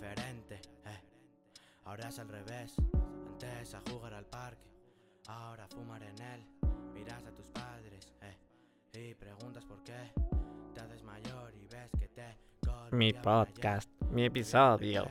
diferente. 0.00 0.54
Eh. 0.86 1.00
Ahora 1.84 2.08
es 2.08 2.18
al 2.18 2.28
revés. 2.28 2.74
Antes 3.28 3.74
a 3.74 3.82
jugar 3.90 4.14
al 4.14 4.24
parque, 4.26 4.68
ahora 5.26 5.64
a 5.64 5.68
fumar 5.68 6.02
en 6.02 6.18
él. 6.20 6.44
Miras 6.94 7.24
a 7.24 7.34
tus 7.34 7.46
padres 7.46 8.12
eh, 8.22 8.36
y 8.92 9.14
preguntas 9.14 9.64
por 9.64 9.82
qué. 9.84 10.12
Te 10.74 10.80
haces 10.80 11.02
mayor 11.02 11.54
y 11.54 11.66
ves 11.66 11.90
que 11.98 12.08
te. 12.08 12.38
Mi 12.92 13.12
podcast, 13.12 13.90
mi 14.10 14.24
episodio. 14.24 15.06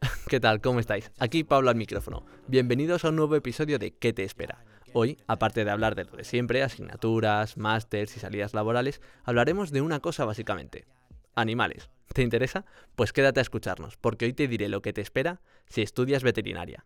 ¿Qué 0.28 0.40
tal? 0.40 0.60
¿Cómo 0.60 0.80
estáis? 0.80 1.10
Aquí 1.18 1.44
Pablo 1.44 1.70
al 1.70 1.76
micrófono. 1.76 2.24
Bienvenidos 2.46 3.04
a 3.04 3.10
un 3.10 3.16
nuevo 3.16 3.36
episodio 3.36 3.78
de 3.78 3.92
¿Qué 3.92 4.12
te 4.12 4.24
espera? 4.24 4.64
Hoy, 4.92 5.18
aparte 5.26 5.64
de 5.64 5.70
hablar 5.70 5.94
de 5.94 6.04
lo 6.04 6.12
de 6.12 6.24
siempre, 6.24 6.62
asignaturas, 6.62 7.56
másters 7.56 8.16
y 8.16 8.20
salidas 8.20 8.54
laborales, 8.54 9.00
hablaremos 9.24 9.70
de 9.70 9.82
una 9.82 10.00
cosa 10.00 10.24
básicamente. 10.24 10.86
Animales. 11.34 11.90
¿Te 12.12 12.22
interesa? 12.22 12.64
Pues 12.96 13.12
quédate 13.12 13.40
a 13.40 13.42
escucharnos, 13.42 13.96
porque 13.96 14.24
hoy 14.24 14.32
te 14.32 14.48
diré 14.48 14.68
lo 14.68 14.82
que 14.82 14.92
te 14.92 15.00
espera 15.00 15.40
si 15.66 15.82
estudias 15.82 16.22
veterinaria. 16.22 16.84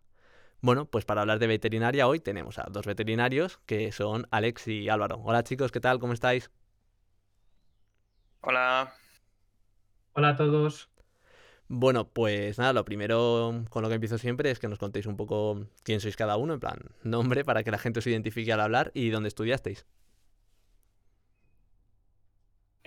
Bueno, 0.61 0.85
pues 0.85 1.05
para 1.05 1.21
hablar 1.21 1.39
de 1.39 1.47
veterinaria 1.47 2.07
hoy 2.07 2.19
tenemos 2.19 2.59
a 2.59 2.67
dos 2.69 2.85
veterinarios 2.85 3.59
que 3.65 3.91
son 3.91 4.27
Alex 4.31 4.67
y 4.67 4.89
Álvaro. 4.89 5.21
Hola 5.23 5.43
chicos, 5.43 5.71
¿qué 5.71 5.79
tal? 5.79 5.99
¿Cómo 5.99 6.13
estáis? 6.13 6.51
Hola, 8.41 8.93
Hola 10.17 10.29
a 10.29 10.35
todos. 10.37 10.89
Bueno, 11.67 12.07
pues 12.07 12.57
nada, 12.57 12.71
lo 12.71 12.85
primero 12.85 13.65
con 13.69 13.83
lo 13.83 13.89
que 13.89 13.95
empiezo 13.95 14.17
siempre 14.17 14.49
es 14.49 14.59
que 14.59 14.69
nos 14.69 14.79
contéis 14.79 15.07
un 15.07 15.17
poco 15.17 15.67
quién 15.83 15.99
sois 15.99 16.15
cada 16.15 16.37
uno, 16.37 16.53
en 16.53 16.59
plan, 16.61 16.79
nombre 17.03 17.43
para 17.43 17.63
que 17.63 17.71
la 17.71 17.77
gente 17.77 17.99
os 17.99 18.07
identifique 18.07 18.53
al 18.53 18.61
hablar 18.61 18.91
y 18.93 19.09
dónde 19.09 19.27
estudiasteis. 19.27 19.85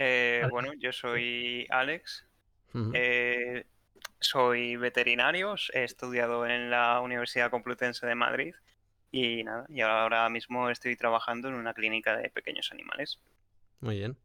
Eh, 0.00 0.46
bueno, 0.48 0.72
yo 0.74 0.92
soy 0.92 1.66
Alex, 1.70 2.24
eh, 2.94 3.66
soy 4.20 4.76
veterinario, 4.76 5.56
he 5.72 5.82
estudiado 5.82 6.46
en 6.46 6.70
la 6.70 7.00
Universidad 7.00 7.50
Complutense 7.50 8.06
de 8.06 8.14
Madrid 8.14 8.54
y 9.10 9.42
nada, 9.42 9.66
y 9.68 9.80
ahora 9.80 10.28
mismo 10.28 10.70
estoy 10.70 10.94
trabajando 10.94 11.48
en 11.48 11.54
una 11.54 11.74
clínica 11.74 12.16
de 12.16 12.30
pequeños 12.30 12.70
animales. 12.70 13.18
Muy 13.80 13.98
bien. 13.98 14.16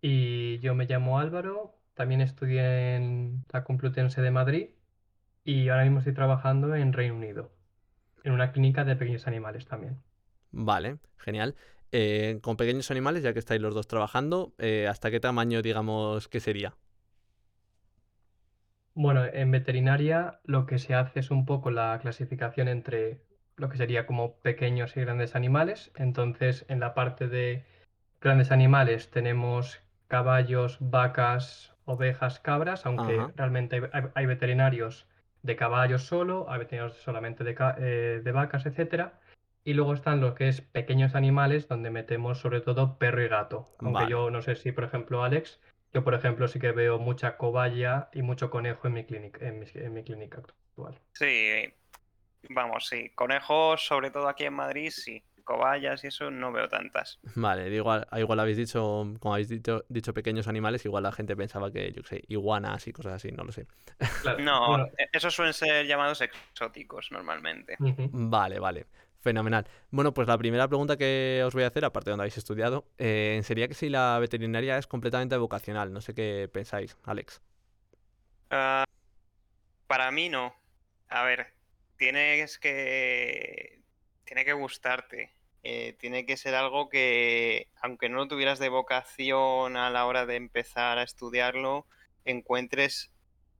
Y 0.00 0.58
yo 0.60 0.74
me 0.74 0.86
llamo 0.86 1.18
Álvaro, 1.18 1.74
también 1.92 2.22
estudié 2.22 2.96
en 2.96 3.44
la 3.52 3.62
Complutense 3.62 4.22
de 4.22 4.30
Madrid 4.30 4.70
y 5.44 5.68
ahora 5.68 5.84
mismo 5.84 5.98
estoy 5.98 6.14
trabajando 6.14 6.74
en 6.74 6.94
Reino 6.94 7.14
Unido, 7.14 7.52
en 8.24 8.32
una 8.32 8.52
clínica 8.52 8.86
de 8.86 8.96
pequeños 8.96 9.26
animales 9.26 9.66
también. 9.66 10.00
Vale, 10.50 10.96
genial. 11.18 11.56
Eh, 11.92 12.38
con 12.42 12.56
pequeños 12.56 12.90
animales, 12.90 13.22
ya 13.22 13.32
que 13.32 13.38
estáis 13.38 13.60
los 13.60 13.74
dos 13.74 13.86
trabajando, 13.88 14.54
eh, 14.58 14.86
¿hasta 14.88 15.10
qué 15.10 15.20
tamaño 15.20 15.62
digamos 15.62 16.28
que 16.28 16.40
sería? 16.40 16.76
Bueno, 18.94 19.24
en 19.24 19.50
veterinaria 19.50 20.40
lo 20.44 20.66
que 20.66 20.78
se 20.78 20.94
hace 20.94 21.20
es 21.20 21.30
un 21.30 21.46
poco 21.46 21.70
la 21.70 21.98
clasificación 22.02 22.68
entre 22.68 23.22
lo 23.56 23.68
que 23.70 23.76
sería 23.78 24.06
como 24.06 24.40
pequeños 24.40 24.96
y 24.96 25.00
grandes 25.00 25.34
animales. 25.36 25.90
Entonces, 25.96 26.64
en 26.68 26.80
la 26.80 26.94
parte 26.94 27.28
de 27.28 27.64
grandes 28.20 28.50
animales 28.52 29.10
tenemos 29.10 29.80
caballos, 30.08 30.78
vacas, 30.80 31.74
ovejas, 31.84 32.40
cabras, 32.40 32.84
aunque 32.86 33.18
Ajá. 33.18 33.32
realmente 33.36 33.76
hay, 33.76 33.82
hay- 33.92 34.10
hay 34.14 34.26
veterinarios 34.26 35.06
de 35.42 35.56
caballos 35.56 36.02
solo, 36.04 36.50
hay 36.50 36.58
veterinarios 36.60 36.96
solamente 36.98 37.44
de, 37.44 37.56
eh, 37.78 38.20
de 38.24 38.32
vacas, 38.32 38.66
etcétera. 38.66 39.20
Y 39.68 39.74
luego 39.74 39.92
están 39.92 40.22
los 40.22 40.32
que 40.32 40.48
es 40.48 40.62
pequeños 40.62 41.14
animales, 41.14 41.68
donde 41.68 41.90
metemos 41.90 42.38
sobre 42.38 42.62
todo 42.62 42.96
perro 42.96 43.22
y 43.22 43.28
gato. 43.28 43.68
Aunque 43.80 43.92
Vale. 43.92 44.10
yo 44.10 44.30
no 44.30 44.40
sé 44.40 44.56
si, 44.56 44.72
por 44.72 44.84
ejemplo, 44.84 45.22
Alex, 45.22 45.60
yo 45.92 46.02
por 46.02 46.14
ejemplo 46.14 46.48
sí 46.48 46.58
que 46.58 46.72
veo 46.72 46.98
mucha 46.98 47.36
cobaya 47.36 48.08
y 48.14 48.22
mucho 48.22 48.48
conejo 48.48 48.86
en 48.86 48.94
mi 48.94 49.04
clínica, 49.04 49.46
en 49.46 49.58
mi, 49.58 49.66
en 49.74 49.92
mi 49.92 50.02
clínica 50.04 50.38
actual. 50.38 50.98
Sí, 51.12 51.70
vamos, 52.48 52.86
sí, 52.88 53.10
conejos, 53.10 53.84
sobre 53.84 54.10
todo 54.10 54.26
aquí 54.28 54.44
en 54.44 54.54
Madrid, 54.54 54.90
sí, 54.90 55.22
cobayas 55.44 56.02
y 56.02 56.06
eso 56.06 56.30
no 56.30 56.50
veo 56.50 56.66
tantas. 56.70 57.18
Vale, 57.34 57.68
igual, 57.68 58.06
igual 58.16 58.40
habéis 58.40 58.56
dicho, 58.56 59.04
como 59.20 59.34
habéis 59.34 59.50
dicho, 59.50 59.84
dicho 59.90 60.14
pequeños 60.14 60.48
animales, 60.48 60.82
igual 60.86 61.02
la 61.02 61.12
gente 61.12 61.36
pensaba 61.36 61.70
que, 61.70 61.92
yo 61.92 62.00
qué 62.04 62.08
sé, 62.08 62.24
iguanas 62.28 62.86
y 62.86 62.92
cosas 62.94 63.12
así, 63.14 63.32
no 63.32 63.44
lo 63.44 63.52
sé. 63.52 63.66
Claro, 64.22 64.38
No, 64.42 64.68
bueno, 64.70 64.88
e- 64.96 65.08
esos 65.12 65.34
suelen 65.34 65.52
ser 65.52 65.86
llamados 65.86 66.22
exóticos 66.22 67.10
normalmente. 67.10 67.78
Vale, 68.12 68.58
vale. 68.58 68.86
Fenomenal. 69.20 69.66
Bueno, 69.90 70.14
pues 70.14 70.28
la 70.28 70.38
primera 70.38 70.68
pregunta 70.68 70.96
que 70.96 71.42
os 71.44 71.52
voy 71.52 71.64
a 71.64 71.68
hacer, 71.68 71.84
aparte 71.84 72.10
de 72.10 72.12
donde 72.12 72.22
habéis 72.22 72.38
estudiado, 72.38 72.86
eh, 72.98 73.40
sería 73.42 73.66
que 73.66 73.74
si 73.74 73.88
la 73.88 74.18
veterinaria 74.20 74.78
es 74.78 74.86
completamente 74.86 75.36
vocacional. 75.36 75.92
No 75.92 76.00
sé 76.00 76.14
qué 76.14 76.48
pensáis, 76.52 76.96
Alex. 77.04 77.40
Ah, 78.50 78.84
para 79.88 80.10
mí 80.12 80.28
no. 80.28 80.54
A 81.08 81.24
ver, 81.24 81.52
tienes 81.96 82.58
que. 82.58 83.82
Tiene 84.24 84.44
que 84.44 84.52
gustarte. 84.52 85.32
Eh, 85.64 85.96
tiene 85.98 86.24
que 86.24 86.36
ser 86.36 86.54
algo 86.54 86.88
que, 86.88 87.68
aunque 87.82 88.08
no 88.08 88.18
lo 88.18 88.28
tuvieras 88.28 88.58
de 88.60 88.68
vocación 88.68 89.76
a 89.76 89.90
la 89.90 90.06
hora 90.06 90.24
de 90.26 90.36
empezar 90.36 90.98
a 90.98 91.02
estudiarlo, 91.02 91.86
encuentres 92.24 93.10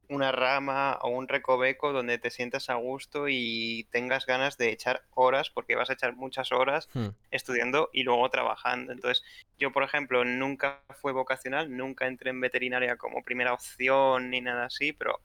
una 0.08 0.32
rama 0.32 0.98
o 1.02 1.08
un 1.10 1.28
recoveco 1.28 1.92
donde 1.92 2.19
te 2.19 2.30
sientas 2.30 2.70
a 2.70 2.74
gusto 2.74 3.26
y 3.28 3.86
tengas 3.91 4.26
ganas 4.26 4.56
de 4.58 4.70
echar 4.72 5.02
horas, 5.14 5.50
porque 5.50 5.76
vas 5.76 5.91
a 5.91 5.94
echar 5.94 6.16
muchas 6.16 6.52
horas 6.52 6.88
Hmm, 6.94 7.10
estudiando 7.30 7.91
y 7.92 8.02
luego 8.04 8.28
trabajando. 8.30 8.92
Entonces, 8.92 9.22
yo, 9.58 9.72
por 9.72 9.82
ejemplo, 9.84 10.24
nunca 10.24 10.82
fue 11.00 11.12
vocacional, 11.12 11.76
nunca 11.76 12.06
entré 12.06 12.30
en 12.30 12.41
veterinaria 12.41 12.96
como 12.96 13.22
primera 13.22 13.52
opción 13.52 14.30
ni 14.30 14.41
nada 14.41 14.66
así, 14.66 14.92
pero 14.92 15.20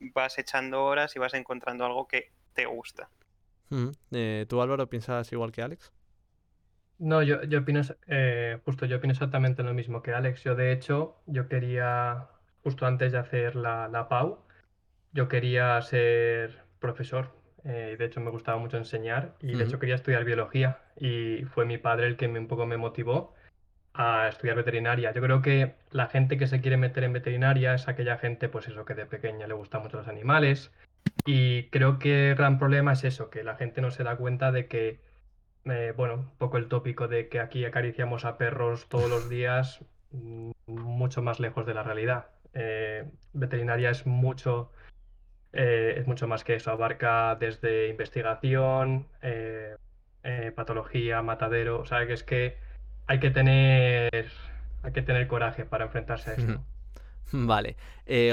vas 0.00 0.38
echando 0.38 0.84
horas 0.84 1.16
y 1.16 1.18
vas 1.18 1.34
encontrando 1.34 1.84
algo 1.84 2.06
que 2.08 2.32
te 2.54 2.66
gusta. 2.66 3.10
hmm. 3.70 3.90
Eh, 4.12 4.46
¿tú, 4.48 4.60
Álvaro, 4.62 4.88
piensas 4.88 5.30
igual 5.32 5.52
que 5.52 5.62
Alex? 5.62 5.92
No, 6.98 7.22
yo, 7.22 7.42
yo 7.44 7.60
opino, 7.60 7.80
eh, 8.06 8.60
justo 8.64 8.86
yo 8.86 8.96
opino 8.98 9.12
exactamente 9.12 9.62
lo 9.62 9.74
mismo 9.74 10.02
que 10.02 10.12
Alex. 10.12 10.42
Yo 10.44 10.54
de 10.54 10.72
hecho, 10.72 11.22
yo 11.26 11.48
quería, 11.48 12.28
justo 12.64 12.86
antes 12.86 13.12
de 13.12 13.18
hacer 13.18 13.56
la, 13.56 13.88
la 13.88 14.08
PAU, 14.08 14.38
yo 15.12 15.28
quería 15.28 15.80
ser 15.82 16.64
profesor. 16.80 17.30
eh, 17.64 17.96
de 17.98 18.04
hecho 18.06 18.20
me 18.20 18.30
gustaba 18.30 18.58
mucho 18.58 18.76
enseñar 18.78 19.36
y 19.40 19.54
de 19.56 19.64
hecho 19.64 19.78
quería 19.78 19.94
estudiar 19.96 20.24
biología 20.24 20.80
y 20.96 21.44
fue 21.54 21.64
mi 21.66 21.78
padre 21.78 22.06
el 22.08 22.16
que 22.16 22.28
me, 22.28 22.38
un 22.40 22.48
poco 22.48 22.66
me 22.66 22.76
motivó 22.76 23.34
a 23.94 24.28
estudiar 24.28 24.56
veterinaria. 24.56 25.12
Yo 25.12 25.22
creo 25.22 25.42
que 25.42 25.76
la 25.90 26.08
gente 26.08 26.38
que 26.38 26.46
se 26.48 26.60
quiere 26.60 26.76
meter 26.76 27.04
en 27.04 27.12
veterinaria 27.12 27.74
es 27.74 27.88
aquella 27.88 28.18
gente, 28.18 28.48
pues 28.48 28.68
eso, 28.68 28.84
que 28.84 28.94
de 28.94 29.06
pequeña 29.06 29.46
le 29.46 29.54
gustan 29.54 29.82
mucho 29.82 29.98
los 29.98 30.08
animales. 30.08 30.72
Y 31.26 31.70
creo 31.70 31.98
que 31.98 32.30
el 32.30 32.36
gran 32.36 32.58
problema 32.58 32.92
es 32.94 33.04
eso, 33.04 33.30
que 33.30 33.44
la 33.44 33.56
gente 33.56 33.80
no 33.80 33.90
se 33.90 34.04
da 34.04 34.16
cuenta 34.16 34.52
de 34.52 34.68
que, 34.68 35.00
eh, 35.66 35.94
bueno, 35.96 36.14
un 36.16 36.36
poco 36.38 36.58
el 36.58 36.68
tópico 36.68 37.08
de 37.08 37.28
que 37.28 37.40
aquí 37.40 37.64
acariciamos 37.64 38.24
a 38.24 38.38
perros 38.38 38.88
todos 38.88 39.10
los 39.10 39.28
días, 39.28 39.84
mm, 40.12 40.52
mucho 40.66 41.22
más 41.22 41.40
lejos 41.40 41.66
de 41.66 41.74
la 41.74 41.82
realidad. 41.84 42.33
Eh, 42.54 43.04
veterinaria 43.32 43.90
es 43.90 44.06
mucho, 44.06 44.70
eh, 45.52 45.94
es 45.98 46.06
mucho 46.06 46.28
más 46.28 46.44
que 46.44 46.54
eso, 46.54 46.70
abarca 46.70 47.36
desde 47.38 47.88
investigación, 47.88 49.08
eh, 49.22 49.76
patología, 50.54 51.20
matadero, 51.20 51.80
o 51.80 51.84
sea 51.84 52.06
que 52.06 52.12
es 52.12 52.22
que 52.22 52.56
hay 53.06 53.18
que 53.18 53.30
tener, 53.30 54.30
hay 54.82 54.92
que 54.92 55.02
tener 55.02 55.26
coraje 55.26 55.64
para 55.64 55.84
enfrentarse 55.84 56.30
a 56.30 56.34
esto. 56.34 56.64
Vale. 57.32 57.76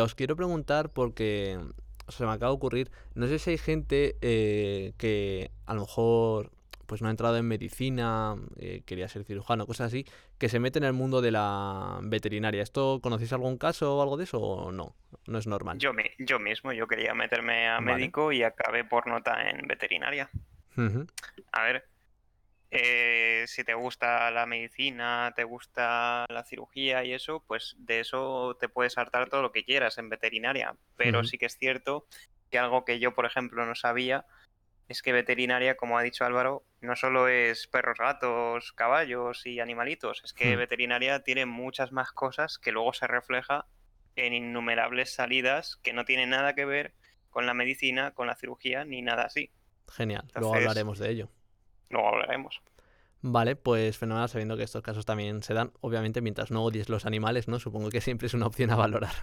Os 0.02 0.16
quiero 0.16 0.36
preguntar 0.36 0.90
porque 0.90 1.60
se 2.08 2.26
me 2.26 2.32
acaba 2.32 2.52
de 2.52 2.56
ocurrir, 2.56 2.92
no 3.16 3.28
sé 3.28 3.40
si 3.40 3.52
hay 3.52 3.58
gente 3.58 4.16
que 4.22 5.52
a 5.66 5.74
lo 5.74 5.82
mejor 5.82 6.52
pues 6.92 7.02
no 7.02 7.08
ha 7.08 7.12
entrado 7.12 7.38
en 7.38 7.48
medicina, 7.48 8.36
eh, 8.58 8.82
quería 8.86 9.08
ser 9.08 9.24
cirujano, 9.24 9.66
cosas 9.66 9.88
así, 9.88 10.06
que 10.38 10.50
se 10.50 10.60
mete 10.60 10.78
en 10.78 10.84
el 10.84 10.92
mundo 10.92 11.22
de 11.22 11.32
la 11.32 12.00
veterinaria. 12.04 12.62
¿Esto 12.62 13.00
conocéis 13.02 13.32
algún 13.32 13.58
caso 13.58 13.96
o 13.96 14.02
algo 14.02 14.18
de 14.18 14.26
eso 14.26 14.42
o 14.42 14.74
no? 14.74 14.94
No 15.26 15.38
es 15.38 15.48
normal. 15.48 15.78
Yo, 15.78 15.94
mi- 15.94 16.12
yo 16.20 16.38
mismo, 16.38 16.74
yo 16.74 16.88
quería 16.88 17.14
meterme 17.14 17.70
a 17.70 17.76
Vale. 17.80 17.94
médico 17.94 18.34
y 18.34 18.44
acabé 18.44 18.84
por 18.84 19.08
nota 19.08 19.50
en 19.50 19.66
veterinaria. 19.70 20.30
A 21.54 21.64
ver, 21.64 21.86
eh, 22.72 23.46
si 23.48 23.64
te 23.64 23.74
gusta 23.74 24.30
la 24.32 24.46
medicina, 24.46 25.32
te 25.34 25.46
gusta 25.46 26.26
la 26.28 26.44
cirugía 26.44 27.06
y 27.06 27.14
eso, 27.14 27.42
pues 27.48 27.78
de 27.80 28.02
eso 28.02 28.58
te 28.60 28.68
puedes 28.68 28.98
hartar 28.98 29.30
todo 29.30 29.42
lo 29.42 29.54
que 29.54 29.64
quieras 29.64 29.98
en 29.98 30.10
veterinaria. 30.10 30.76
Pero 30.98 31.24
sí 31.24 31.38
que 31.38 31.46
es 31.46 31.58
cierto 31.58 32.06
que 32.50 32.60
algo 32.60 32.84
que 32.84 33.00
yo, 33.00 33.16
por 33.16 33.26
ejemplo, 33.26 33.66
no 33.66 33.76
sabía 33.76 34.26
es 34.92 35.02
que 35.02 35.14
veterinaria, 35.14 35.76
como 35.76 35.98
ha 35.98 36.04
dicho 36.04 36.26
Álvaro, 36.26 36.66
no 36.82 36.96
solo 36.96 37.28
es 37.28 37.68
perros, 37.68 37.98
gatos, 37.98 38.74
caballos 38.74 39.46
y 39.46 39.60
animalitos, 39.60 40.22
es 40.24 40.34
que 40.34 40.56
Hmm. 40.56 40.60
veterinaria 40.60 41.24
tiene 41.24 41.46
muchas 41.46 41.92
más 41.92 42.12
cosas 42.12 42.58
que 42.58 42.72
luego 42.72 42.94
se 42.94 43.08
refleja 43.08 43.66
en 44.16 44.34
innumerables 44.34 45.14
salidas 45.14 45.78
que 45.82 45.94
no 45.94 46.06
tienen 46.06 46.30
nada 46.30 46.54
que 46.54 46.66
ver 46.66 46.94
con 47.30 47.46
la 47.46 47.54
medicina, 47.54 48.12
con 48.12 48.28
la 48.28 48.36
cirugía, 48.36 48.84
ni 48.86 49.02
nada 49.02 49.24
así. 49.24 49.52
Genial, 49.90 50.30
luego 50.36 50.56
hablaremos 50.56 51.00
de 51.00 51.10
ello. 51.10 51.30
Luego 51.90 52.10
hablaremos. 52.10 52.62
Vale, 53.22 53.56
pues 53.56 53.98
fenomenal 53.98 54.30
sabiendo 54.30 54.58
que 54.58 54.64
estos 54.64 54.82
casos 54.82 55.06
también 55.06 55.44
se 55.44 55.54
dan, 55.54 55.72
obviamente 55.82 56.22
mientras 56.22 56.50
no 56.50 56.64
odies 56.64 56.90
los 56.90 57.06
animales, 57.06 57.48
¿no? 57.48 57.60
Supongo 57.60 57.90
que 57.90 58.02
siempre 58.02 58.28
es 58.28 58.34
una 58.34 58.48
opción 58.48 58.72
a 58.72 58.76
valorar. 58.76 59.14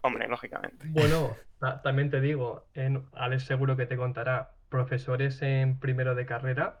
Hombre, 0.00 0.28
lógicamente. 0.28 0.86
Bueno, 0.88 1.36
también 1.82 2.10
te 2.10 2.20
digo, 2.20 2.66
en, 2.74 3.06
Alex 3.12 3.44
seguro 3.44 3.76
que 3.76 3.86
te 3.86 3.96
contará, 3.96 4.52
profesores 4.68 5.40
en 5.42 5.78
primero 5.78 6.14
de 6.14 6.26
carrera 6.26 6.80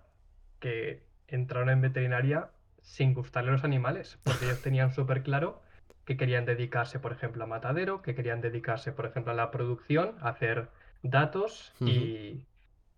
que 0.60 1.02
entraron 1.26 1.70
en 1.70 1.80
veterinaria 1.80 2.50
sin 2.82 3.14
gustarle 3.14 3.52
los 3.52 3.64
animales, 3.64 4.18
porque 4.24 4.46
ellos 4.46 4.62
tenían 4.62 4.92
súper 4.92 5.22
claro 5.22 5.62
que 6.04 6.16
querían 6.16 6.46
dedicarse, 6.46 6.98
por 6.98 7.12
ejemplo, 7.12 7.44
a 7.44 7.46
matadero, 7.46 8.00
que 8.02 8.14
querían 8.14 8.40
dedicarse, 8.40 8.92
por 8.92 9.04
ejemplo, 9.06 9.32
a 9.32 9.36
la 9.36 9.50
producción, 9.50 10.16
a 10.20 10.30
hacer 10.30 10.68
datos 11.02 11.72
y... 11.80 12.46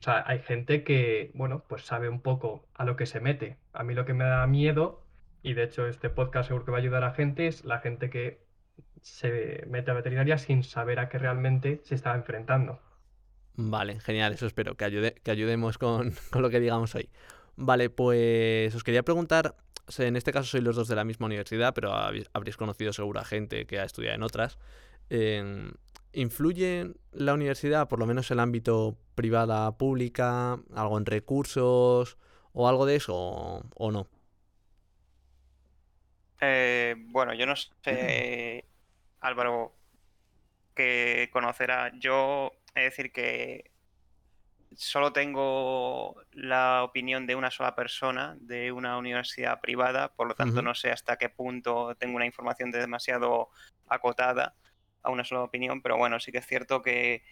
O 0.00 0.02
sea, 0.02 0.24
hay 0.26 0.38
gente 0.38 0.82
que, 0.82 1.30
bueno, 1.34 1.62
pues 1.68 1.82
sabe 1.82 2.08
un 2.08 2.22
poco 2.22 2.66
a 2.72 2.86
lo 2.86 2.96
que 2.96 3.04
se 3.04 3.20
mete. 3.20 3.58
A 3.74 3.84
mí 3.84 3.92
lo 3.92 4.06
que 4.06 4.14
me 4.14 4.24
da 4.24 4.46
miedo, 4.46 5.04
y 5.42 5.52
de 5.52 5.64
hecho 5.64 5.86
este 5.86 6.08
podcast 6.08 6.48
seguro 6.48 6.64
que 6.64 6.70
va 6.70 6.78
a 6.78 6.80
ayudar 6.80 7.04
a 7.04 7.12
gente, 7.12 7.46
es 7.46 7.66
la 7.66 7.80
gente 7.80 8.08
que 8.08 8.42
se 9.02 9.64
mete 9.68 9.90
a 9.90 9.94
veterinaria 9.94 10.38
sin 10.38 10.64
saber 10.64 11.00
a 11.00 11.10
qué 11.10 11.18
realmente 11.18 11.80
se 11.84 11.94
está 11.94 12.14
enfrentando. 12.14 12.80
Vale, 13.56 14.00
genial, 14.00 14.32
eso 14.32 14.46
espero, 14.46 14.76
que, 14.76 14.84
ayude, 14.84 15.14
que 15.22 15.30
ayudemos 15.30 15.78
con, 15.78 16.14
con, 16.30 16.42
lo 16.42 16.50
que 16.50 16.60
digamos 16.60 16.94
hoy. 16.94 17.10
Vale, 17.56 17.90
pues 17.90 18.74
os 18.74 18.84
quería 18.84 19.02
preguntar, 19.02 19.54
en 19.98 20.16
este 20.16 20.32
caso 20.32 20.48
sois 20.48 20.64
los 20.64 20.76
dos 20.76 20.88
de 20.88 20.96
la 20.96 21.04
misma 21.04 21.26
universidad, 21.26 21.74
pero 21.74 21.92
habréis 21.92 22.56
conocido 22.56 22.92
seguro 22.92 23.20
a 23.20 23.24
gente 23.24 23.66
que 23.66 23.78
ha 23.78 23.84
estudiado 23.84 24.14
en 24.14 24.22
otras. 24.22 24.58
¿Influye 26.12 26.92
la 27.12 27.34
universidad, 27.34 27.88
por 27.88 28.00
lo 28.00 28.06
menos 28.06 28.30
el 28.32 28.40
ámbito 28.40 28.98
privada, 29.14 29.76
pública, 29.76 30.58
algo 30.74 30.98
en 30.98 31.06
recursos 31.06 32.18
o 32.52 32.68
algo 32.68 32.84
de 32.84 32.96
eso 32.96 33.62
o, 33.76 33.92
no? 33.92 34.08
Eh, 36.40 36.96
bueno, 36.98 37.32
yo 37.34 37.46
no 37.46 37.54
sé, 37.54 38.64
Álvaro, 39.20 39.72
que 40.74 41.30
conocerá. 41.32 41.92
Yo 41.96 42.52
he 42.74 42.82
decir 42.82 43.12
que 43.12 43.70
solo 44.76 45.12
tengo 45.12 46.22
la 46.32 46.84
opinión 46.84 47.26
de 47.26 47.34
una 47.34 47.50
sola 47.50 47.74
persona 47.74 48.36
de 48.40 48.72
una 48.72 48.98
universidad 48.98 49.60
privada, 49.60 50.12
por 50.14 50.28
lo 50.28 50.34
tanto 50.34 50.62
no 50.62 50.74
sé 50.74 50.90
hasta 50.90 51.16
qué 51.16 51.28
punto 51.28 51.94
tengo 51.96 52.16
una 52.16 52.26
información 52.26 52.70
demasiado 52.70 53.50
acotada 53.88 54.54
a 55.02 55.10
una 55.10 55.24
sola 55.24 55.42
opinión, 55.42 55.82
pero 55.82 55.96
bueno, 55.96 56.20
sí 56.20 56.30
que 56.30 56.38
es 56.38 56.46
cierto 56.46 56.82
que 56.82 57.24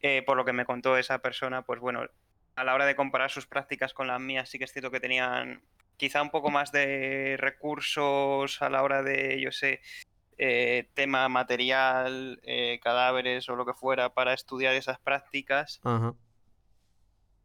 eh, 0.00 0.22
por 0.22 0.36
lo 0.36 0.44
que 0.44 0.52
me 0.52 0.64
contó 0.64 0.96
esa 0.96 1.18
persona, 1.18 1.62
pues 1.62 1.80
bueno, 1.80 2.06
a 2.54 2.64
la 2.64 2.74
hora 2.74 2.86
de 2.86 2.96
comparar 2.96 3.30
sus 3.30 3.46
prácticas 3.46 3.94
con 3.94 4.06
las 4.06 4.20
mías, 4.20 4.48
sí 4.48 4.58
que 4.58 4.64
es 4.64 4.72
cierto 4.72 4.90
que 4.90 5.00
tenían 5.00 5.62
quizá 5.96 6.22
un 6.22 6.30
poco 6.30 6.50
más 6.50 6.72
de 6.72 7.36
recursos 7.38 8.60
a 8.62 8.68
la 8.68 8.82
hora 8.82 9.02
de, 9.02 9.40
yo 9.40 9.52
sé, 9.52 9.80
eh, 10.44 10.88
tema 10.94 11.28
material, 11.28 12.40
eh, 12.42 12.80
cadáveres 12.82 13.48
o 13.48 13.54
lo 13.54 13.64
que 13.64 13.74
fuera 13.74 14.12
para 14.12 14.34
estudiar 14.34 14.74
esas 14.74 14.98
prácticas. 14.98 15.80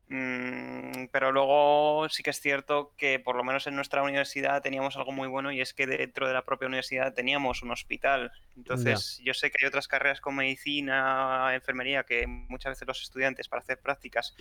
Mm, 0.07 1.05
pero 1.11 1.31
luego 1.31 2.09
sí 2.09 2.23
que 2.23 2.31
es 2.31 2.41
cierto 2.41 2.95
que 2.97 3.19
por 3.19 3.35
lo 3.35 3.43
menos 3.43 3.67
en 3.67 3.75
nuestra 3.75 4.01
universidad 4.01 4.63
teníamos 4.63 4.97
algo 4.97 5.11
muy 5.11 5.27
bueno 5.27 5.51
y 5.51 5.61
es 5.61 5.75
que 5.75 5.85
dentro 5.85 6.27
de 6.27 6.33
la 6.33 6.43
propia 6.43 6.67
universidad 6.67 7.13
teníamos 7.13 7.61
un 7.61 7.69
hospital. 7.69 8.31
Entonces 8.55 9.21
yo 9.23 9.35
sé 9.35 9.51
que 9.51 9.63
hay 9.63 9.67
otras 9.67 9.87
carreras 9.87 10.19
como 10.19 10.37
medicina, 10.37 11.53
enfermería, 11.53 12.03
que 12.03 12.25
muchas 12.25 12.71
veces 12.71 12.87
los 12.87 13.03
estudiantes 13.03 13.47
para 13.47 13.61
hacer 13.61 13.79
prácticas 13.79 14.33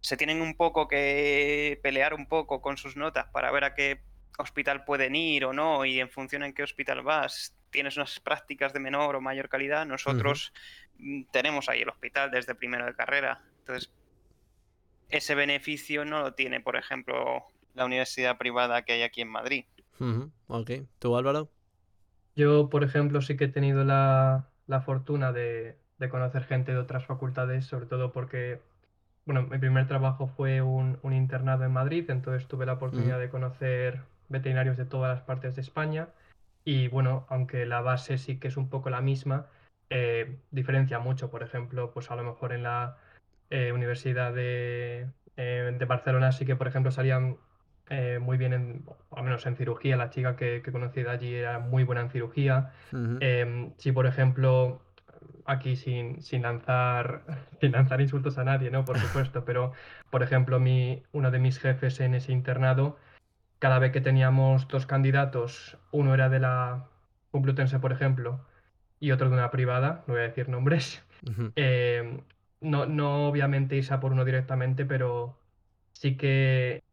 se 0.00 0.16
tienen 0.16 0.42
un 0.42 0.56
poco 0.56 0.88
que 0.88 1.78
pelear 1.80 2.12
un 2.12 2.26
poco 2.26 2.60
con 2.60 2.76
sus 2.76 2.96
notas 2.96 3.26
para 3.28 3.52
ver 3.52 3.62
a 3.62 3.74
qué 3.74 4.00
hospital 4.36 4.84
pueden 4.84 5.14
ir 5.14 5.44
o 5.44 5.52
no 5.52 5.84
y 5.84 6.00
en 6.00 6.10
función 6.10 6.42
en 6.42 6.54
qué 6.54 6.64
hospital 6.64 7.02
vas 7.02 7.54
tienes 7.74 7.96
unas 7.96 8.20
prácticas 8.20 8.72
de 8.72 8.78
menor 8.78 9.16
o 9.16 9.20
mayor 9.20 9.48
calidad. 9.48 9.84
Nosotros 9.84 10.52
mm, 10.98 11.24
tenemos 11.32 11.68
ahí 11.68 11.82
el 11.82 11.88
hospital 11.88 12.30
desde 12.30 12.54
primero 12.54 12.86
de 12.86 12.94
carrera. 12.94 13.42
Entonces 13.58 13.90
ese 15.08 15.34
beneficio 15.34 16.04
no 16.04 16.20
lo 16.20 16.34
tiene, 16.34 16.60
por 16.60 16.76
ejemplo, 16.76 17.44
la 17.74 17.84
universidad 17.84 18.38
privada 18.38 18.82
que 18.82 18.92
hay 18.92 19.02
aquí 19.02 19.22
en 19.22 19.28
Madrid. 19.28 19.64
Ok. 20.46 20.70
¿Tú, 21.00 21.16
Álvaro? 21.16 21.50
Yo, 22.36 22.70
por 22.70 22.84
ejemplo, 22.84 23.20
sí 23.22 23.36
que 23.36 23.46
he 23.46 23.48
tenido 23.48 23.84
la, 23.84 24.46
fortuna 24.86 25.32
de, 25.32 25.76
conocer 26.10 26.44
gente 26.44 26.72
de 26.72 26.78
otras 26.78 27.04
facultades, 27.06 27.66
sobre 27.66 27.86
todo 27.86 28.12
porque, 28.12 28.60
bueno, 29.26 29.42
mi 29.42 29.58
primer 29.58 29.88
trabajo 29.88 30.28
fue 30.28 30.62
un, 30.62 30.98
internado 31.02 31.64
en 31.64 31.72
Madrid, 31.72 32.08
entonces 32.08 32.46
tuve 32.46 32.66
la 32.66 32.74
oportunidad 32.74 33.18
de 33.18 33.30
conocer 33.30 34.02
veterinarios 34.28 34.76
de 34.76 34.84
todas 34.84 35.16
las 35.16 35.24
partes 35.24 35.56
de 35.56 35.62
España. 35.62 36.08
Y 36.64 36.88
bueno, 36.88 37.26
aunque 37.28 37.66
la 37.66 37.80
base 37.82 38.18
sí 38.18 38.38
que 38.38 38.48
es 38.48 38.56
un 38.56 38.70
poco 38.70 38.90
la 38.90 39.00
misma, 39.00 39.48
eh, 39.90 40.38
diferencia 40.50 40.98
mucho. 40.98 41.30
Por 41.30 41.42
ejemplo, 41.42 41.92
pues 41.92 42.10
a 42.10 42.16
lo 42.16 42.24
mejor 42.24 42.52
en 42.52 42.62
la 42.62 42.96
eh, 43.50 43.72
Universidad 43.72 44.34
eh, 44.36 45.08
de, 45.36 45.84
Barcelona 45.86 46.32
sí 46.32 46.46
que, 46.46 46.56
por 46.56 46.66
ejemplo, 46.68 46.90
salían 46.90 47.36
muy 48.20 48.38
bien, 48.38 48.54
en, 48.54 48.84
al 49.10 49.24
menos 49.24 49.44
en 49.46 49.56
cirugía. 49.56 49.96
La 49.96 50.10
chica 50.10 50.36
que, 50.36 50.62
que 50.62 50.72
conocí 50.72 51.02
de 51.02 51.10
allí 51.10 51.34
era 51.34 51.58
muy 51.58 51.84
buena 51.84 52.00
en 52.00 52.10
cirugía. 52.10 52.72
Em, 53.20 53.74
si, 53.76 53.92
por 53.92 54.06
ejemplo, 54.06 54.80
aquí 55.44 55.76
sin, 55.76 56.22
sin, 56.22 56.42
lanzar, 56.42 57.22
sin 57.60 57.72
lanzar 57.72 58.00
insultos 58.00 58.38
a 58.38 58.44
nadie, 58.44 58.70
¿no? 58.70 58.84
Por 58.84 58.98
supuesto, 58.98 59.44
pero, 59.44 59.72
por 60.10 60.22
ejemplo, 60.22 60.60
mi, 60.60 61.02
uno 61.12 61.30
de 61.30 61.38
mis 61.38 61.58
jefes 61.58 62.00
en 62.00 62.14
ese 62.14 62.32
internado, 62.32 62.96
cada 63.64 63.78
vez 63.78 63.92
que 63.92 64.02
teníamos 64.02 64.68
dos 64.68 64.84
candidatos, 64.84 65.78
uno 65.90 66.12
era 66.12 66.28
de 66.28 66.38
la 66.38 66.90
Complutense, 67.30 67.78
por 67.78 67.92
ejemplo, 67.92 68.44
y 69.00 69.10
otro 69.10 69.30
de 69.30 69.36
una 69.36 69.50
privada, 69.50 70.04
no 70.06 70.12
voy 70.12 70.22
a 70.22 70.26
decir 70.26 70.50
nombres, 70.50 71.02
no, 72.60 72.84
no 72.84 73.26
obviamente 73.26 73.76
irse 73.76 73.94
a 73.94 74.00
por 74.00 74.12
uno 74.12 74.26
directamente, 74.26 74.84
pero 74.84 75.38
sí 75.94 76.18
que 76.18 76.84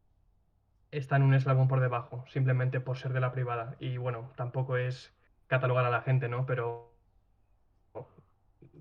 está 0.92 1.18
en 1.18 1.24
un 1.24 1.34
eslabón 1.34 1.68
por 1.68 1.82
debajo, 1.82 2.24
simplemente 2.30 2.80
por 2.80 2.98
ser 2.98 3.12
de 3.12 3.20
la 3.20 3.34
privada. 3.34 3.76
Y 3.82 3.98
bueno, 3.98 4.32
tampoco 4.38 4.78
es 4.78 5.14
catalogar 5.48 5.84
a 5.84 5.90
la 5.90 6.04
gente, 6.04 6.30
¿no? 6.30 6.46
Pero 6.46 6.96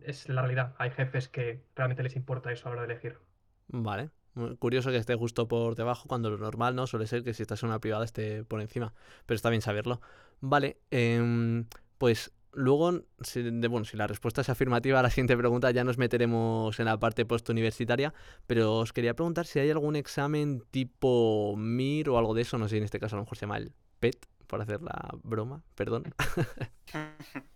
es 0.03 0.29
la 0.29 0.43
realidad. 0.43 0.77
Hay 0.79 0.93
jefes 0.93 1.27
que 1.27 1.67
realmente 1.75 2.05
les 2.05 2.15
importa 2.15 2.53
eso 2.53 2.69
a 2.69 2.71
la 2.71 2.77
hora 2.77 2.87
de 2.87 2.93
elegir. 2.93 3.19
Vale. 3.67 4.11
Curioso 4.59 4.91
que 4.91 4.97
esté 4.97 5.15
justo 5.15 5.49
por 5.49 5.75
debajo, 5.75 6.09
cuando 6.09 6.31
lo 6.31 6.39
normal 6.39 6.75
no 6.75 6.87
suele 6.87 7.07
ser 7.07 7.23
que 7.25 7.35
si 7.35 7.43
estás 7.43 7.63
en 7.63 7.69
una 7.69 7.79
privada 7.81 8.05
esté 8.05 8.45
por 8.45 8.61
encima. 8.61 8.95
Pero 9.27 9.37
está 9.37 9.51
bien 9.51 9.63
saberlo. 9.63 10.01
Vale, 10.41 10.79
em, 10.91 11.67
pues 11.99 12.33
Luego, 12.53 13.03
si, 13.21 13.43
bueno, 13.69 13.85
si 13.85 13.97
la 13.97 14.09
respuesta 14.09 14.41
es 14.41 14.49
afirmativa 14.49 14.99
a 14.99 15.03
la 15.03 15.11
siguiente 15.11 15.37
pregunta, 15.37 15.71
ya 15.71 15.85
nos 15.85 15.99
meteremos 15.99 16.79
en 16.81 16.87
la 16.87 16.99
parte 16.99 17.25
postuniversitaria, 17.25 18.13
pero 18.47 18.79
os 18.79 18.93
quería 18.93 19.15
preguntar 19.15 19.47
si 19.47 19.61
hay 19.61 19.71
algún 19.71 19.95
examen 19.95 20.65
tipo 20.73 21.55
MIR 21.57 22.11
o 22.11 22.19
algo 22.19 22.35
de 22.35 22.43
eso, 22.43 22.59
no 22.59 22.69
sé, 22.69 22.79
en 22.79 22.85
este 22.85 22.99
caso 22.99 23.15
a 23.15 23.19
lo 23.19 23.23
mejor 23.23 23.39
se 23.39 23.43
llama 23.43 23.59
el 23.59 23.73
PET, 24.01 24.27
por 24.49 24.61
hacer 24.61 24.83
la 24.83 25.11
broma, 25.23 25.63
perdón. 25.75 26.13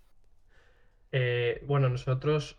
Eh, 1.17 1.63
bueno, 1.69 1.89
nosotros 1.89 2.59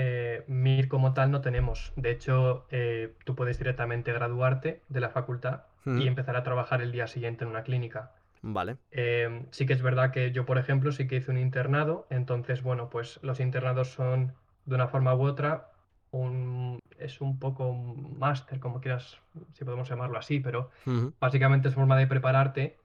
eh, 0.00 0.44
MIR 0.46 0.86
como 0.86 1.12
tal 1.12 1.32
no 1.32 1.40
tenemos. 1.40 1.92
De 1.96 2.12
hecho, 2.12 2.66
eh, 2.70 3.14
tú 3.24 3.34
puedes 3.34 3.58
directamente 3.58 4.12
graduarte 4.12 4.80
de 4.88 5.00
la 5.00 5.10
facultad 5.10 5.62
y 5.84 6.06
empezar 6.06 6.36
a 6.36 6.42
trabajar 6.42 6.82
el 6.82 6.92
día 6.92 7.06
siguiente 7.06 7.44
en 7.44 7.50
una 7.50 7.62
clínica. 7.62 8.12
Vale. 8.42 8.76
Em, 8.90 9.46
sí 9.50 9.64
que 9.66 9.72
es 9.72 9.80
verdad 9.80 10.12
que 10.12 10.30
yo, 10.32 10.44
por 10.44 10.58
ejemplo, 10.58 10.92
sí 10.92 11.08
que 11.08 11.16
hice 11.16 11.30
un 11.30 11.38
internado, 11.38 12.06
entonces, 12.10 12.62
bueno, 12.62 12.90
pues 12.90 13.18
los 13.22 13.40
internados 13.40 13.88
son 13.88 14.34
de 14.66 14.74
una 14.74 14.88
forma 14.88 15.14
u 15.14 15.22
otra 15.22 15.72
un, 16.10 16.78
es 16.98 17.22
un 17.22 17.38
poco 17.38 17.66
un 17.66 18.18
máster, 18.18 18.60
como 18.60 18.80
quieras, 18.80 19.18
si 19.54 19.64
podemos 19.64 19.88
llamarlo 19.88 20.18
así, 20.18 20.40
pero 20.40 20.70
básicamente 21.18 21.68
es 21.68 21.74
forma 21.74 21.96
de 21.96 22.06
prepararte, 22.06 22.76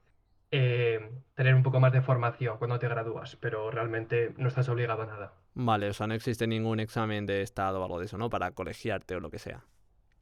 eh, 0.50 1.10
tener 1.34 1.54
un 1.54 1.62
poco 1.62 1.78
más 1.78 1.92
de 1.92 2.00
formación 2.00 2.56
cuando 2.56 2.78
te 2.78 2.88
gradúas, 2.88 3.36
pero 3.36 3.70
realmente 3.70 4.32
no 4.38 4.48
estás 4.48 4.68
obligado 4.70 5.02
a 5.02 5.06
nada. 5.06 5.43
Vale, 5.54 5.88
o 5.88 5.92
sea, 5.92 6.06
no 6.06 6.14
existe 6.14 6.46
ningún 6.46 6.80
examen 6.80 7.26
de 7.26 7.42
estado 7.42 7.80
o 7.80 7.84
algo 7.84 8.00
de 8.00 8.06
eso, 8.06 8.18
¿no? 8.18 8.28
Para 8.28 8.50
colegiarte 8.50 9.14
o 9.14 9.20
lo 9.20 9.30
que 9.30 9.38
sea. 9.38 9.64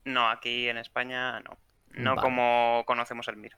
No, 0.05 0.29
aquí 0.29 0.69
en 0.69 0.79
España 0.79 1.41
no. 1.41 1.59
No 1.95 2.17
como 2.17 2.83
conocemos 2.87 3.29
el 3.29 3.37
MIR. 3.37 3.57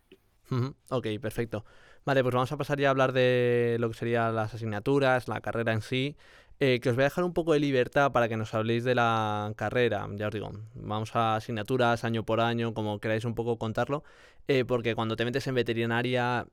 Ok, 0.90 1.06
perfecto. 1.20 1.64
Vale, 2.04 2.22
pues 2.22 2.34
vamos 2.34 2.52
a 2.52 2.56
pasar 2.56 2.78
ya 2.78 2.88
a 2.88 2.90
hablar 2.90 3.12
de 3.12 3.76
lo 3.80 3.88
que 3.88 3.94
serían 3.94 4.34
las 4.34 4.54
asignaturas, 4.54 5.28
la 5.28 5.40
carrera 5.40 5.72
en 5.72 5.80
sí. 5.80 6.16
Eh, 6.60 6.78
que 6.80 6.90
os 6.90 6.94
voy 6.94 7.02
a 7.02 7.06
dejar 7.06 7.24
un 7.24 7.32
poco 7.32 7.52
de 7.52 7.58
libertad 7.58 8.12
para 8.12 8.28
que 8.28 8.36
nos 8.36 8.54
habléis 8.54 8.84
de 8.84 8.94
la 8.94 9.52
carrera. 9.56 10.06
Ya 10.12 10.28
os 10.28 10.34
digo, 10.34 10.52
vamos 10.74 11.16
a 11.16 11.36
asignaturas 11.36 12.04
año 12.04 12.24
por 12.24 12.40
año, 12.40 12.74
como 12.74 13.00
queráis 13.00 13.24
un 13.24 13.34
poco 13.34 13.58
contarlo. 13.58 14.04
Eh, 14.46 14.64
porque 14.64 14.94
cuando 14.94 15.16
te 15.16 15.24
metes 15.24 15.46
en 15.46 15.54
veterinaria, 15.54 16.46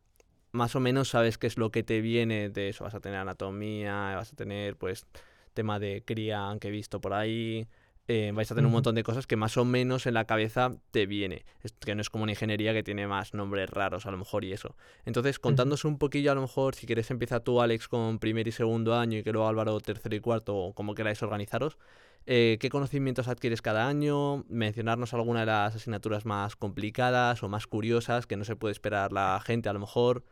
más 0.51 0.75
o 0.75 0.79
menos 0.79 1.09
sabes 1.09 1.37
qué 1.37 1.47
es 1.47 1.57
lo 1.57 1.71
que 1.71 1.83
te 1.83 2.01
viene 2.01 2.49
de 2.49 2.69
eso. 2.69 2.83
Vas 2.83 2.93
a 2.95 2.99
tener 2.99 3.19
anatomía, 3.19 4.15
vas 4.15 4.33
a 4.33 4.35
tener, 4.35 4.75
pues, 4.77 5.05
tema 5.53 5.79
de 5.79 6.03
cría 6.05 6.55
que 6.59 6.69
he 6.69 6.71
visto 6.71 7.01
por 7.01 7.13
ahí. 7.13 7.67
eh, 8.07 8.31
vais 8.33 8.51
a 8.51 8.55
tener 8.55 8.65
un 8.65 8.73
montón 8.73 8.95
de 8.95 9.03
cosas 9.03 9.25
que 9.27 9.37
más 9.37 9.55
o 9.57 9.63
menos 9.63 10.05
en 10.05 10.15
la 10.15 10.25
cabeza 10.25 10.71
te 10.91 11.05
viene. 11.05 11.45
Es 11.61 11.71
que 11.73 11.95
no 11.95 12.01
es 12.01 12.09
como 12.09 12.23
una 12.23 12.33
ingeniería 12.33 12.73
que 12.73 12.83
tiene 12.83 13.07
más 13.07 13.33
nombres 13.33 13.69
raros 13.69 14.05
a 14.05 14.11
lo 14.11 14.17
mejor 14.17 14.43
y 14.43 14.51
eso. 14.51 14.75
Entonces, 15.05 15.39
contándose 15.39 15.87
un 15.87 15.97
poquillo 15.97 16.31
a 16.31 16.35
lo 16.35 16.41
mejor, 16.41 16.75
si 16.75 16.85
quieres 16.87 17.09
empieza 17.11 17.39
tú, 17.41 17.61
Alex, 17.61 17.87
con 17.87 18.19
primer 18.19 18.47
y 18.47 18.51
segundo 18.51 18.95
año 18.95 19.19
y 19.19 19.23
que 19.23 19.31
luego 19.31 19.47
Álvaro 19.47 19.79
tercero 19.79 20.15
y 20.15 20.19
cuarto, 20.19 20.55
o 20.57 20.73
como 20.73 20.93
queráis 20.95 21.21
organizaros. 21.23 21.77
eh, 22.25 22.57
¿Qué 22.59 22.69
conocimientos 22.69 23.27
adquieres 23.27 23.61
cada 23.61 23.87
año? 23.87 24.43
Mencionarnos 24.49 25.13
alguna 25.13 25.41
de 25.41 25.45
las 25.47 25.75
asignaturas 25.75 26.25
más 26.25 26.55
complicadas 26.55 27.41
o 27.43 27.49
más 27.49 27.65
curiosas 27.67 28.27
que 28.27 28.35
no 28.37 28.43
se 28.43 28.55
puede 28.55 28.73
esperar 28.73 29.11
la 29.13 29.39
gente 29.45 29.69
a 29.69 29.73
lo 29.73 29.79
mejor. 29.79 30.23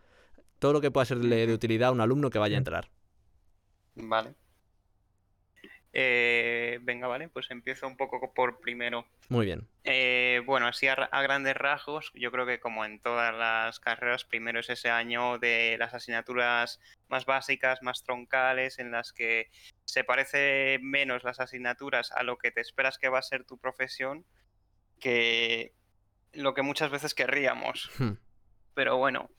Todo 0.59 0.73
lo 0.73 0.81
que 0.81 0.91
pueda 0.91 1.05
serle 1.05 1.47
de 1.47 1.53
utilidad 1.53 1.89
a 1.89 1.93
un 1.93 2.01
alumno 2.01 2.29
que 2.29 2.39
vaya 2.39 2.55
a 2.55 2.59
entrar. 2.59 2.89
Vale. 3.95 4.35
Eh, 5.91 6.77
venga, 6.83 7.07
vale, 7.07 7.29
pues 7.29 7.49
empiezo 7.49 7.87
un 7.87 7.97
poco 7.97 8.31
por 8.33 8.59
primero. 8.59 9.07
Muy 9.27 9.47
bien. 9.47 9.67
Eh, 9.83 10.41
bueno, 10.45 10.67
así 10.67 10.87
a, 10.87 10.93
ra- 10.93 11.09
a 11.11 11.21
grandes 11.23 11.55
rasgos, 11.55 12.11
yo 12.13 12.31
creo 12.31 12.45
que 12.45 12.59
como 12.59 12.85
en 12.85 12.99
todas 12.99 13.33
las 13.33 13.79
carreras, 13.79 14.23
primero 14.23 14.59
es 14.59 14.69
ese 14.69 14.91
año 14.91 15.39
de 15.39 15.77
las 15.79 15.95
asignaturas 15.95 16.79
más 17.07 17.25
básicas, 17.25 17.81
más 17.81 18.03
troncales, 18.03 18.77
en 18.77 18.91
las 18.91 19.13
que 19.13 19.49
se 19.85 20.03
parece 20.03 20.77
menos 20.81 21.23
las 21.23 21.39
asignaturas 21.39 22.11
a 22.11 22.21
lo 22.21 22.37
que 22.37 22.51
te 22.51 22.61
esperas 22.61 22.99
que 22.99 23.09
va 23.09 23.17
a 23.19 23.23
ser 23.23 23.43
tu 23.45 23.57
profesión 23.57 24.25
que 24.99 25.73
lo 26.33 26.53
que 26.53 26.61
muchas 26.61 26.91
veces 26.91 27.15
querríamos. 27.15 27.89
Hmm. 27.97 28.13
Pero 28.75 28.97
bueno, 28.97 29.31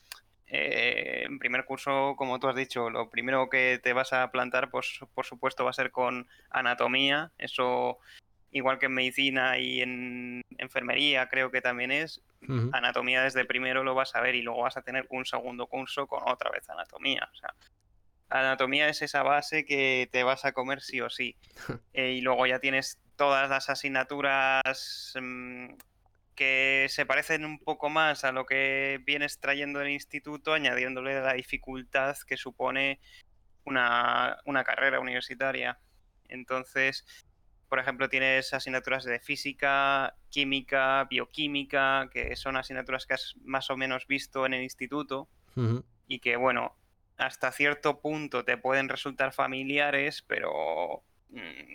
eh, 0.53 1.23
en 1.27 1.39
primer 1.39 1.65
curso, 1.65 2.15
como 2.17 2.41
tú 2.41 2.49
has 2.49 2.57
dicho, 2.57 2.91
lo 2.91 3.09
primero 3.09 3.49
que 3.49 3.81
te 3.83 3.93
vas 3.93 4.13
a 4.13 4.31
plantar, 4.33 4.71
pues 4.71 4.99
por 5.15 5.25
supuesto, 5.25 5.65
va 5.65 5.71
a 5.71 5.75
ser 5.75 5.93
con 5.93 6.27
anatomía. 6.51 7.31
Eso, 7.39 7.99
igual 8.51 8.81
que 8.81 8.87
en 8.87 8.95
medicina 8.95 9.59
y 9.59 9.81
en 9.81 10.43
enfermería, 10.59 11.29
creo 11.29 11.51
que 11.51 11.61
también 11.61 11.93
es. 11.93 12.21
Anatomía 12.73 13.23
desde 13.23 13.45
primero 13.45 13.85
lo 13.85 13.95
vas 13.95 14.17
a 14.17 14.21
ver 14.21 14.35
y 14.35 14.43
luego 14.43 14.63
vas 14.63 14.77
a 14.77 14.83
tener 14.83 15.07
un 15.11 15.25
segundo 15.25 15.67
curso 15.67 16.07
con 16.07 16.29
otra 16.29 16.51
vez 16.51 16.69
anatomía. 16.69 17.29
O 17.33 17.37
sea, 17.37 17.55
anatomía 18.29 18.89
es 18.89 19.03
esa 19.03 19.23
base 19.23 19.65
que 19.65 20.09
te 20.11 20.25
vas 20.25 20.45
a 20.45 20.53
comer 20.53 20.81
sí 20.81 21.01
o 21.01 21.11
sí. 21.11 21.37
Eh, 21.93 22.13
y 22.13 22.21
luego 22.21 22.47
ya 22.47 22.61
tienes 22.61 23.01
todas 23.17 23.51
las 23.51 23.69
asignaturas 23.69 25.13
mm, 25.21 25.75
que 26.41 26.87
se 26.89 27.05
parecen 27.05 27.45
un 27.45 27.59
poco 27.59 27.91
más 27.91 28.25
a 28.25 28.33
lo 28.33 28.47
que 28.47 28.99
vienes 29.05 29.41
trayendo 29.41 29.79
del 29.79 29.91
instituto, 29.91 30.55
añadiéndole 30.55 31.21
la 31.21 31.35
dificultad 31.35 32.17
que 32.27 32.39
supone 32.39 32.99
una, 33.67 34.39
una 34.47 34.65
carrera 34.65 35.01
universitaria. 35.01 35.79
Entonces, 36.29 37.05
por 37.69 37.79
ejemplo, 37.79 38.09
tienes 38.09 38.55
asignaturas 38.55 39.05
de 39.05 39.21
física, 39.21 40.17
química, 40.31 41.05
bioquímica, 41.11 42.09
que 42.11 42.35
son 42.37 42.57
asignaturas 42.57 43.05
que 43.05 43.13
has 43.13 43.35
más 43.45 43.69
o 43.69 43.77
menos 43.77 44.07
visto 44.07 44.47
en 44.47 44.55
el 44.55 44.63
instituto 44.63 45.29
y 46.07 46.21
que, 46.21 46.37
bueno, 46.37 46.75
hasta 47.19 47.53
cierto 47.53 48.01
punto 48.01 48.47
te 48.47 48.57
pueden 48.57 48.89
resultar 48.89 49.35
familiares, 49.35 50.25
pero 50.27 51.05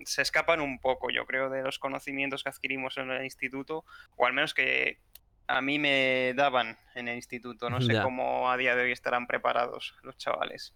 se 0.05 0.21
escapan 0.21 0.59
un 0.61 0.79
poco, 0.79 1.09
yo 1.09 1.25
creo, 1.25 1.49
de 1.49 1.63
los 1.63 1.79
conocimientos 1.79 2.43
que 2.43 2.49
adquirimos 2.49 2.97
en 2.97 3.09
el 3.11 3.23
instituto, 3.23 3.85
o 4.17 4.25
al 4.25 4.33
menos 4.33 4.53
que 4.53 4.99
a 5.47 5.61
mí 5.61 5.77
me 5.79 6.33
daban 6.35 6.77
en 6.95 7.07
el 7.07 7.15
instituto. 7.15 7.69
No 7.69 7.79
sé 7.81 7.93
Ya. 7.93 8.03
cómo 8.03 8.49
a 8.51 8.57
día 8.57 8.75
de 8.75 8.83
hoy 8.83 8.91
estarán 8.91 9.27
preparados 9.27 9.95
los 10.03 10.17
chavales. 10.17 10.73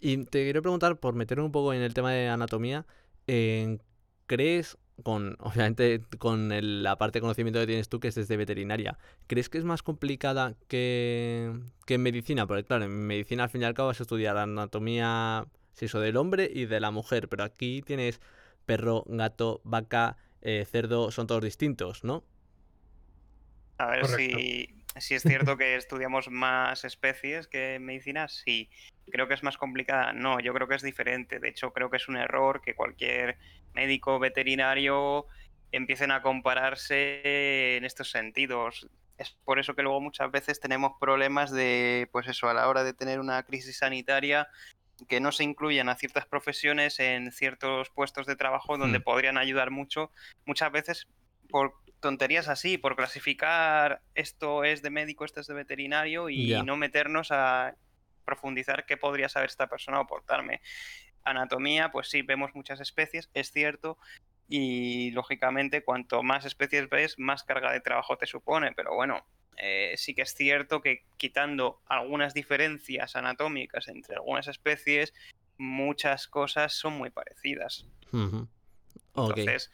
Y 0.00 0.24
te 0.26 0.44
quiero 0.44 0.62
preguntar, 0.62 0.96
por 0.98 1.14
meterme 1.14 1.44
un 1.44 1.52
poco 1.52 1.72
en 1.74 1.82
el 1.82 1.92
tema 1.94 2.12
de 2.12 2.28
anatomía, 2.28 2.86
eh, 3.26 3.78
¿crees, 4.26 4.78
con 5.02 5.36
obviamente 5.40 6.00
con 6.18 6.52
el- 6.52 6.82
la 6.82 6.96
parte 6.96 7.18
de 7.18 7.20
conocimiento 7.20 7.58
que 7.60 7.66
tienes 7.66 7.88
tú, 7.88 8.00
que 8.00 8.08
es 8.08 8.14
desde 8.14 8.36
veterinaria, 8.36 8.96
¿crees 9.26 9.48
que 9.50 9.58
es 9.58 9.64
más 9.64 9.82
complicada 9.82 10.54
que, 10.68 11.52
que 11.84 11.94
en 11.94 12.02
medicina? 12.02 12.46
Porque 12.46 12.64
claro, 12.64 12.84
en 12.84 13.06
medicina 13.06 13.44
al 13.44 13.50
fin 13.50 13.62
y 13.62 13.64
al 13.64 13.74
cabo 13.74 13.88
vas 13.88 14.00
a 14.00 14.04
estudiar 14.04 14.36
anatomía, 14.38 15.44
si 15.76 15.84
eso, 15.84 16.00
del 16.00 16.16
hombre 16.16 16.50
y 16.52 16.64
de 16.64 16.80
la 16.80 16.90
mujer, 16.90 17.28
pero 17.28 17.44
aquí 17.44 17.82
tienes 17.82 18.20
perro, 18.64 19.04
gato, 19.06 19.60
vaca, 19.62 20.16
eh, 20.40 20.64
cerdo, 20.64 21.10
son 21.10 21.26
todos 21.26 21.44
distintos, 21.44 22.02
¿no? 22.02 22.24
A 23.78 23.88
ver 23.88 24.06
si, 24.06 24.74
si 24.96 25.14
es 25.14 25.22
cierto 25.22 25.56
que 25.58 25.76
estudiamos 25.76 26.30
más 26.30 26.84
especies 26.84 27.46
que 27.46 27.74
en 27.74 27.84
medicina, 27.84 28.26
sí. 28.28 28.70
Creo 29.10 29.28
que 29.28 29.34
es 29.34 29.42
más 29.42 29.58
complicada. 29.58 30.12
No, 30.12 30.40
yo 30.40 30.54
creo 30.54 30.66
que 30.66 30.74
es 30.76 30.82
diferente. 30.82 31.38
De 31.38 31.48
hecho, 31.48 31.72
creo 31.72 31.90
que 31.90 31.98
es 31.98 32.08
un 32.08 32.16
error 32.16 32.62
que 32.62 32.74
cualquier 32.74 33.38
médico 33.74 34.18
veterinario 34.18 35.26
empiecen 35.72 36.10
a 36.10 36.22
compararse 36.22 37.76
en 37.76 37.84
estos 37.84 38.10
sentidos. 38.10 38.88
Es 39.18 39.30
por 39.44 39.58
eso 39.58 39.74
que 39.74 39.82
luego 39.82 40.00
muchas 40.00 40.30
veces 40.30 40.58
tenemos 40.58 40.92
problemas 40.98 41.50
de, 41.50 42.08
pues 42.12 42.26
eso, 42.28 42.48
a 42.48 42.54
la 42.54 42.68
hora 42.68 42.82
de 42.82 42.94
tener 42.94 43.20
una 43.20 43.42
crisis 43.44 43.78
sanitaria, 43.78 44.48
que 45.08 45.20
no 45.20 45.32
se 45.32 45.44
incluyen 45.44 45.88
a 45.88 45.96
ciertas 45.96 46.26
profesiones 46.26 46.98
en 47.00 47.32
ciertos 47.32 47.90
puestos 47.90 48.26
de 48.26 48.36
trabajo 48.36 48.78
donde 48.78 48.98
Hmm. 48.98 49.02
podrían 49.02 49.38
ayudar 49.38 49.70
mucho. 49.70 50.10
Muchas 50.44 50.72
veces 50.72 51.06
por 51.48 51.74
tonterías 52.00 52.48
así, 52.48 52.78
por 52.78 52.96
clasificar 52.96 54.00
esto 54.14 54.64
es 54.64 54.82
de 54.82 54.90
médico, 54.90 55.24
esto 55.24 55.40
es 55.40 55.46
de 55.46 55.54
veterinario 55.54 56.28
y 56.28 56.62
no 56.62 56.76
meternos 56.76 57.28
a 57.30 57.74
profundizar 58.24 58.86
qué 58.86 58.96
podría 58.96 59.28
saber 59.28 59.48
esta 59.50 59.68
persona 59.68 59.98
o 59.98 60.02
aportarme. 60.02 60.60
Anatomía, 61.24 61.90
pues 61.90 62.08
sí, 62.08 62.22
vemos 62.22 62.54
muchas 62.54 62.80
especies, 62.80 63.30
es 63.34 63.50
cierto, 63.50 63.98
y 64.48 65.10
lógicamente 65.12 65.82
cuanto 65.82 66.22
más 66.22 66.44
especies 66.44 66.88
ves, 66.88 67.18
más 67.18 67.42
carga 67.44 67.72
de 67.72 67.80
trabajo 67.80 68.16
te 68.16 68.26
supone, 68.26 68.72
pero 68.72 68.94
bueno, 68.94 69.26
eh, 69.56 69.94
sí 69.96 70.14
que 70.14 70.22
es 70.22 70.34
cierto 70.34 70.80
que 70.80 71.04
quitando 71.16 71.80
algunas 71.86 72.34
diferencias 72.34 73.16
anatómicas 73.16 73.88
entre 73.88 74.16
algunas 74.16 74.48
especies, 74.48 75.14
muchas 75.58 76.28
cosas 76.28 76.72
son 76.74 76.94
muy 76.94 77.10
parecidas. 77.10 77.86
Entonces, 79.14 79.70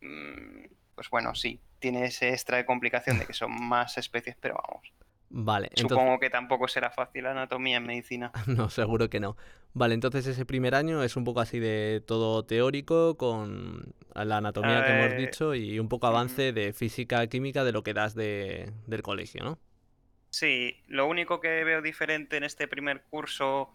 mm, 0.00 0.64
pues 0.94 1.08
bueno, 1.10 1.34
sí, 1.34 1.60
tiene 1.78 2.06
ese 2.06 2.30
extra 2.30 2.56
de 2.56 2.66
complicación 2.66 3.18
de 3.18 3.26
que 3.26 3.32
son 3.32 3.52
más 3.68 3.98
especies, 3.98 4.36
pero 4.40 4.56
vamos. 4.66 4.92
Vale, 5.36 5.68
entonces... 5.74 6.06
Supongo 6.06 6.20
que 6.20 6.30
tampoco 6.30 6.68
será 6.68 6.90
fácil 6.92 7.26
anatomía 7.26 7.78
en 7.78 7.86
medicina. 7.86 8.30
No, 8.46 8.70
seguro 8.70 9.10
que 9.10 9.18
no. 9.18 9.36
Vale, 9.72 9.94
entonces 9.94 10.26
ese 10.28 10.46
primer 10.46 10.74
año 10.76 11.02
es 11.02 11.16
un 11.16 11.24
poco 11.24 11.40
así 11.40 11.58
de 11.58 12.02
todo 12.06 12.44
teórico, 12.46 13.16
con 13.16 13.94
la 14.14 14.36
anatomía 14.36 14.84
que 14.84 14.92
hemos 14.92 15.12
Eh, 15.12 15.16
dicho 15.16 15.54
y 15.56 15.80
un 15.80 15.88
poco 15.88 16.06
avance 16.06 16.52
de 16.52 16.72
física, 16.72 17.26
química 17.26 17.64
de 17.64 17.72
lo 17.72 17.82
que 17.82 17.94
das 17.94 18.14
de, 18.14 18.72
del 18.86 19.02
colegio, 19.02 19.42
¿no? 19.42 19.58
Sí, 20.30 20.82
lo 20.88 21.06
único 21.06 21.40
que 21.40 21.62
veo 21.64 21.80
diferente 21.80 22.36
en 22.36 22.44
este 22.44 22.66
primer 22.68 23.04
curso 23.04 23.70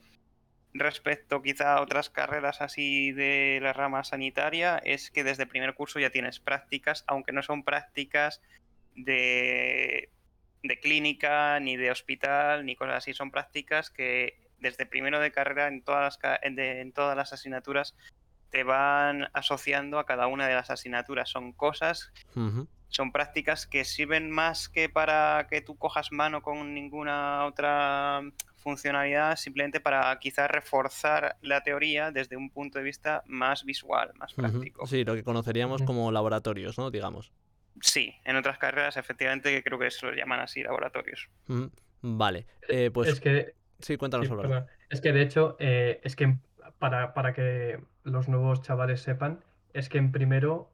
respecto 0.73 1.41
quizá 1.41 1.75
a 1.75 1.81
otras 1.81 2.09
carreras 2.09 2.61
así 2.61 3.11
de 3.13 3.59
la 3.61 3.73
rama 3.73 4.03
sanitaria 4.03 4.77
es 4.79 5.11
que 5.11 5.23
desde 5.23 5.43
el 5.43 5.49
primer 5.49 5.73
curso 5.75 5.99
ya 5.99 6.11
tienes 6.11 6.39
prácticas, 6.39 7.03
aunque 7.07 7.31
no 7.33 7.43
son 7.43 7.63
prácticas 7.63 8.41
de, 8.95 10.11
de 10.63 10.79
clínica, 10.79 11.59
ni 11.59 11.77
de 11.77 11.91
hospital, 11.91 12.65
ni 12.65 12.75
cosas 12.75 12.95
así, 12.95 13.13
son 13.13 13.31
prácticas 13.31 13.89
que 13.89 14.49
desde 14.57 14.85
primero 14.85 15.19
de 15.19 15.31
carrera 15.31 15.67
en 15.67 15.81
todas 15.83 16.01
las, 16.03 16.17
ca- 16.17 16.39
en 16.41 16.55
de- 16.55 16.81
en 16.81 16.91
todas 16.91 17.15
las 17.15 17.31
asignaturas 17.33 17.95
te 18.49 18.63
van 18.63 19.29
asociando 19.33 19.99
a 19.99 20.05
cada 20.05 20.27
una 20.27 20.47
de 20.47 20.55
las 20.55 20.69
asignaturas. 20.69 21.29
Son 21.29 21.53
cosas 21.53 22.11
son 22.91 23.11
prácticas 23.11 23.67
que 23.67 23.85
sirven 23.85 24.31
más 24.31 24.67
que 24.67 24.89
para 24.89 25.45
que 25.49 25.61
tú 25.61 25.77
cojas 25.77 26.11
mano 26.11 26.41
con 26.41 26.73
ninguna 26.73 27.45
otra 27.45 28.21
funcionalidad, 28.57 29.35
simplemente 29.37 29.79
para 29.79 30.17
quizás 30.19 30.49
reforzar 30.49 31.37
la 31.41 31.61
teoría 31.61 32.11
desde 32.11 32.35
un 32.35 32.49
punto 32.49 32.79
de 32.79 32.83
vista 32.85 33.23
más 33.27 33.63
visual, 33.63 34.11
más 34.15 34.33
práctico. 34.33 34.87
Sí, 34.87 35.03
lo 35.05 35.15
que 35.15 35.23
conoceríamos 35.23 35.81
como 35.83 36.11
laboratorios, 36.11 36.77
¿no? 36.77 36.89
Digamos. 36.91 37.31
Sí, 37.81 38.15
en 38.25 38.35
otras 38.35 38.57
carreras 38.57 38.97
efectivamente 38.97 39.63
creo 39.63 39.79
que 39.79 39.91
se 39.91 40.05
los 40.05 40.15
llaman 40.15 40.39
así 40.39 40.63
laboratorios. 40.63 41.29
Ujú. 41.47 41.71
Vale, 42.01 42.45
eh, 42.69 42.91
pues 42.91 43.09
Es 43.09 43.19
que 43.19 43.53
sí, 43.79 43.97
cuéntanos, 43.97 44.27
Sí, 44.27 44.33
Álvaro. 44.33 44.67
Es 44.89 45.01
que 45.01 45.11
de 45.11 45.21
hecho, 45.21 45.57
eh, 45.59 45.99
es 46.03 46.15
que 46.15 46.37
para, 46.77 47.13
para 47.13 47.33
que 47.33 47.79
los 48.03 48.29
nuevos 48.29 48.61
chavales 48.61 49.01
sepan, 49.01 49.43
es 49.73 49.89
que 49.89 49.97
en 49.97 50.11
primero 50.11 50.71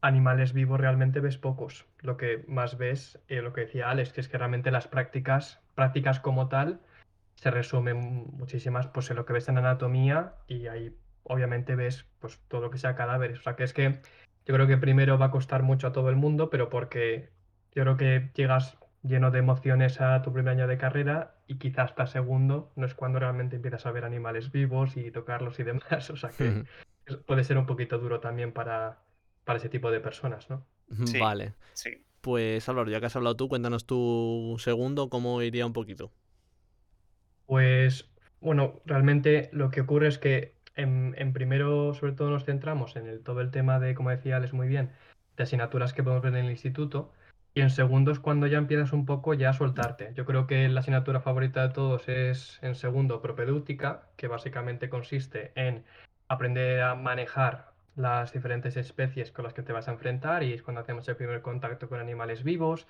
animales 0.00 0.52
vivos 0.52 0.80
realmente 0.80 1.20
ves 1.20 1.38
pocos. 1.38 1.86
Lo 2.00 2.16
que 2.16 2.44
más 2.46 2.76
ves, 2.76 3.18
eh, 3.28 3.40
lo 3.40 3.52
que 3.52 3.62
decía 3.62 3.88
Alex, 3.88 4.12
que 4.12 4.20
es 4.20 4.28
que 4.28 4.36
realmente 4.36 4.70
las 4.70 4.86
prácticas, 4.86 5.60
prácticas 5.74 6.20
como 6.20 6.48
tal, 6.48 6.80
se 7.36 7.50
resumen 7.50 8.26
muchísimas 8.32 8.86
pues 8.88 9.10
en 9.10 9.16
lo 9.16 9.24
que 9.24 9.32
ves 9.32 9.48
en 9.48 9.58
anatomía 9.58 10.34
y 10.46 10.66
ahí 10.66 10.94
obviamente 11.22 11.74
ves 11.74 12.04
pues 12.18 12.38
todo 12.48 12.60
lo 12.60 12.70
que 12.70 12.78
sea 12.78 12.94
cadáveres. 12.94 13.38
O 13.38 13.42
sea 13.42 13.56
que 13.56 13.64
es 13.64 13.72
que 13.72 14.00
yo 14.46 14.54
creo 14.54 14.66
que 14.66 14.76
primero 14.76 15.18
va 15.18 15.26
a 15.26 15.30
costar 15.30 15.62
mucho 15.62 15.86
a 15.86 15.92
todo 15.92 16.10
el 16.10 16.16
mundo, 16.16 16.50
pero 16.50 16.68
porque 16.68 17.30
yo 17.72 17.82
creo 17.82 17.96
que 17.96 18.30
llegas 18.34 18.78
lleno 19.02 19.30
de 19.30 19.38
emociones 19.38 20.00
a 20.00 20.22
tu 20.22 20.32
primer 20.32 20.52
año 20.54 20.66
de 20.66 20.78
carrera 20.78 21.36
y 21.46 21.56
quizás 21.58 21.90
hasta 21.90 22.06
segundo 22.06 22.72
no 22.76 22.86
es 22.86 22.94
cuando 22.94 23.18
realmente 23.18 23.56
empiezas 23.56 23.86
a 23.86 23.92
ver 23.92 24.04
animales 24.04 24.50
vivos 24.50 24.96
y 24.96 25.10
tocarlos 25.10 25.58
y 25.60 25.64
demás. 25.64 26.10
O 26.10 26.16
sea 26.16 26.30
que 26.30 26.64
puede 27.26 27.44
ser 27.44 27.58
un 27.58 27.66
poquito 27.66 27.98
duro 27.98 28.20
también 28.20 28.52
para, 28.52 28.98
para 29.44 29.58
ese 29.58 29.68
tipo 29.68 29.90
de 29.90 30.00
personas, 30.00 30.48
¿no? 30.50 30.66
Sí. 31.04 31.18
Vale. 31.18 31.54
Sí. 31.72 32.04
Pues 32.20 32.68
Álvaro, 32.68 32.90
ya 32.90 33.00
que 33.00 33.06
has 33.06 33.16
hablado 33.16 33.36
tú, 33.36 33.48
cuéntanos 33.48 33.86
tu 33.86 34.56
segundo, 34.58 35.10
cómo 35.10 35.42
iría 35.42 35.66
un 35.66 35.74
poquito. 35.74 36.10
Pues 37.46 38.10
bueno, 38.40 38.80
realmente 38.86 39.50
lo 39.52 39.70
que 39.70 39.82
ocurre 39.82 40.08
es 40.08 40.18
que 40.18 40.54
en, 40.76 41.14
en 41.18 41.32
primero 41.32 41.94
sobre 41.94 42.12
todo 42.12 42.30
nos 42.30 42.44
centramos 42.44 42.96
en 42.96 43.06
el, 43.08 43.22
todo 43.22 43.40
el 43.40 43.50
tema 43.50 43.78
de, 43.80 43.94
como 43.94 44.10
decía 44.10 44.36
Alex 44.36 44.52
muy 44.52 44.68
bien, 44.68 44.90
de 45.36 45.42
asignaturas 45.44 45.92
que 45.92 46.02
podemos 46.02 46.22
ver 46.22 46.34
en 46.36 46.44
el 46.46 46.50
instituto 46.50 47.12
y 47.54 47.60
en 47.60 47.70
segundo 47.70 48.10
es 48.10 48.18
cuando 48.18 48.46
ya 48.46 48.58
empiezas 48.58 48.92
un 48.92 49.06
poco 49.06 49.34
ya 49.34 49.50
a 49.50 49.52
soltarte. 49.52 50.12
Yo 50.14 50.24
creo 50.24 50.46
que 50.46 50.68
la 50.68 50.80
asignatura 50.80 51.20
favorita 51.20 51.62
de 51.66 51.74
todos 51.74 52.08
es 52.08 52.58
en 52.62 52.74
segundo 52.74 53.22
propedéutica, 53.22 54.08
que 54.16 54.26
básicamente 54.28 54.88
consiste 54.88 55.52
en 55.54 55.84
aprender 56.28 56.82
a 56.82 56.94
manejar 56.96 57.72
las 57.96 58.32
diferentes 58.32 58.76
especies 58.76 59.30
con 59.30 59.44
las 59.44 59.54
que 59.54 59.62
te 59.62 59.72
vas 59.72 59.86
a 59.88 59.92
enfrentar 59.92 60.42
y 60.42 60.52
es 60.52 60.62
cuando 60.62 60.80
hacemos 60.80 61.08
el 61.08 61.16
primer 61.16 61.42
contacto 61.42 61.88
con 61.88 62.00
animales 62.00 62.42
vivos. 62.42 62.88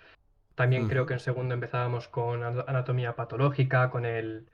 También 0.54 0.86
creo 0.86 1.04
que 1.06 1.14
en 1.14 1.20
segundo 1.20 1.54
empezábamos 1.54 2.08
con 2.08 2.42
ana- 2.42 2.64
anatomía 2.66 3.16
patológica, 3.16 3.90
con 3.90 4.06
el, 4.06 4.48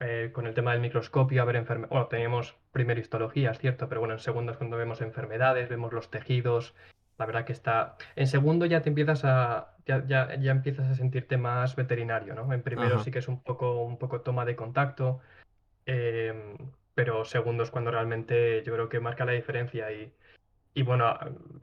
eh, 0.00 0.30
con 0.32 0.46
el 0.46 0.54
tema 0.54 0.72
del 0.72 0.80
microscopio, 0.80 1.42
a 1.42 1.44
ver 1.44 1.56
enfermedades. 1.56 1.90
Bueno, 1.90 2.06
teníamos 2.08 2.56
primero 2.72 3.00
histología, 3.00 3.50
es 3.50 3.58
cierto, 3.58 3.88
pero 3.88 4.00
bueno, 4.00 4.14
en 4.14 4.20
segundo 4.20 4.52
es 4.52 4.58
cuando 4.58 4.76
vemos 4.76 5.00
enfermedades, 5.00 5.68
vemos 5.68 5.92
los 5.92 6.10
tejidos. 6.10 6.74
La 7.18 7.26
verdad 7.26 7.44
que 7.44 7.52
está. 7.52 7.96
En 8.16 8.26
segundo 8.26 8.66
ya 8.66 8.82
te 8.82 8.88
empiezas 8.88 9.24
a. 9.24 9.76
Ya, 9.86 10.04
ya, 10.06 10.34
ya 10.36 10.52
empiezas 10.52 10.88
a 10.88 10.94
sentirte 10.94 11.36
más 11.36 11.76
veterinario, 11.76 12.34
¿no? 12.34 12.52
En 12.52 12.62
primero 12.62 12.94
Ajá. 12.94 13.04
sí 13.04 13.10
que 13.10 13.18
es 13.18 13.28
un 13.28 13.42
poco, 13.42 13.82
un 13.82 13.98
poco 13.98 14.22
toma 14.22 14.44
de 14.44 14.56
contacto. 14.56 15.20
em, 15.86 16.56
pero 16.94 17.24
segundo 17.24 17.62
es 17.62 17.70
cuando 17.70 17.90
realmente 17.90 18.62
yo 18.64 18.72
creo 18.74 18.88
que 18.88 19.00
marca 19.00 19.24
la 19.24 19.32
diferencia. 19.32 19.90
Y, 19.92 20.12
y 20.74 20.82
bueno, 20.82 21.14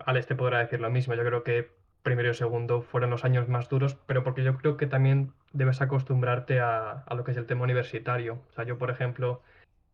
Alex 0.05 0.27
te 0.27 0.35
podrá 0.35 0.59
decir 0.59 0.79
lo 0.79 0.89
mismo. 0.89 1.15
Yo 1.15 1.23
creo 1.25 1.43
que 1.43 1.71
primero 2.03 2.29
y 2.29 2.33
segundo 2.33 2.81
fueron 2.81 3.09
los 3.09 3.25
años 3.25 3.47
más 3.49 3.69
duros, 3.69 3.95
pero 4.05 4.23
porque 4.23 4.43
yo 4.43 4.55
creo 4.57 4.77
que 4.77 4.87
también 4.87 5.33
debes 5.53 5.81
acostumbrarte 5.81 6.59
a, 6.59 7.03
a 7.05 7.15
lo 7.15 7.23
que 7.23 7.31
es 7.31 7.37
el 7.37 7.45
tema 7.45 7.63
universitario. 7.63 8.41
O 8.49 8.53
sea, 8.53 8.65
yo, 8.65 8.77
por 8.77 8.89
ejemplo, 8.91 9.41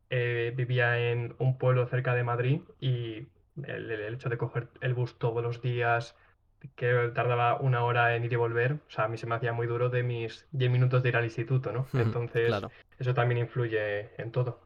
eh, 0.10 0.54
vivía 0.56 1.12
en 1.12 1.36
un 1.40 1.58
pueblo 1.58 1.88
cerca 1.88 2.14
de 2.16 2.24
Madrid 2.24 2.62
y 2.80 3.28
el, 3.64 3.92
el 3.92 4.14
hecho 4.16 4.30
de 4.30 4.38
coger 4.38 4.70
el 4.82 4.94
bus 4.94 5.18
todos 5.18 5.42
los 5.44 5.62
días, 5.62 6.16
que 6.76 7.12
tardaba 7.14 7.60
una 7.60 7.84
hora 7.84 8.16
en 8.16 8.24
ir 8.26 8.34
y 8.34 8.36
volver, 8.36 8.74
o 8.74 8.92
sea, 8.92 9.06
a 9.06 9.08
mí 9.08 9.18
se 9.18 9.28
me 9.28 9.36
hacía 9.36 9.54
muy 9.54 9.68
duro 9.68 9.90
de 9.90 10.04
mis 10.04 10.48
10 10.52 10.72
minutos 10.72 11.04
de 11.04 11.10
ir 11.10 11.16
al 11.18 11.26
instituto, 11.26 11.72
¿no? 11.72 11.88
Entonces, 11.94 12.48
Claro. 12.48 12.72
eso 13.00 13.14
también 13.14 13.40
influye 13.40 14.10
en 14.22 14.32
todo. 14.32 14.60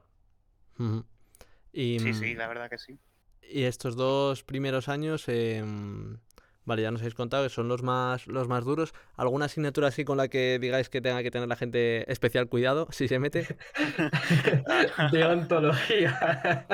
Y, 1.74 2.00
Sí, 2.00 2.14
sí, 2.14 2.36
mm, 2.36 2.38
la 2.38 2.48
verdad 2.48 2.70
que 2.70 2.78
sí. 2.78 2.98
y 3.42 3.64
estos 3.64 3.96
dos 3.96 4.44
primeros 4.44 4.88
años, 4.90 5.28
em, 5.28 6.18
vale, 6.70 6.84
ya 6.84 6.92
nos 6.92 7.02
habéis 7.02 7.16
contado 7.16 7.44
que 7.44 7.50
son 7.50 7.68
los 7.68 7.84
más, 7.84 8.28
los 8.28 8.48
más 8.48 8.64
duros. 8.64 8.94
¿Alguna 9.18 9.46
asignatura 9.46 9.88
así 9.88 10.06
con 10.06 10.18
la 10.18 10.30
que 10.30 10.60
digáis 10.60 10.88
que 10.88 11.02
tenga 11.02 11.22
que 11.22 11.32
tener 11.32 11.50
la 11.50 11.58
gente 11.58 12.10
especial 12.10 12.48
cuidado 12.48 12.88
si 12.92 13.10
se 13.10 13.20
mete? 13.20 13.46
Deontología. 15.12 16.68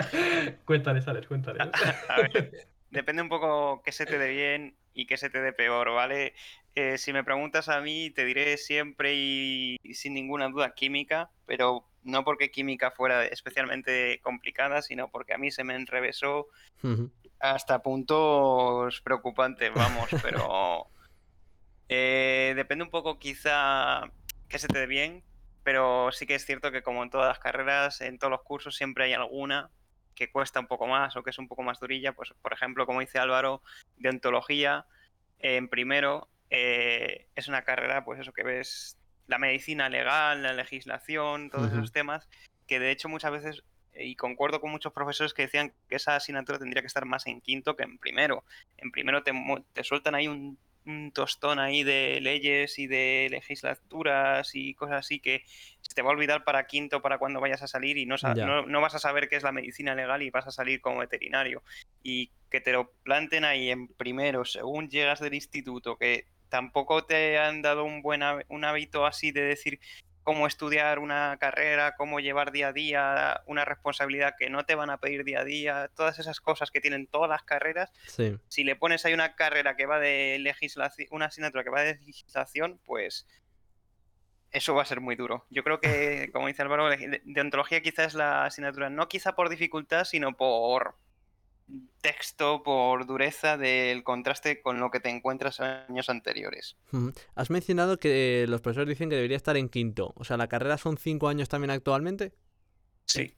Cuéntales, 0.65 1.07
Alex, 1.07 1.27
cuéntales. 1.27 1.71
A 2.09 2.21
ver, 2.21 2.67
depende 2.91 3.21
un 3.23 3.29
poco 3.29 3.81
qué 3.83 3.91
se 3.91 4.05
te 4.05 4.19
dé 4.19 4.29
bien 4.29 4.75
y 4.93 5.07
qué 5.07 5.17
se 5.17 5.29
te 5.29 5.41
dé 5.41 5.53
peor, 5.53 5.91
¿vale? 5.91 6.33
Eh, 6.75 6.97
si 6.97 7.13
me 7.13 7.23
preguntas 7.23 7.69
a 7.69 7.79
mí, 7.79 8.11
te 8.11 8.25
diré 8.25 8.57
siempre 8.57 9.13
y, 9.15 9.77
y 9.81 9.93
sin 9.93 10.13
ninguna 10.13 10.49
duda 10.49 10.75
química, 10.75 11.31
pero 11.45 11.87
no 12.03 12.23
porque 12.25 12.51
química 12.51 12.91
fuera 12.91 13.25
especialmente 13.25 14.19
complicada, 14.21 14.81
sino 14.81 15.09
porque 15.09 15.33
a 15.33 15.37
mí 15.37 15.51
se 15.51 15.63
me 15.63 15.75
enrevesó 15.75 16.47
Ujú. 16.83 17.09
Hasta 17.39 17.81
puntos 17.81 19.01
preocupantes, 19.01 19.73
vamos, 19.73 20.09
pero 20.21 20.89
eh, 21.89 22.53
depende 22.55 22.83
un 22.83 22.91
poco 22.91 23.19
quizá 23.19 24.11
que 24.47 24.59
se 24.59 24.67
te 24.67 24.79
dé 24.79 24.87
bien, 24.87 25.23
pero 25.63 26.11
sí 26.11 26.25
que 26.25 26.35
es 26.35 26.45
cierto 26.45 26.71
que 26.71 26.83
como 26.83 27.03
en 27.03 27.09
todas 27.09 27.27
las 27.27 27.39
carreras, 27.39 28.01
en 28.01 28.17
todos 28.17 28.31
los 28.31 28.43
cursos 28.43 28.75
siempre 28.75 29.05
hay 29.05 29.13
alguna 29.13 29.69
que 30.15 30.31
cuesta 30.31 30.59
un 30.59 30.67
poco 30.67 30.87
más 30.87 31.15
o 31.15 31.23
que 31.23 31.31
es 31.31 31.39
un 31.39 31.47
poco 31.47 31.63
más 31.63 31.79
durilla, 31.79 32.13
pues 32.13 32.33
por 32.41 32.53
ejemplo, 32.53 32.85
como 32.85 33.01
dice 33.01 33.19
Álvaro, 33.19 33.61
deontología 33.97 34.85
en 35.39 35.67
primero 35.67 36.29
eh, 36.49 37.27
es 37.35 37.47
una 37.47 37.63
carrera, 37.63 38.05
pues 38.05 38.19
eso 38.19 38.31
que 38.31 38.43
ves 38.43 38.97
la 39.27 39.39
medicina 39.39 39.89
legal, 39.89 40.43
la 40.43 40.53
legislación, 40.53 41.49
todos 41.49 41.67
Ujú. 41.67 41.77
esos 41.77 41.91
temas, 41.91 42.29
que 42.67 42.79
de 42.79 42.91
hecho 42.91 43.09
muchas 43.09 43.31
veces 43.31 43.63
y 43.97 44.15
concuerdo 44.15 44.59
con 44.61 44.71
muchos 44.71 44.93
profesores 44.93 45.33
que 45.33 45.43
decían 45.43 45.73
que 45.87 45.95
esa 45.95 46.15
asignatura 46.15 46.59
tendría 46.59 46.81
que 46.81 46.87
estar 46.87 47.05
más 47.05 47.27
en 47.27 47.41
quinto 47.41 47.75
que 47.75 47.83
en 47.83 47.97
primero. 47.97 48.43
En 48.77 48.91
primero 48.91 49.23
te, 49.23 49.31
te 49.73 49.83
sueltan 49.83 50.15
ahí 50.15 50.27
un, 50.27 50.57
un 50.85 51.11
tostón 51.11 51.59
ahí 51.59 51.83
de 51.83 52.19
leyes 52.21 52.77
y 52.79 52.87
de 52.87 53.27
legislaturas 53.31 54.51
y 54.53 54.73
cosas 54.75 54.99
así 54.99 55.19
que 55.19 55.43
se 55.81 55.93
te 55.93 56.01
va 56.01 56.09
a 56.09 56.13
olvidar 56.13 56.43
para 56.43 56.67
quinto, 56.67 57.01
para 57.01 57.17
cuando 57.17 57.41
vayas 57.41 57.61
a 57.61 57.67
salir 57.67 57.97
y 57.97 58.05
no, 58.05 58.15
no, 58.35 58.65
no 58.65 58.81
vas 58.81 58.95
a 58.95 58.99
saber 58.99 59.27
qué 59.29 59.35
es 59.35 59.43
la 59.43 59.51
medicina 59.51 59.95
legal 59.95 60.21
y 60.21 60.29
vas 60.29 60.47
a 60.47 60.51
salir 60.51 60.81
como 60.81 60.99
veterinario. 60.99 61.63
Y 62.03 62.31
que 62.49 62.61
te 62.61 62.71
lo 62.71 62.91
planten 63.03 63.45
ahí 63.45 63.69
en 63.69 63.87
primero, 63.87 64.45
según 64.45 64.89
llegas 64.89 65.19
del 65.19 65.33
instituto, 65.33 65.97
que 65.97 66.25
tampoco 66.49 67.03
te 67.03 67.37
han 67.37 67.61
dado 67.61 67.83
un 67.83 68.01
buen 68.01 68.21
un 68.47 68.65
hábito 68.65 69.05
así 69.05 69.31
de 69.31 69.41
decir 69.41 69.79
cómo 70.25 70.47
estudiar 70.47 70.97
una 70.97 71.37
carrera, 71.39 71.95
cómo 71.95 72.19
llevar 72.19 72.51
día 72.51 72.69
a 72.69 72.73
día 72.73 73.41
una 73.45 73.63
responsabilidad 73.63 74.33
que 74.37 74.49
no 74.49 74.65
te 74.65 74.73
van 74.73 74.89
a 74.89 74.97
pedir 74.97 75.23
día 75.23 75.41
a 75.41 75.43
día, 75.45 75.89
todas 75.95 76.17
esas 76.17 76.41
cosas 76.41 76.71
que 76.71 76.81
tienen 76.81 77.05
todas 77.05 77.29
las 77.29 77.43
carreras, 77.43 77.91
Sí. 78.07 78.35
si 78.49 78.63
le 78.63 78.75
pones 78.75 79.05
ahí 79.05 79.13
una 79.13 79.35
carrera 79.35 79.75
que 79.77 79.85
va 79.85 79.99
de 79.99 80.37
legislación, 80.39 81.07
una 81.11 81.27
asignatura 81.27 81.63
que 81.63 81.69
va 81.69 81.81
de 81.83 81.99
legislación, 82.03 82.81
pues 82.85 83.27
eso 84.51 84.73
va 84.73 84.81
a 84.81 84.85
ser 84.85 84.99
muy 84.99 85.15
duro. 85.15 85.45
Yo 85.51 85.63
creo 85.63 85.79
que, 85.79 86.31
como 86.33 86.47
dice 86.47 86.63
Álvaro, 86.63 86.89
de- 86.89 87.21
deontología 87.25 87.81
quizás 87.81 88.07
es 88.07 88.13
la 88.15 88.45
asignatura, 88.45 88.89
no 88.89 89.07
quizá 89.07 89.35
por 89.35 89.49
dificultad, 89.49 90.05
sino 90.05 90.35
por 90.35 90.95
texto, 92.01 92.61
por 92.63 93.05
dureza 93.05 93.57
del 93.57 94.03
contraste 94.03 94.61
con 94.61 94.79
lo 94.79 94.91
que 94.91 94.99
te 94.99 95.09
encuentras 95.09 95.59
en 95.59 95.65
años 95.65 96.09
anteriores. 96.09 96.77
Has 97.35 97.49
mencionado 97.49 97.97
que 97.97 98.45
los 98.47 98.61
profesores 98.61 98.89
dicen 98.89 99.09
que 99.09 99.15
debería 99.15 99.37
estar 99.37 99.57
en 99.57 99.69
quinto. 99.69 100.13
O 100.15 100.23
sea, 100.23 100.37
¿la 100.37 100.47
carrera 100.47 100.77
son 100.77 100.97
cinco 100.97 101.27
años 101.27 101.49
también 101.49 101.71
actualmente? 101.71 102.33
Sí. 103.05 103.35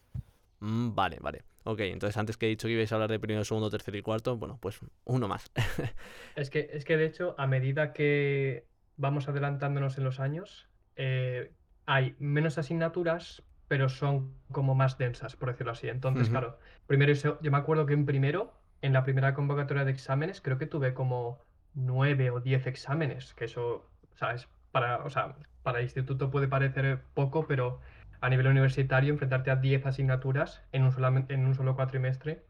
Mm, 0.59 0.93
vale, 0.95 1.17
vale. 1.21 1.43
Ok, 1.63 1.81
entonces 1.81 2.15
antes 2.17 2.37
que 2.37 2.45
he 2.45 2.49
dicho 2.49 2.67
que 2.67 2.73
ibais 2.73 2.91
a 2.91 2.95
hablar 2.95 3.11
de 3.11 3.19
primero, 3.19 3.43
segundo, 3.43 3.69
tercero 3.69 3.97
y 3.97 4.01
cuarto, 4.01 4.37
bueno, 4.37 4.57
pues 4.61 4.79
uno 5.03 5.27
más. 5.27 5.51
Es 6.35 6.49
que, 6.49 6.69
es 6.71 6.85
que 6.85 6.97
de 6.97 7.05
hecho, 7.05 7.35
a 7.37 7.47
medida 7.47 7.93
que 7.93 8.67
vamos 8.95 9.27
adelantándonos 9.27 9.97
en 9.97 10.03
los 10.03 10.19
años, 10.19 10.69
eh, 10.95 11.51
hay 11.85 12.15
menos 12.19 12.57
asignaturas, 12.57 13.43
pero 13.67 13.89
son 13.89 14.41
como 14.51 14.75
más 14.75 14.97
densas, 14.97 15.35
por 15.35 15.49
decirlo 15.51 15.71
así. 15.73 15.89
Entonces, 15.89 16.29
Ujú. 16.29 16.31
claro, 16.31 16.59
primero 16.87 17.13
yo 17.13 17.51
me 17.51 17.57
acuerdo 17.57 17.85
que 17.85 17.93
en 17.93 18.05
primero, 18.05 18.53
en 18.81 18.93
la 18.93 19.03
primera 19.03 19.33
convocatoria 19.33 19.85
de 19.85 19.91
exámenes, 19.91 20.41
creo 20.41 20.57
que 20.57 20.67
tuve 20.67 20.93
como 20.93 21.45
nueve 21.73 22.31
o 22.31 22.39
diez 22.41 22.65
exámenes, 22.67 23.33
que 23.33 23.45
eso, 23.45 23.91
¿sabes? 24.15 24.47
Para, 24.71 25.03
o 25.03 25.09
sea, 25.09 25.35
para 25.63 25.79
el 25.79 25.85
instituto 25.85 26.29
puede 26.31 26.47
parecer 26.47 27.03
poco, 27.13 27.47
pero 27.47 27.81
a 28.21 28.29
nivel 28.29 28.47
universitario, 28.47 29.11
enfrentarte 29.13 29.51
a 29.51 29.55
10 29.57 29.85
asignaturas 29.85 30.63
en 30.71 30.83
un, 30.83 30.91
solam- 30.91 31.25
en 31.29 31.45
un 31.45 31.55
solo 31.55 31.75
cuatrimestre, 31.75 32.43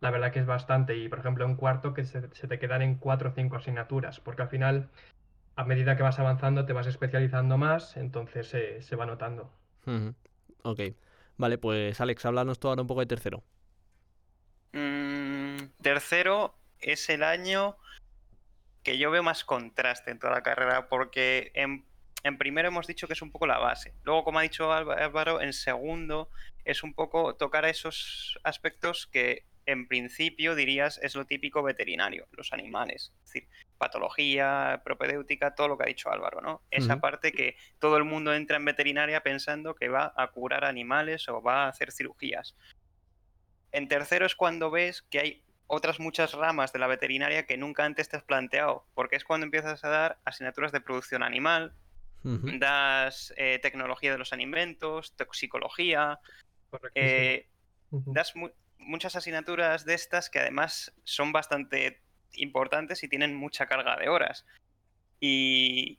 la 0.00 0.10
verdad 0.10 0.32
que 0.32 0.40
es 0.40 0.46
bastante. 0.46 0.96
Y 0.96 1.08
por 1.08 1.18
ejemplo, 1.20 1.44
en 1.44 1.56
cuarto 1.56 1.94
que 1.94 2.04
se, 2.04 2.28
se 2.34 2.48
te 2.48 2.58
quedan 2.58 2.82
en 2.82 2.96
cuatro 2.98 3.30
o 3.30 3.32
cinco 3.32 3.56
asignaturas, 3.56 4.20
porque 4.20 4.42
al 4.42 4.48
final, 4.48 4.90
a 5.56 5.64
medida 5.64 5.96
que 5.96 6.02
vas 6.04 6.18
avanzando, 6.20 6.66
te 6.66 6.72
vas 6.74 6.86
especializando 6.88 7.58
más, 7.58 7.96
entonces 7.98 8.48
se- 8.48 8.82
se 8.82 8.96
va 8.96 9.06
notando. 9.06 9.50
Ujú. 9.86 10.14
Ok. 10.64 10.80
Vale, 11.36 11.58
pues 11.58 12.00
Alex, 12.00 12.24
háblanos 12.26 12.58
tú 12.58 12.68
ahora 12.68 12.82
un 12.82 12.88
poco 12.88 13.00
de 13.00 13.06
tercero. 13.06 13.42
Mm, 14.72 15.56
tercero 15.82 16.56
es 16.80 17.08
el 17.08 17.22
año 17.22 17.76
que 18.82 18.98
yo 18.98 19.10
veo 19.10 19.22
más 19.22 19.44
contraste 19.44 20.10
en 20.10 20.18
toda 20.18 20.32
la 20.34 20.42
carrera, 20.42 20.88
porque 20.88 21.52
en, 21.54 21.84
en 22.22 22.38
primero 22.38 22.68
hemos 22.68 22.86
dicho 22.86 23.06
que 23.06 23.14
es 23.14 23.22
un 23.22 23.30
poco 23.30 23.46
la 23.46 23.58
base. 23.58 23.94
Luego, 24.02 24.24
como 24.24 24.38
ha 24.38 24.42
dicho 24.42 24.72
Álva- 24.72 24.94
Álvaro, 24.96 25.40
en 25.40 25.52
segundo 25.52 26.30
es 26.64 26.82
un 26.82 26.94
poco 26.94 27.34
tocar 27.36 27.64
esos 27.64 28.38
aspectos 28.42 29.06
que 29.06 29.44
en 29.66 29.88
principio 29.88 30.54
dirías 30.54 30.98
es 31.02 31.14
lo 31.14 31.24
típico 31.24 31.62
veterinario, 31.62 32.26
los 32.32 32.52
animales. 32.52 33.12
Es 33.24 33.32
decir, 33.32 33.48
patología, 33.78 34.80
propedéutica, 34.84 35.54
todo 35.54 35.68
lo 35.68 35.76
que 35.78 35.84
ha 35.84 35.88
dicho 35.88 36.10
Álvaro, 36.10 36.40
¿no? 36.40 36.62
Esa 36.70 36.94
parte 37.00 37.32
que 37.32 37.56
todo 37.78 37.96
el 37.96 38.04
mundo 38.04 38.32
entra 38.34 38.56
en 38.56 38.64
veterinaria 38.64 39.22
pensando 39.22 39.74
que 39.74 39.88
va 39.88 40.12
a 40.16 40.28
curar 40.28 40.64
animales 40.64 41.28
o 41.28 41.42
va 41.42 41.64
a 41.64 41.68
hacer 41.68 41.92
cirugías. 41.92 42.56
En 43.72 43.88
tercero 43.88 44.24
es 44.26 44.34
cuando 44.36 44.70
ves 44.70 45.02
que 45.02 45.18
hay 45.20 45.44
otras 45.66 45.98
muchas 45.98 46.32
ramas 46.32 46.72
de 46.72 46.78
la 46.78 46.86
veterinaria 46.86 47.46
que 47.46 47.56
nunca 47.56 47.84
antes 47.84 48.08
te 48.08 48.16
has 48.16 48.22
planteado, 48.22 48.86
porque 48.94 49.16
es 49.16 49.24
cuando 49.24 49.44
empiezas 49.46 49.82
a 49.84 49.88
dar 49.88 50.18
asignaturas 50.24 50.72
de 50.72 50.80
producción 50.80 51.22
animal, 51.22 51.74
das 52.60 53.34
eh, 53.36 53.58
tecnología 53.60 54.12
de 54.12 54.18
los 54.18 54.32
alimentos, 54.32 55.14
toxicología, 55.16 56.20
eh, 56.94 57.48
das 57.90 58.36
mu- 58.36 58.50
muchas 58.78 59.16
asignaturas 59.16 59.84
de 59.84 59.94
estas 59.94 60.30
que 60.30 60.38
además 60.38 60.92
son 61.04 61.32
bastante 61.32 62.02
importantes 62.36 63.02
y 63.02 63.08
tienen 63.08 63.34
mucha 63.34 63.66
carga 63.66 63.96
de 63.96 64.08
horas. 64.08 64.46
Y 65.20 65.98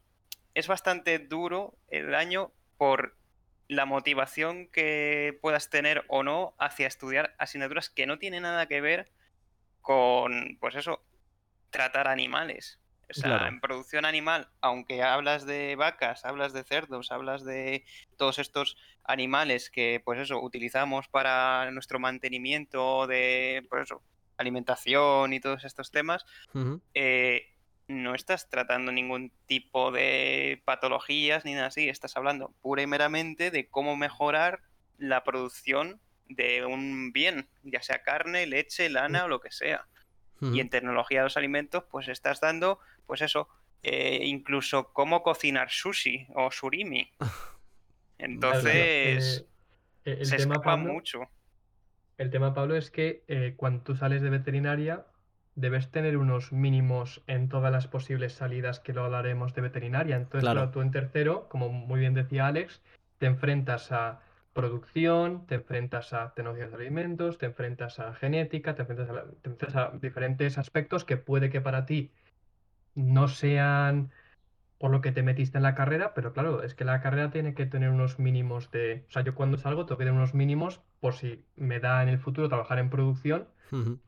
es 0.54 0.67
bastante 0.67 1.19
duro 1.19 1.78
el 1.89 2.15
año 2.15 2.52
por 2.78 3.15
la 3.67 3.86
motivación 3.86 4.67
que 4.67 5.38
puedas 5.41 5.69
tener 5.69 6.06
o 6.08 6.24
no 6.24 6.54
hacia 6.60 6.88
estudiar 6.88 7.36
asignaturas 7.39 7.89
que 7.89 8.06
no 8.06 8.19
tienen 8.19 8.43
nada 8.43 8.67
que 8.67 8.82
ver 8.82 9.12
con, 9.82 10.58
pues 10.60 10.76
eso, 10.76 11.04
tratar 11.71 12.08
animales. 12.08 12.80
O 13.10 13.13
sea, 13.13 13.30
Claro. 13.38 13.48
en 13.48 13.62
producción 13.62 14.04
animal, 14.06 14.50
aunque 14.62 15.04
hablas 15.04 15.45
de 15.45 15.76
vacas, 15.76 16.26
hablas 16.26 16.54
de 16.54 16.63
cerdos, 16.63 17.12
hablas 17.12 17.43
de 17.43 17.86
todos 18.17 18.39
estos 18.39 18.78
animales 19.04 19.69
que, 19.69 20.02
pues 20.04 20.19
eso, 20.19 20.41
utilizamos 20.41 21.08
para 21.08 21.69
nuestro 21.71 22.00
mantenimiento 22.00 23.06
de, 23.06 23.65
pues 23.69 23.84
eso, 23.84 24.02
alimentación 24.38 25.34
y 25.34 25.39
todos 25.39 25.63
estos 25.65 25.91
temas, 25.91 26.26
eh, 26.93 27.48
no 27.88 28.15
estás 28.15 28.50
tratando 28.50 28.91
ningún 28.91 29.32
tipo 29.45 29.91
de 29.91 30.62
patologías 30.65 31.45
ni 31.45 31.54
nada 31.54 31.67
así, 31.67 31.88
estás 31.88 32.17
hablando 32.17 32.54
pura 32.62 32.82
y 32.82 32.88
meramente 32.88 33.52
de 33.52 33.67
cómo 33.67 33.95
mejorar 33.95 34.62
la 34.98 35.24
producción 35.24 36.00
de 36.28 36.65
un 36.65 37.12
bien, 37.12 37.48
ya 37.63 37.82
sea 37.82 38.02
carne, 38.02 38.48
leche, 38.48 38.89
lana 38.89 39.26
o 39.26 39.28
lo 39.28 39.39
que 39.39 39.52
sea. 39.52 39.88
Y 40.41 40.60
en 40.60 40.69
tecnología 40.69 41.19
de 41.19 41.24
los 41.24 41.38
alimentos, 41.38 41.86
pues 41.89 42.08
estás 42.08 42.39
dando, 42.39 42.80
pues 43.08 43.21
eso, 43.21 43.48
eh, 43.84 44.19
incluso 44.26 44.91
cómo 44.93 45.24
cocinar 45.24 45.71
sushi 45.71 46.28
o 46.36 46.52
surimi. 46.52 47.12
Claro, 48.17 48.39
claro, 48.39 48.50
Entonces, 48.63 49.45
eh, 50.06 50.17
el 50.19 50.26
se 50.26 50.38
tema, 50.38 50.54
escapa 50.54 50.76
Pablo, 50.78 50.93
mucho. 50.93 51.30
El 52.17 52.30
tema, 52.30 52.54
Pablo, 52.54 52.75
es 52.75 52.91
que 52.91 53.23
eh, 53.28 53.54
cuando 53.58 53.84
tú 53.84 53.95
sales 53.95 54.21
de 54.21 54.30
veterinaria 54.30 55.06
debes 55.56 55.89
tener 55.91 56.17
unos 56.17 56.51
mínimos 56.51 57.23
en 57.28 57.47
todas 57.49 57.71
las 57.71 57.88
posibles 57.88 58.34
salidas 58.34 58.80
que 58.80 58.93
lo 58.93 59.06
hablaremos 59.06 59.54
de 59.54 59.62
veterinaria. 59.62 60.17
Entonces, 60.17 60.41
Claro. 60.41 60.60
claro, 60.60 60.71
tú 60.71 60.82
en 60.82 60.91
tercero, 60.91 61.47
como 61.49 61.69
muy 61.69 61.99
bien 61.99 62.13
decía 62.13 62.47
Alex, 62.47 62.82
te 63.17 63.25
enfrentas 63.25 63.91
a 63.91 64.19
producción, 64.54 65.45
te 65.47 65.56
enfrentas 65.56 66.13
a 66.13 66.34
tecnologías 66.34 66.71
de 66.71 66.78
alimentos, 66.78 67.38
te 67.38 67.45
enfrentas 67.45 67.99
a 67.99 68.13
genética, 68.13 68.75
te 68.75 68.82
enfrentas 68.82 69.10
a, 69.10 69.13
la- 69.13 69.25
te 69.25 69.49
enfrentas 69.49 69.75
a 69.75 69.91
diferentes 69.97 70.58
aspectos 70.58 71.04
que 71.06 71.17
puede 71.17 71.49
que 71.49 71.62
para 71.62 71.86
ti 71.86 72.12
no 72.93 73.28
sean 73.28 74.12
por 74.78 74.91
lo 74.91 75.01
que 75.01 75.12
te 75.12 75.23
metiste 75.23 75.58
en 75.58 75.63
la 75.63 75.73
carrera, 75.75 76.13
pero 76.13 76.34
claro, 76.34 76.63
es 76.63 76.75
que 76.75 76.84
la 76.86 77.01
carrera 77.01 77.32
tiene 77.32 77.54
que 77.54 77.65
tener 77.65 77.89
unos 77.89 78.19
mínimos 78.19 78.71
de... 78.71 79.06
O 79.08 79.12
sea, 79.12 79.21
yo 79.23 79.34
cuando 79.34 79.58
salgo 79.58 79.86
tengo 79.86 79.97
que 79.97 80.04
tener 80.04 80.17
unos 80.17 80.34
mínimos 80.34 80.82
por 81.06 81.13
si 81.13 81.46
me 81.56 81.80
da 81.80 82.02
en 82.02 82.10
el 82.10 82.18
futuro 82.18 82.50
trabajar 82.50 82.80
en 82.80 82.89
producción 82.89 83.48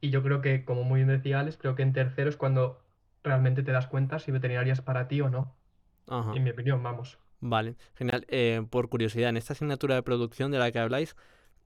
y 0.01 0.09
yo 0.09 0.23
creo 0.23 0.41
que, 0.41 0.65
como 0.65 0.83
muy 0.83 1.01
bien 1.01 1.09
decía 1.09 1.39
Alex, 1.39 1.55
creo 1.55 1.75
que 1.75 1.83
en 1.83 1.93
tercero 1.93 2.27
es 2.27 2.37
cuando 2.37 2.81
realmente 3.23 3.61
te 3.61 3.71
das 3.71 3.85
cuenta 3.85 4.17
si 4.17 4.31
veterinaria 4.31 4.73
es 4.73 4.81
para 4.81 5.07
ti 5.07 5.21
o 5.21 5.29
no. 5.29 5.55
Ajá. 6.07 6.33
En 6.33 6.43
mi 6.43 6.49
opinión, 6.49 6.81
vamos. 6.81 7.19
Vale, 7.39 7.75
genial. 7.93 8.25
Eh, 8.29 8.65
por 8.71 8.89
curiosidad, 8.89 9.29
en 9.29 9.37
esta 9.37 9.53
asignatura 9.53 9.93
de 9.93 10.01
producción 10.01 10.49
de 10.49 10.57
la 10.57 10.71
que 10.71 10.79
habláis, 10.79 11.15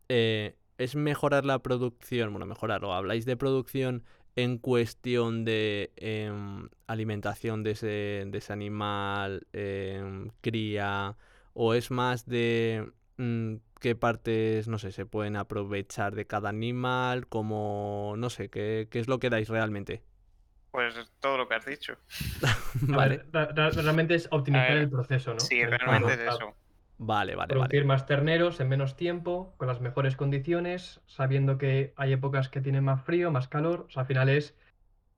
eh, 0.09 0.57
¿es 0.77 0.97
mejorar 0.97 1.45
la 1.45 1.59
producción? 1.59 2.33
Bueno, 2.33 2.45
mejorar, 2.45 2.83
o 2.83 2.93
habláis 2.93 3.23
de 3.23 3.37
producción 3.37 4.03
en 4.35 4.57
cuestión 4.57 5.45
de 5.45 5.93
em, 5.95 6.67
alimentación 6.87 7.63
de 7.63 7.71
ese, 7.71 8.25
de 8.27 8.37
ese 8.37 8.51
animal, 8.51 9.47
em, 9.53 10.27
cría, 10.41 11.15
o 11.53 11.73
es 11.73 11.89
más 11.89 12.25
de 12.25 12.91
qué 13.79 13.95
partes, 13.95 14.67
no 14.67 14.77
sé, 14.79 14.91
se 14.91 15.05
pueden 15.05 15.35
aprovechar 15.35 16.15
de 16.15 16.27
cada 16.27 16.49
animal, 16.49 17.27
como, 17.27 18.15
no 18.17 18.29
sé, 18.29 18.49
qué, 18.49 18.87
qué 18.91 18.99
es 18.99 19.07
lo 19.07 19.19
que 19.19 19.29
dais 19.29 19.49
realmente? 19.49 20.03
Pues 20.71 20.95
todo 21.19 21.37
lo 21.37 21.47
que 21.47 21.55
has 21.55 21.65
dicho. 21.65 21.97
Vale, 22.81 23.23
ver, 23.31 23.75
realmente 23.75 24.15
es 24.15 24.27
optimizar 24.31 24.77
ver, 24.77 24.77
el 24.77 24.89
proceso, 24.89 25.33
¿no? 25.33 25.49
Sí, 25.49 25.55
El- 25.59 25.77
realmente 25.77 26.13
es 26.13 26.19
eso. 26.21 26.55
vale, 26.97 27.35
vale, 27.35 27.55
vale. 27.55 27.75
Producir 27.75 27.85
más 27.85 28.05
terneros 28.07 28.59
en 28.61 28.69
menos 28.69 28.95
tiempo, 28.97 29.55
con 29.57 29.67
las 29.67 29.81
mejores 29.81 30.15
condiciones, 30.17 31.01
sabiendo 31.07 31.57
que 31.57 31.93
hay 31.97 32.13
épocas 32.13 32.49
que 32.49 32.61
tienen 32.61 32.83
más 32.85 33.03
frío, 33.03 33.31
más 33.31 33.47
calor. 33.49 33.85
O 33.87 33.91
sea, 33.91 34.01
al 34.03 34.07
final 34.07 34.29
es, 34.29 34.57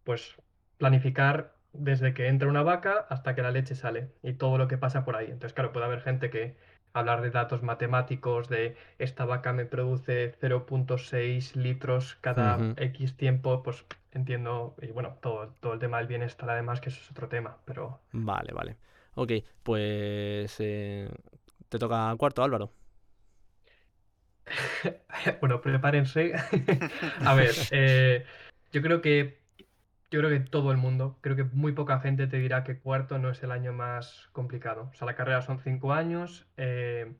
pues, 0.03 0.35
planificar 0.77 1.57
desde 1.73 2.13
que 2.13 2.27
entra 2.27 2.49
una 2.49 2.63
vaca 2.63 3.07
hasta 3.09 3.35
que 3.35 3.41
la 3.43 3.51
leche 3.51 3.75
sale 3.75 4.13
y 4.23 4.33
todo 4.33 4.57
lo 4.57 4.67
que 4.67 4.77
pasa 4.79 5.05
por 5.05 5.15
ahí. 5.17 5.25
Entonces, 5.27 5.53
claro, 5.53 5.73
puede 5.73 5.85
haber 5.87 6.01
gente 6.01 6.29
que 6.31 6.57
hablar 6.93 7.21
de 7.21 7.32
datos 7.32 7.63
matemáticos, 7.63 8.47
de 8.49 8.77
esta 8.99 9.25
vaca 9.25 9.51
me 9.51 9.65
produce 9.65 10.36
0.6 10.39 11.56
litros 11.56 12.17
cada. 12.21 12.73
X 12.77 13.17
tiempo, 13.17 13.63
pues 13.63 13.84
entiendo, 14.12 14.75
y 14.82 14.88
bueno, 14.88 15.17
todo, 15.21 15.53
todo 15.60 15.73
el 15.73 15.79
tema 15.79 15.97
del 15.97 16.08
bienestar 16.08 16.49
además, 16.49 16.79
que 16.79 16.89
eso 16.89 17.01
es 17.01 17.12
otro 17.12 17.27
tema, 17.27 17.58
pero... 17.65 17.99
Vale, 18.12 18.53
vale. 18.53 18.77
Ok, 19.15 19.32
pues 19.63 20.56
eh, 20.60 21.10
te 21.69 21.79
toca 21.79 22.15
cuarto, 22.17 22.43
Álvaro. 22.43 22.71
Bueno, 25.39 25.62
prepárense. 25.62 26.34
A 27.25 27.34
ver, 27.34 27.56
eh, 27.71 28.25
yo 28.73 28.82
creo 28.82 29.01
que 29.01 29.42
yo 30.13 30.19
creo 30.19 30.30
que 30.30 30.41
todo 30.41 30.71
el 30.71 30.78
mundo, 30.78 31.17
creo 31.21 31.36
que 31.36 31.43
muy 31.43 31.71
poca 31.71 31.99
gente 31.99 32.28
te 32.28 32.38
dirá 32.38 32.63
que 32.63 32.78
cuarto 32.78 33.17
no 33.17 33.32
es 33.32 33.41
el 33.41 33.52
año 33.52 33.73
más 33.73 34.30
complicado. 34.32 34.91
O 34.93 34.95
sea, 34.95 35.08
la 35.08 35.15
carrera 35.15 35.41
son 35.41 35.60
cinco 35.60 35.91
años 35.91 36.45
eh, 36.56 37.15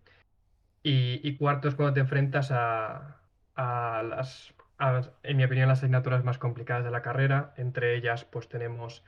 y, 0.84 1.20
y 1.28 1.38
cuarto 1.38 1.68
es 1.68 1.74
cuando 1.74 1.96
te 1.96 2.02
enfrentas 2.02 2.52
a, 2.52 3.20
a 3.56 4.04
las, 4.04 4.54
a, 4.78 5.02
en 5.24 5.38
mi 5.38 5.44
opinión, 5.44 5.70
las 5.70 5.80
asignaturas 5.80 6.24
más 6.24 6.38
complicadas 6.38 6.84
de 6.84 6.92
la 6.92 7.02
carrera. 7.02 7.56
Entre 7.58 7.96
ellas, 7.96 8.26
pues 8.26 8.48
tenemos 8.48 9.04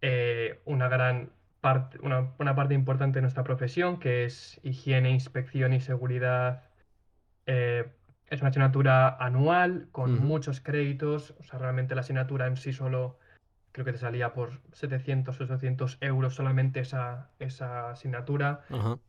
eh, 0.00 0.62
una 0.64 0.88
gran 0.88 1.30
parte, 1.60 1.98
una, 2.00 2.32
una 2.38 2.54
parte 2.54 2.72
importante 2.72 3.18
de 3.18 3.22
nuestra 3.22 3.44
profesión, 3.44 3.98
que 3.98 4.24
es 4.24 4.58
higiene, 4.62 5.10
inspección 5.10 5.74
y 5.74 5.80
seguridad 5.82 6.64
eh, 7.44 7.92
es 8.28 8.40
una 8.40 8.48
asignatura 8.48 9.14
anual 9.18 9.88
con 9.92 10.24
muchos 10.24 10.62
créditos. 10.62 11.34
O 11.38 11.44
sea, 11.44 11.58
realmente 11.58 11.94
la 11.94 12.00
asignatura 12.00 12.46
en 12.46 12.56
sí 12.56 12.72
solo 12.72 13.18
creo 13.76 13.84
que 13.84 13.92
te 13.92 13.98
salía 13.98 14.32
por 14.32 14.52
700 14.72 15.38
o 15.38 15.44
800 15.44 15.98
euros 16.00 16.34
solamente 16.34 16.80
esa, 16.80 17.28
esa 17.38 17.90
asignatura. 17.90 18.62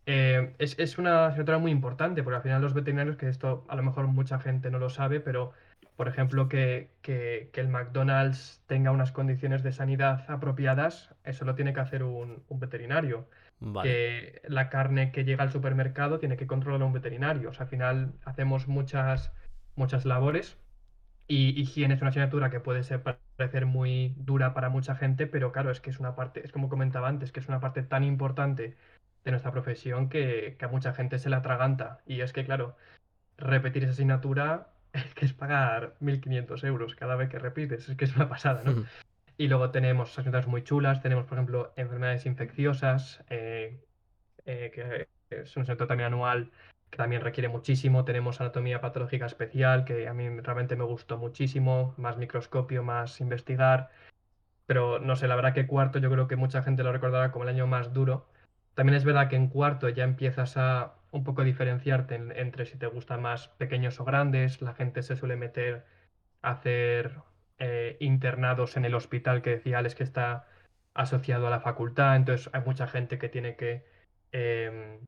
Eh, 0.05 0.55
es, 0.59 0.77
es 0.77 0.97
una 0.97 1.27
asignatura 1.27 1.57
muy 1.57 1.71
importante 1.71 2.21
porque 2.21 2.35
al 2.35 2.41
final 2.43 2.61
los 2.61 2.73
veterinarios, 2.73 3.15
que 3.15 3.29
esto 3.29 3.65
a 3.69 3.77
lo 3.77 3.83
mejor 3.83 4.07
mucha 4.07 4.39
gente 4.41 4.69
no 4.69 4.77
lo 4.77 4.89
sabe, 4.89 5.21
pero 5.21 5.53
por 5.95 6.09
ejemplo 6.09 6.49
que, 6.49 6.89
que- 7.01 7.49
que 7.53 7.61
el 7.61 7.69
McDonald's 7.69 8.61
tenga 8.67 8.91
unas 8.91 9.13
condiciones 9.13 9.63
de 9.63 9.71
sanidad 9.71 10.25
apropiadas, 10.29 11.15
eso 11.23 11.45
lo 11.45 11.55
tiene 11.55 11.73
que 11.73 11.79
hacer 11.79 12.03
un, 12.03 12.43
un 12.49 12.59
veterinario 12.59 13.29
Vale. 13.61 13.89
que 13.89 14.41
la 14.49 14.67
carne 14.67 15.13
que 15.13 15.23
llega 15.23 15.43
al 15.45 15.51
supermercado 15.53 16.19
tiene 16.19 16.35
que 16.35 16.45
controlar 16.45 16.83
un 16.83 16.91
veterinario. 16.91 17.51
O 17.51 17.53
sea, 17.53 17.63
al 17.63 17.69
final 17.69 18.11
hacemos 18.25 18.67
muchas, 18.67 19.31
muchas 19.77 20.03
labores 20.03 20.57
y 21.27 21.59
higiene 21.59 21.95
es 21.95 22.01
una 22.01 22.09
asignatura 22.09 22.49
que 22.49 22.59
puede 22.59 22.83
ser 22.83 23.03
parecer 23.35 23.65
muy 23.65 24.13
dura 24.17 24.53
para 24.53 24.69
mucha 24.69 24.95
gente, 24.95 25.27
pero 25.27 25.51
claro, 25.51 25.71
es 25.71 25.81
que 25.81 25.89
es 25.89 25.99
una 25.99 26.15
parte, 26.15 26.43
es 26.45 26.51
como 26.51 26.69
comentaba 26.69 27.09
antes, 27.09 27.31
que 27.31 27.41
es 27.41 27.47
una 27.49 27.59
parte 27.59 27.83
tan 27.83 28.03
importante 28.03 28.77
de 29.25 29.31
nuestra 29.31 29.51
profesión 29.51 30.09
que, 30.09 30.55
que 30.57 30.65
a 30.65 30.69
mucha 30.69 30.93
gente 30.93 31.19
se 31.19 31.29
la 31.29 31.37
atraganta. 31.37 31.99
Y 32.05 32.21
es 32.21 32.31
que, 32.31 32.45
claro, 32.45 32.77
repetir 33.37 33.83
esa 33.83 33.93
asignatura 33.93 34.69
es 34.93 35.13
que 35.15 35.25
es 35.25 35.33
pagar 35.33 35.95
1.500 36.01 36.63
euros 36.65 36.95
cada 36.95 37.15
vez 37.15 37.29
que 37.29 37.39
repites, 37.39 37.89
es 37.89 37.97
que 37.97 38.05
es 38.05 38.15
una 38.15 38.29
pasada, 38.29 38.63
¿no? 38.63 38.85
Y 39.37 39.49
luego 39.49 39.69
tenemos 39.69 40.17
asignaturas 40.17 40.47
muy 40.47 40.63
chulas, 40.63 41.01
tenemos, 41.01 41.25
por 41.25 41.37
ejemplo, 41.37 41.73
enfermedades 41.75 42.25
infecciosas, 42.25 43.23
eh, 43.29 43.83
eh, 44.45 44.71
que 44.73 45.07
es 45.35 45.55
un 45.57 45.65
sector 45.65 45.87
también 45.87 46.07
anual 46.07 46.51
que 46.89 46.97
también 46.97 47.21
requiere 47.21 47.49
muchísimo. 47.49 48.05
Tenemos 48.05 48.39
anatomía 48.41 48.81
patológica 48.81 49.25
especial, 49.25 49.85
que 49.85 50.07
a 50.07 50.13
mí 50.13 50.29
realmente 50.41 50.75
me 50.75 50.83
gustó 50.85 51.17
muchísimo, 51.17 51.93
más 51.97 52.17
microscopio, 52.17 52.83
más 52.83 53.19
investigar. 53.21 53.89
Pero 54.65 54.99
no 54.99 55.15
sé, 55.15 55.27
la 55.27 55.35
verdad 55.35 55.53
que 55.53 55.67
cuarto 55.67 55.99
yo 55.99 56.09
creo 56.11 56.27
que 56.27 56.35
mucha 56.35 56.61
gente 56.63 56.83
lo 56.83 56.91
recordará 56.91 57.31
como 57.31 57.43
el 57.43 57.49
año 57.49 57.67
más 57.67 57.93
duro. 57.93 58.27
También 58.75 58.95
es 58.97 59.05
verdad 59.05 59.29
que 59.29 59.35
en 59.35 59.47
cuarto 59.49 59.89
ya 59.89 60.03
empiezas 60.03 60.57
a 60.57 60.95
un 61.11 61.23
poco 61.23 61.43
diferenciarte 61.43 62.15
en- 62.15 62.31
entre 62.33 62.65
si 62.65 62.77
te 62.77 62.87
gustan 62.87 63.21
más 63.21 63.47
pequeños 63.49 63.99
o 63.99 64.05
grandes. 64.05 64.61
La 64.61 64.73
gente 64.73 65.03
se 65.03 65.15
suele 65.15 65.35
meter 65.37 65.85
a 66.41 66.51
hacer 66.51 67.15
eh, 67.59 67.97
internados 67.99 68.77
en 68.77 68.85
el 68.85 68.95
hospital 68.95 69.41
que 69.41 69.51
decía 69.51 69.79
Alex 69.79 69.95
que 69.95 70.03
está 70.03 70.47
asociado 70.93 71.47
a 71.47 71.49
la 71.49 71.59
facultad. 71.61 72.15
Entonces 72.15 72.49
hay 72.53 72.61
mucha 72.65 72.87
gente 72.87 73.17
que 73.19 73.29
tiene 73.29 73.55
que 73.55 73.85
em, 74.31 74.99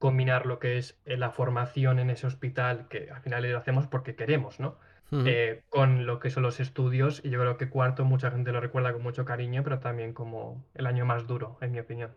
combinar 0.00 0.46
lo 0.46 0.58
que 0.58 0.78
es 0.78 0.98
eh, 1.04 1.18
la 1.18 1.30
formación 1.30 1.98
en 1.98 2.08
ese 2.08 2.26
hospital, 2.26 2.88
que 2.88 3.10
al 3.10 3.20
final 3.20 3.48
lo 3.48 3.58
hacemos 3.58 3.86
porque 3.86 4.16
queremos, 4.16 4.58
¿no? 4.58 4.78
Eh, 5.12 5.62
con 5.68 6.06
lo 6.06 6.20
que 6.20 6.30
son 6.30 6.42
los 6.42 6.58
estudios. 6.58 7.20
Y 7.22 7.30
yo 7.30 7.38
creo 7.38 7.58
que 7.58 7.68
cuarto 7.68 8.04
mucha 8.04 8.30
gente 8.30 8.50
lo 8.50 8.60
recuerda 8.60 8.92
con 8.94 9.02
mucho 9.02 9.24
cariño, 9.26 9.62
pero 9.62 9.78
también 9.78 10.14
como 10.14 10.64
el 10.74 10.86
año 10.86 11.04
más 11.04 11.26
duro, 11.26 11.58
en 11.60 11.72
mi 11.72 11.80
opinión. 11.80 12.14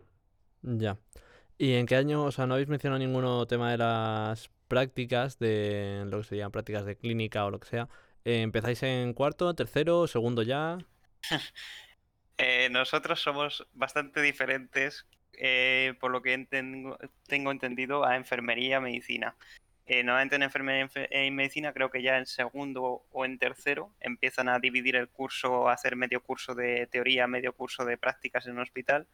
Ya. 0.62 0.96
¿Y 1.58 1.74
en 1.74 1.84
qué 1.86 1.96
año, 1.96 2.24
o 2.24 2.32
sea, 2.32 2.46
no 2.46 2.54
habéis 2.54 2.68
mencionado 2.68 2.98
ninguno 2.98 3.46
tema 3.46 3.70
de 3.70 3.78
las 3.78 4.50
prácticas, 4.66 5.38
de 5.38 6.04
lo 6.06 6.18
que 6.18 6.24
serían 6.24 6.52
prácticas 6.52 6.86
de 6.86 6.96
clínica 6.96 7.44
o 7.44 7.50
lo 7.50 7.60
que 7.60 7.68
sea? 7.68 7.88
Eh, 8.24 8.40
¿empezáis 8.40 8.82
en 8.82 9.12
cuarto, 9.12 9.54
tercero, 9.54 10.06
segundo 10.06 10.42
ya? 10.42 10.78
Eh, 12.36 12.68
nosotros 12.68 13.22
somos 13.22 13.64
bastante 13.74 14.20
diferentes, 14.20 15.06
eh, 15.38 15.94
por 16.00 16.10
lo 16.10 16.22
que 16.22 16.46
tengo 17.26 17.50
entendido, 17.50 18.04
a 18.04 18.16
enfermería, 18.16 18.80
medicina. 18.80 19.34
Eh, 19.86 20.02
normalmente 20.02 20.36
en 20.36 20.42
enfermería 20.42 20.88
y 21.26 21.30
medicina 21.30 21.74
creo 21.74 21.90
que 21.90 22.00
ya 22.00 22.16
en 22.16 22.24
segundo 22.24 23.04
o 23.12 23.24
en 23.26 23.38
tercero 23.38 23.90
empiezan 24.00 24.48
a 24.48 24.58
dividir 24.58 24.96
el 24.96 25.08
curso, 25.08 25.68
a 25.68 25.74
hacer 25.74 25.94
medio 25.94 26.22
curso 26.22 26.54
de 26.54 26.86
teoría, 26.86 27.26
medio 27.26 27.52
curso 27.52 27.84
de 27.84 27.98
prácticas 27.98 28.46
en 28.46 28.52
un 28.52 28.60
hospital. 28.60 29.06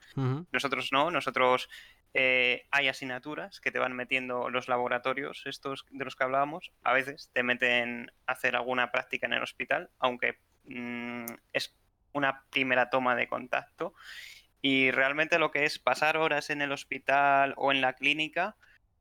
Nosotros 0.53 0.93
no, 0.93 1.11
nosotros 1.11 1.69
eh, 2.15 2.67
hay 2.71 2.87
asignaturas 2.87 3.61
que 3.61 3.73
te 3.73 3.81
van 3.81 3.95
metiendo 3.95 4.49
los 4.49 4.69
laboratorios, 4.69 5.43
estos 5.47 5.87
de 5.91 6.05
los 6.05 6.15
que 6.15 6.25
hablábamos, 6.25 6.71
a 6.85 6.93
veces 6.93 7.31
te 7.33 7.43
meten 7.43 8.13
a 8.27 8.33
hacer 8.33 8.55
alguna 8.55 8.93
práctica 8.93 9.27
en 9.27 9.33
el 9.33 9.43
hospital, 9.43 9.91
aunque 9.99 10.39
mm, 10.67 11.27
es 11.53 11.75
una 12.13 12.45
primera 12.51 12.91
toma 12.91 13.17
de 13.17 13.29
contacto. 13.29 13.95
Y 14.63 14.91
realmente 14.91 15.39
lo 15.39 15.51
que 15.51 15.65
es 15.65 15.79
pasar 15.79 16.17
horas 16.17 16.51
en 16.51 16.61
el 16.63 16.73
hospital 16.73 17.55
o 17.57 17.73
en 17.73 17.81
la 17.81 17.95
clínica, 17.95 18.57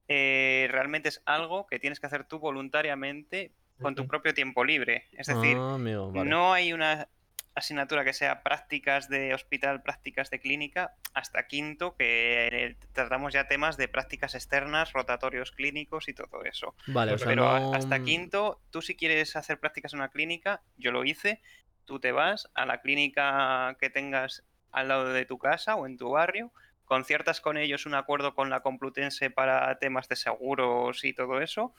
eh, 0.07 0.67
realmente 0.71 1.09
es 1.09 1.21
algo 1.25 1.67
que 1.67 1.79
tienes 1.79 1.99
que 1.99 2.07
hacer 2.07 2.23
tú 2.23 2.39
voluntariamente 2.39 3.51
con 3.81 3.95
tu 3.95 4.07
propio 4.07 4.33
tiempo 4.33 4.63
libre. 4.65 5.05
Es 5.13 5.27
decir, 5.27 5.55
Ah, 5.57 5.75
amigo, 5.75 6.11
vale. 6.11 6.29
no 6.29 6.53
hay 6.53 6.73
una 6.73 7.07
asignatura 7.55 8.03
que 8.05 8.13
sea 8.13 8.41
prácticas 8.43 9.09
de 9.09 9.33
hospital, 9.33 9.81
prácticas 9.81 10.29
de 10.29 10.39
clínica, 10.39 10.95
hasta 11.13 11.47
quinto, 11.47 11.95
que 11.95 12.47
eh, 12.47 12.75
tratamos 12.93 13.33
ya 13.33 13.47
temas 13.47 13.75
de 13.77 13.87
prácticas 13.87 14.35
externas, 14.35 14.93
rotatorios 14.93 15.51
clínicos 15.51 16.07
y 16.07 16.13
todo 16.13 16.43
eso. 16.45 16.75
Vale, 16.87 17.13
o 17.13 17.17
sea, 17.17 17.27
Pero 17.27 17.43
no... 17.59 17.73
hasta 17.73 18.01
quinto, 18.01 18.61
tú 18.69 18.81
si 18.81 18.95
quieres 18.95 19.35
hacer 19.35 19.59
prácticas 19.59 19.93
en 19.93 19.99
una 19.99 20.09
clínica, 20.09 20.61
yo 20.77 20.91
lo 20.91 21.03
hice, 21.03 21.41
tú 21.85 21.99
te 21.99 22.11
vas 22.11 22.49
a 22.53 22.65
la 22.65 22.81
clínica 22.81 23.75
que 23.79 23.89
tengas 23.89 24.43
al 24.71 24.87
lado 24.87 25.13
de 25.13 25.25
tu 25.25 25.37
casa 25.37 25.75
o 25.75 25.85
en 25.85 25.97
tu 25.97 26.09
barrio, 26.11 26.51
conciertas 26.89 27.39
con 27.39 27.55
ellos 27.57 27.85
un 27.85 27.93
acuerdo 27.93 28.33
con 28.33 28.49
la 28.49 28.61
Complutense 28.61 29.29
para 29.29 29.77
temas 29.77 30.09
de 30.09 30.15
seguros 30.15 31.03
y 31.05 31.13
todo 31.13 31.39
eso, 31.39 31.71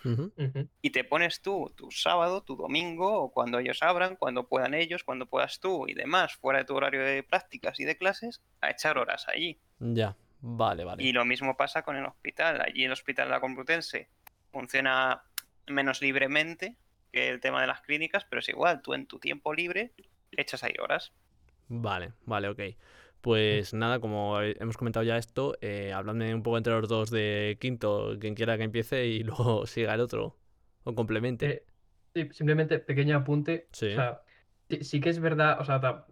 y 0.83 0.91
te 0.91 1.03
pones 1.03 1.43
tú 1.43 1.73
tu 1.77 1.91
sábado, 1.91 2.43
tu 2.43 2.55
domingo, 2.55 3.25
o 3.25 3.33
cuando 3.33 3.59
ellos 3.59 3.83
abran, 3.83 4.15
cuando 4.15 4.47
puedan 4.47 4.73
ellos, 4.73 5.03
cuando 5.03 5.27
puedas 5.27 5.59
tú 5.59 5.89
y 5.89 5.95
demás, 5.95 6.35
fuera 6.37 6.61
de 6.61 6.65
tu 6.65 6.77
horario 6.77 7.05
de 7.05 7.25
prácticas 7.25 7.81
y 7.81 7.85
de 7.85 7.97
clases, 7.97 8.41
a 8.61 8.71
echar 8.71 8.99
horas 8.99 9.27
allí. 9.29 9.59
Ya, 9.81 10.15
vale, 10.43 10.85
vale. 10.85 11.03
Y 11.03 11.13
lo 11.13 11.25
mismo 11.25 11.57
pasa 11.57 11.83
con 11.83 11.97
el 11.97 12.07
hospital. 12.07 12.61
Allí 12.61 12.85
el 12.85 12.93
hospital 12.93 13.27
de 13.27 13.33
la 13.33 13.41
Complutense 13.41 14.09
funciona 14.53 15.25
menos 15.67 16.03
libremente 16.03 16.77
que 17.11 17.31
el 17.31 17.41
tema 17.41 17.61
de 17.61 17.67
las 17.67 17.81
clínicas, 17.81 18.25
pero 18.31 18.39
es 18.39 18.49
igual, 18.49 18.81
tú 18.81 18.95
en 18.95 19.07
tu 19.07 19.19
tiempo 19.19 19.53
libre 19.55 19.93
echas 20.31 20.63
ahí 20.63 20.75
horas. 20.81 21.13
Vale, 21.73 22.15
vale, 22.27 22.49
ok. 22.49 22.61
Pues 23.21 23.75
nada, 23.75 24.01
como 24.01 24.41
he- 24.41 24.57
hemos 24.61 24.77
comentado 24.77 25.05
ya 25.05 25.17
esto, 25.17 25.57
eh, 25.61 25.93
habladme 25.93 26.35
un 26.35 26.43
poco 26.43 26.57
entre 26.59 26.73
los 26.73 26.89
dos 26.89 27.11
de 27.11 27.59
quinto, 27.61 28.17
quien 28.21 28.35
quiera 28.35 28.57
que 28.57 28.65
empiece 28.65 29.07
y 29.07 29.23
luego 29.25 29.67
siga 29.67 29.95
el 29.95 30.01
otro, 30.01 30.37
o 30.85 30.95
complemente. 30.95 31.47
Eh, 31.47 31.67
sí, 32.15 32.29
simplemente 32.33 32.79
pequeño 32.81 33.17
apunte. 33.19 33.69
Sí. 33.73 33.87
O 33.89 33.95
sea, 33.95 34.23
sí, 34.69 34.83
sí 34.85 35.01
que 35.01 35.11
es 35.11 35.21
verdad, 35.21 35.61
o 35.61 35.65
sea, 35.65 35.81
ta- 35.81 36.07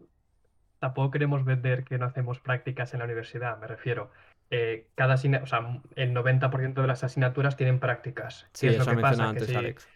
tampoco 0.79 1.11
queremos 1.11 1.45
vender 1.45 1.85
que 1.85 1.99
no 1.99 2.07
hacemos 2.07 2.41
prácticas 2.41 2.93
en 2.95 3.01
la 3.01 3.07
universidad, 3.07 3.59
me 3.59 3.67
refiero. 3.67 4.11
Eh, 4.51 4.89
cada 4.95 5.15
o 5.15 5.19
sea, 5.19 5.83
el 5.97 6.13
90% 6.15 6.83
de 6.83 6.87
las 6.89 7.05
asignaturas 7.05 7.57
tienen 7.57 7.81
prácticas. 7.81 8.45
¿Qué 8.53 8.59
Sí, 8.59 8.67
es 8.69 8.77
lo 8.77 8.83
eso 8.83 8.91
ha 8.93 8.97
que 8.97 9.03
pasa? 9.03 9.11
mencionado 9.17 9.33
Que 9.35 9.39
antes 9.41 9.49
si- 9.49 9.57
Alex. 9.57 9.89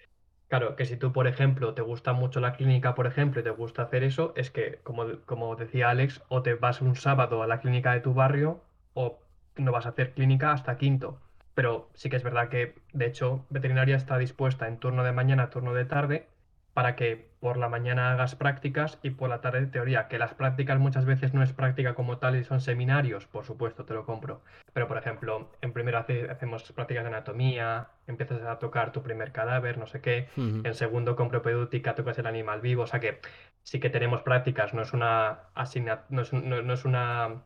Claro, 0.52 0.76
que 0.76 0.84
si 0.84 0.96
tú, 0.98 1.12
por 1.12 1.26
ejemplo, 1.26 1.72
te 1.74 1.80
gusta 1.82 2.12
mucho 2.12 2.38
la 2.38 2.52
clínica, 2.52 2.94
por 2.94 3.06
ejemplo, 3.06 3.40
y 3.40 3.44
te 3.44 3.50
gusta 3.50 3.82
hacer 3.84 4.04
eso, 4.04 4.34
es 4.36 4.50
que, 4.50 4.80
como, 4.82 5.06
como 5.24 5.56
decía 5.56 5.88
Alex, 5.88 6.22
o 6.28 6.42
te 6.42 6.54
vas 6.54 6.82
un 6.82 6.94
sábado 6.94 7.42
a 7.42 7.46
la 7.46 7.60
clínica 7.60 7.92
de 7.94 8.00
tu 8.00 8.12
barrio 8.14 8.62
o 8.92 9.18
no 9.56 9.72
vas 9.72 9.86
a 9.86 9.90
hacer 9.90 10.12
clínica 10.12 10.52
hasta 10.52 10.76
quinto. 10.76 11.18
Pero 11.54 11.88
sí 11.94 12.10
que 12.10 12.16
es 12.16 12.22
verdad 12.22 12.50
que, 12.50 12.74
de 12.92 13.06
hecho, 13.06 13.46
veterinaria 13.48 13.96
está 13.96 14.18
dispuesta 14.18 14.68
en 14.68 14.78
turno 14.78 15.04
de 15.04 15.12
mañana, 15.12 15.48
turno 15.50 15.72
de 15.72 15.86
tarde, 15.86 16.28
para 16.74 16.96
que 16.96 17.32
por 17.42 17.57
la 17.57 17.68
mañana 17.68 18.12
hagas 18.12 18.37
prácticas 18.37 19.00
y 19.02 19.11
por 19.11 19.28
la 19.28 19.40
tarde 19.40 19.66
teoría. 19.66 20.07
Que 20.07 20.16
las 20.16 20.33
prácticas 20.33 20.78
muchas 20.78 21.05
veces 21.07 21.35
no 21.35 21.42
es 21.42 21.52
práctica 21.52 21.92
como 21.94 22.18
tal 22.18 22.37
y 22.37 22.44
son 22.44 22.61
seminarios, 22.61 23.26
por 23.26 23.44
supuesto, 23.44 23.85
te 23.85 23.94
lo 23.94 24.07
compro. 24.07 24.42
Pero, 24.72 24.87
por 24.87 24.96
ejemplo, 24.96 25.50
en 25.61 25.72
primero 25.72 25.98
hace- 25.98 26.31
hacemos 26.31 26.70
prácticas 26.70 27.02
de 27.02 27.09
anatomía, 27.09 27.88
empiezas 28.07 28.40
a 28.42 28.61
tocar 28.61 28.92
tu 28.92 29.02
primer 29.02 29.33
cadáver, 29.33 29.76
no 29.76 29.88
sé 29.88 30.00
qué. 30.00 30.28
En 30.64 30.74
segundo, 30.74 31.16
con 31.16 31.31
propedéutica, 31.31 31.96
tocas 31.96 32.16
el 32.18 32.28
animal 32.28 32.61
vivo. 32.61 32.85
O 32.85 32.87
sea 32.87 33.00
que 33.00 33.18
sí 33.64 33.81
que 33.81 33.90
tenemos 33.90 34.22
prácticas, 34.22 34.72
no 34.72 34.81
es 34.83 34.92
una 34.92 35.40
asigna- 35.57 36.05
no 36.11 36.22
es, 36.22 36.33
un- 36.33 36.48
no- 36.48 36.62
no 36.62 36.72
es 36.74 36.85
una, 36.85 37.42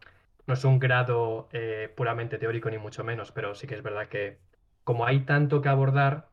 no 0.46 0.52
es 0.54 0.62
un 0.66 0.78
grado 0.78 1.48
eh, 1.52 1.90
puramente 1.96 2.37
teórico, 2.37 2.68
ni 2.68 2.76
mucho 2.76 3.02
menos, 3.02 3.32
pero 3.32 3.54
sí 3.54 3.66
que 3.66 3.74
es 3.76 3.82
verdad 3.82 4.09
que 4.09 4.37
como 4.85 5.06
hay 5.06 5.20
tanto 5.20 5.62
que 5.62 5.70
abordar, 5.70 6.28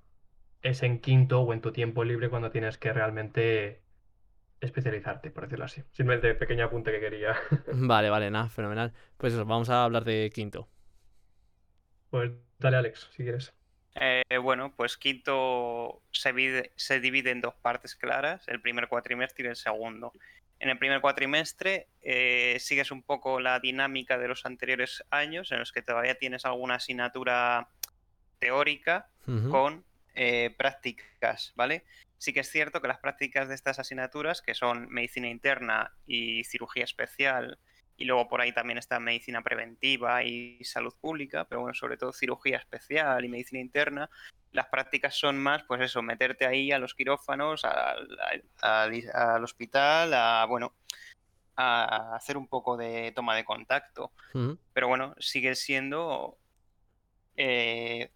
es 0.63 0.81
en 0.81 0.99
quinto 0.99 1.41
o 1.41 1.53
en 1.53 1.61
tu 1.61 1.71
tiempo 1.71 2.03
libre 2.03 2.29
cuando 2.29 2.49
tienes 2.49 2.77
que 2.77 2.91
realmente 2.93 3.81
especializarte, 4.61 5.29
por 5.29 5.43
decirlo 5.43 5.65
así. 5.65 5.83
Simplemente 5.91 6.33
pequeño 6.35 6.65
apunte 6.65 6.91
que 6.91 7.01
quería. 7.01 7.35
Vale, 7.73 8.09
vale, 8.09 8.31
nada, 8.31 8.49
fenomenal. 8.49 8.93
Pues 9.17 9.33
eso, 9.33 9.45
vamos 9.45 9.69
a 9.69 9.83
hablar 9.83 10.05
de 10.05 10.31
quinto. 10.33 10.69
Pues 12.09 12.31
dale, 12.59 12.77
Alex, 12.77 13.09
si 13.11 13.23
quieres. 13.23 13.53
Eh, 13.95 14.37
bueno, 14.41 14.73
pues 14.75 14.97
quinto 14.97 16.01
se 16.11 16.31
divide, 16.31 16.71
se 16.75 16.99
divide 16.99 17.31
en 17.31 17.41
dos 17.41 17.53
partes 17.55 17.95
claras, 17.95 18.47
el 18.47 18.61
primer 18.61 18.87
cuatrimestre 18.87 19.45
y 19.45 19.49
el 19.49 19.55
segundo. 19.55 20.13
En 20.59 20.69
el 20.69 20.77
primer 20.77 21.01
cuatrimestre 21.01 21.87
eh, 22.01 22.57
sigues 22.59 22.91
un 22.91 23.03
poco 23.03 23.41
la 23.41 23.59
dinámica 23.59 24.17
de 24.17 24.29
los 24.29 24.45
anteriores 24.45 25.03
años, 25.09 25.51
en 25.51 25.59
los 25.59 25.73
que 25.73 25.81
todavía 25.81 26.15
tienes 26.15 26.45
alguna 26.45 26.75
asignatura 26.75 27.67
teórica 28.39 29.09
con 29.49 29.83
eh, 30.13 30.53
prácticas, 30.57 31.53
¿vale? 31.55 31.83
Sí 32.17 32.33
que 32.33 32.39
es 32.41 32.49
cierto 32.49 32.81
que 32.81 32.87
las 32.87 32.99
prácticas 32.99 33.49
de 33.49 33.55
estas 33.55 33.79
asignaturas, 33.79 34.41
que 34.41 34.53
son 34.53 34.87
medicina 34.89 35.27
interna 35.27 35.93
y 36.07 36.43
cirugía 36.45 36.83
especial, 36.85 37.59
y 37.97 38.05
luego 38.05 38.27
por 38.27 38.41
ahí 38.41 38.51
también 38.53 38.77
está 38.77 38.99
medicina 38.99 39.41
preventiva 39.41 40.23
y 40.23 40.63
salud 40.63 40.93
pública, 40.99 41.45
pero 41.45 41.61
bueno, 41.61 41.73
sobre 41.75 41.97
todo 41.97 42.11
cirugía 42.13 42.57
especial 42.57 43.23
y 43.23 43.29
medicina 43.29 43.59
interna, 43.61 44.09
las 44.51 44.67
prácticas 44.67 45.15
son 45.15 45.37
más, 45.37 45.63
pues 45.63 45.81
eso, 45.81 46.01
meterte 46.01 46.45
ahí 46.45 46.71
a 46.71 46.79
los 46.79 46.95
quirófanos, 46.95 47.65
al, 47.65 48.07
al- 48.19 48.43
al- 48.61 49.11
al 49.13 49.43
hospital, 49.43 50.13
a, 50.13 50.45
bueno, 50.45 50.73
a 51.55 52.15
hacer 52.15 52.35
un 52.37 52.47
poco 52.47 52.77
de 52.77 53.11
toma 53.11 53.35
de 53.35 53.45
contacto 53.45 54.11
pero 54.73 54.87
bueno, 54.87 55.13
sigue 55.19 55.53
siendo 55.55 56.37
eh, 57.35 58.09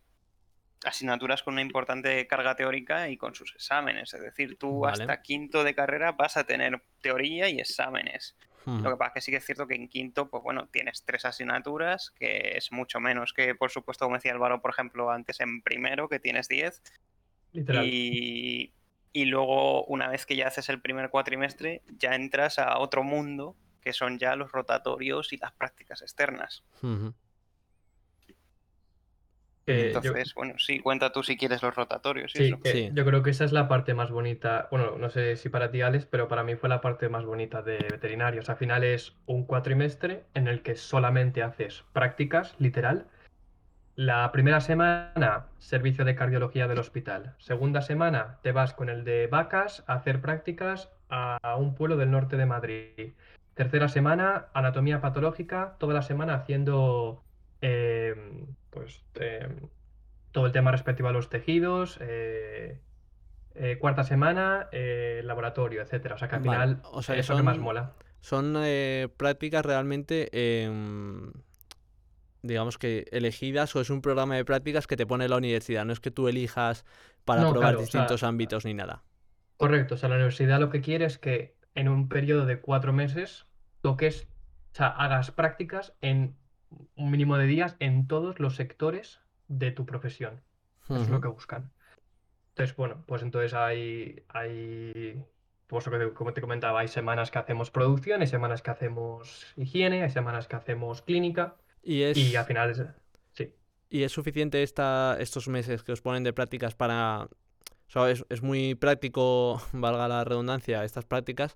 asignaturas 0.84 1.44
con 1.44 1.56
una 1.56 1.62
importante 1.62 2.28
carga 2.28 2.56
teórica 2.56 3.10
y 3.10 3.18
con 3.18 3.36
sus 3.36 3.54
exámenes. 3.56 4.14
Es 4.14 4.22
decir, 4.22 4.58
tú 4.58 4.82
Vale. 4.82 5.04
hasta 5.04 5.22
quinto 5.22 5.64
de 5.64 5.76
carrera 5.76 6.12
vas 6.12 6.38
a 6.38 6.46
tener 6.46 6.82
teoría 7.02 7.50
y 7.50 7.60
exámenes. 7.60 8.36
Ujú. 8.66 8.80
Lo 8.80 8.92
que 8.92 8.98
pasa 8.98 9.10
es 9.10 9.14
que 9.14 9.22
sí 9.22 9.32
que 9.32 9.38
es 9.38 9.46
cierto 9.46 9.68
que 9.68 9.76
en 9.76 9.88
quinto, 9.88 10.30
pues 10.30 10.44
bueno, 10.44 10.68
tienes 10.68 11.04
tres 11.04 11.26
asignaturas, 11.26 12.12
que 12.12 12.58
es 12.58 12.72
mucho 12.72 13.00
menos 13.00 13.34
que, 13.34 13.56
por 13.56 13.72
supuesto, 13.72 14.06
como 14.06 14.18
decía 14.18 14.34
Álvaro, 14.34 14.62
por 14.62 14.72
ejemplo, 14.72 15.10
antes 15.10 15.40
en 15.40 15.62
primero, 15.62 16.10
que 16.10 16.20
tienes 16.20 16.48
10. 16.48 16.82
Literal. 17.54 17.86
Y, 17.86 18.74
y 19.14 19.26
luego, 19.26 19.86
una 19.86 20.10
vez 20.10 20.26
que 20.26 20.36
ya 20.36 20.48
haces 20.48 20.70
el 20.70 20.82
primer 20.82 21.10
cuatrimestre, 21.10 21.82
ya 21.98 22.14
entras 22.14 22.60
a 22.60 22.78
otro 22.78 23.04
mundo, 23.04 23.56
que 23.82 23.94
son 23.94 24.20
ya 24.20 24.36
los 24.36 24.52
rotatorios 24.52 25.32
y 25.32 25.38
las 25.38 25.54
prácticas 25.54 26.02
externas. 26.02 26.64
Que 26.82 27.14
yo- 29.68 29.74
Entonces, 30.00 30.34
bueno, 30.34 30.54
sí, 30.58 30.80
cuenta 30.80 31.12
tú 31.12 31.24
si 31.24 31.36
quieres 31.38 31.62
los 31.62 31.76
rotatorios. 31.76 32.32
Sí, 32.32 32.46
eso. 32.48 32.60
que 32.62 32.72
Sí. 32.72 32.90
yo 32.94 33.06
creo 33.06 33.22
que 33.24 33.32
esa 33.32 33.44
es 33.46 33.52
la 33.52 33.68
parte 33.68 33.94
más 33.94 34.12
bonita. 34.12 34.68
Bueno, 34.72 34.98
no 34.98 35.10
sé 35.10 35.36
si 35.36 35.50
para 35.50 35.70
ti, 35.72 35.82
Alex, 35.82 36.06
pero 36.06 36.28
para 36.28 36.44
mí 36.44 36.56
fue 36.56 36.70
la 36.70 36.82
parte 36.82 37.10
más 37.10 37.26
bonita 37.26 37.62
de 37.62 37.78
veterinario. 37.92 38.42
O 38.42 38.44
sea, 38.44 38.54
al 38.54 38.60
final 38.60 38.84
es 38.84 39.16
un 39.26 39.46
cuatrimestre 39.46 40.24
en 40.34 40.48
el 40.48 40.62
que 40.62 40.76
solamente 40.76 41.44
haces 41.44 41.84
prácticas, 41.94 42.56
literal. 42.60 43.08
La 43.96 44.32
primera 44.32 44.62
semana, 44.62 45.48
servicio 45.58 46.06
de 46.06 46.16
cardiología 46.16 46.68
del 46.68 46.78
hospital. 46.78 47.34
Segunda 47.40 47.82
semana, 47.82 48.38
te 48.44 48.52
vas 48.52 48.74
con 48.74 48.90
el 48.90 49.04
de 49.04 49.26
vacas 49.28 49.84
a 49.88 49.94
hacer 49.96 50.22
prácticas 50.22 50.90
a 51.10 51.56
un 51.58 51.74
pueblo 51.74 51.98
del 51.98 52.12
norte 52.12 52.38
de 52.38 52.46
Madrid. 52.46 53.14
Tercera 53.56 53.88
semana, 53.88 54.48
anatomía 54.54 55.02
patológica, 55.02 55.78
toda 55.80 55.96
la 55.96 56.04
semana 56.04 56.36
haciendo 56.36 57.24
eh, 57.62 58.14
pues 58.78 59.06
eh, 59.16 59.48
todo 60.32 60.46
el 60.48 60.52
tema 60.52 60.72
respectivo 60.72 61.10
a 61.10 61.12
los 61.14 61.30
tejidos. 61.30 61.98
eh, 62.02 62.82
eh, 63.56 63.78
cuarta 63.80 64.04
semana, 64.04 64.70
eh, 64.74 65.22
laboratorio, 65.26 65.82
etcétera. 65.84 66.16
O 66.16 66.18
sea 66.18 66.30
que 66.30 66.36
al 66.36 66.42
Vale, 66.42 66.44
final 66.44 66.84
o 66.84 67.02
sea 67.02 67.16
es 67.20 67.30
lo 67.30 67.36
que 67.38 67.44
más 67.44 67.60
mola. 67.60 67.96
Son 68.22 68.56
prácticas 69.18 69.66
realmente, 69.66 70.30
em, 70.66 71.32
digamos 72.42 72.78
que 72.78 73.06
elegidas 73.12 73.76
o 73.76 73.82
es 73.82 73.90
un 73.90 74.02
programa 74.02 74.36
de 74.36 74.46
prácticas 74.46 74.88
que 74.88 74.98
te 74.98 75.06
pone 75.08 75.28
la 75.30 75.38
universidad, 75.38 75.86
no 75.86 75.94
es 75.94 76.00
que 76.00 76.12
tú 76.12 76.28
elijas 76.28 76.86
para 77.26 77.46
No, 77.46 77.48
probar 77.48 77.76
claro, 77.76 77.84
o 77.84 77.88
sea, 77.88 78.06
distintos 78.08 78.24
ámbitos 78.24 78.66
ni 78.66 78.74
nada. 78.74 79.04
Correcto, 79.58 79.96
o 79.96 79.98
sea, 79.98 80.10
la 80.10 80.16
universidad 80.16 80.60
lo 80.60 80.70
que 80.70 80.82
quiere 80.82 81.06
es 81.06 81.18
que 81.18 81.58
en 81.76 81.90
un 81.90 82.10
periodo 82.10 82.46
de 82.46 82.62
cuatro 82.62 82.94
meses 82.94 83.48
toques, 83.82 84.28
o 84.74 84.76
sea, 84.76 84.88
hagas 84.90 85.32
prácticas 85.32 85.96
en 86.02 86.38
un 86.96 87.12
mínimo 87.12 87.38
de 87.38 87.46
días 87.46 87.76
en 87.80 88.08
todos 88.08 88.40
los 88.40 88.56
sectores 88.56 89.20
de 89.48 89.72
tu 89.72 89.86
profesión. 89.86 90.42
Eso 90.86 91.02
es 91.02 91.10
lo 91.10 91.22
que 91.22 91.28
buscan. 91.28 91.72
Entonces, 92.50 92.76
bueno, 92.76 93.04
pues 93.06 93.22
entonces 93.22 93.54
hay, 93.54 94.24
hay, 94.30 95.24
pues 95.68 95.90
como 96.16 96.34
te 96.34 96.42
comentaba, 96.42 96.80
hay 96.80 96.88
semanas 96.88 97.30
que 97.30 97.40
hacemos 97.40 97.72
producción, 97.72 98.22
hay 98.22 98.28
semanas 98.28 98.62
que 98.62 98.72
hacemos 98.72 99.46
higiene, 99.58 100.04
hay 100.04 100.10
semanas 100.10 100.48
que 100.48 100.56
hacemos 100.56 101.02
clínica 101.02 101.56
Y 101.84 102.04
es, 102.04 102.18
y 102.18 102.36
al 102.36 102.46
final 102.46 102.72
es, 102.72 102.84
sí, 103.34 103.54
y 103.90 104.04
es 104.04 104.12
suficiente 104.12 104.64
esta, 104.64 105.18
estos 105.20 105.48
meses 105.48 105.84
que 105.84 105.92
os 105.92 106.02
ponen 106.02 106.24
de 106.24 106.34
prácticas 106.34 106.76
para... 106.76 107.28
O 107.88 107.90
sea, 107.90 108.10
es, 108.10 108.26
es 108.30 108.42
muy 108.42 108.76
práctico, 108.76 109.62
valga 109.72 110.08
la 110.08 110.24
redundancia, 110.24 110.84
estas 110.84 111.06
prácticas, 111.06 111.56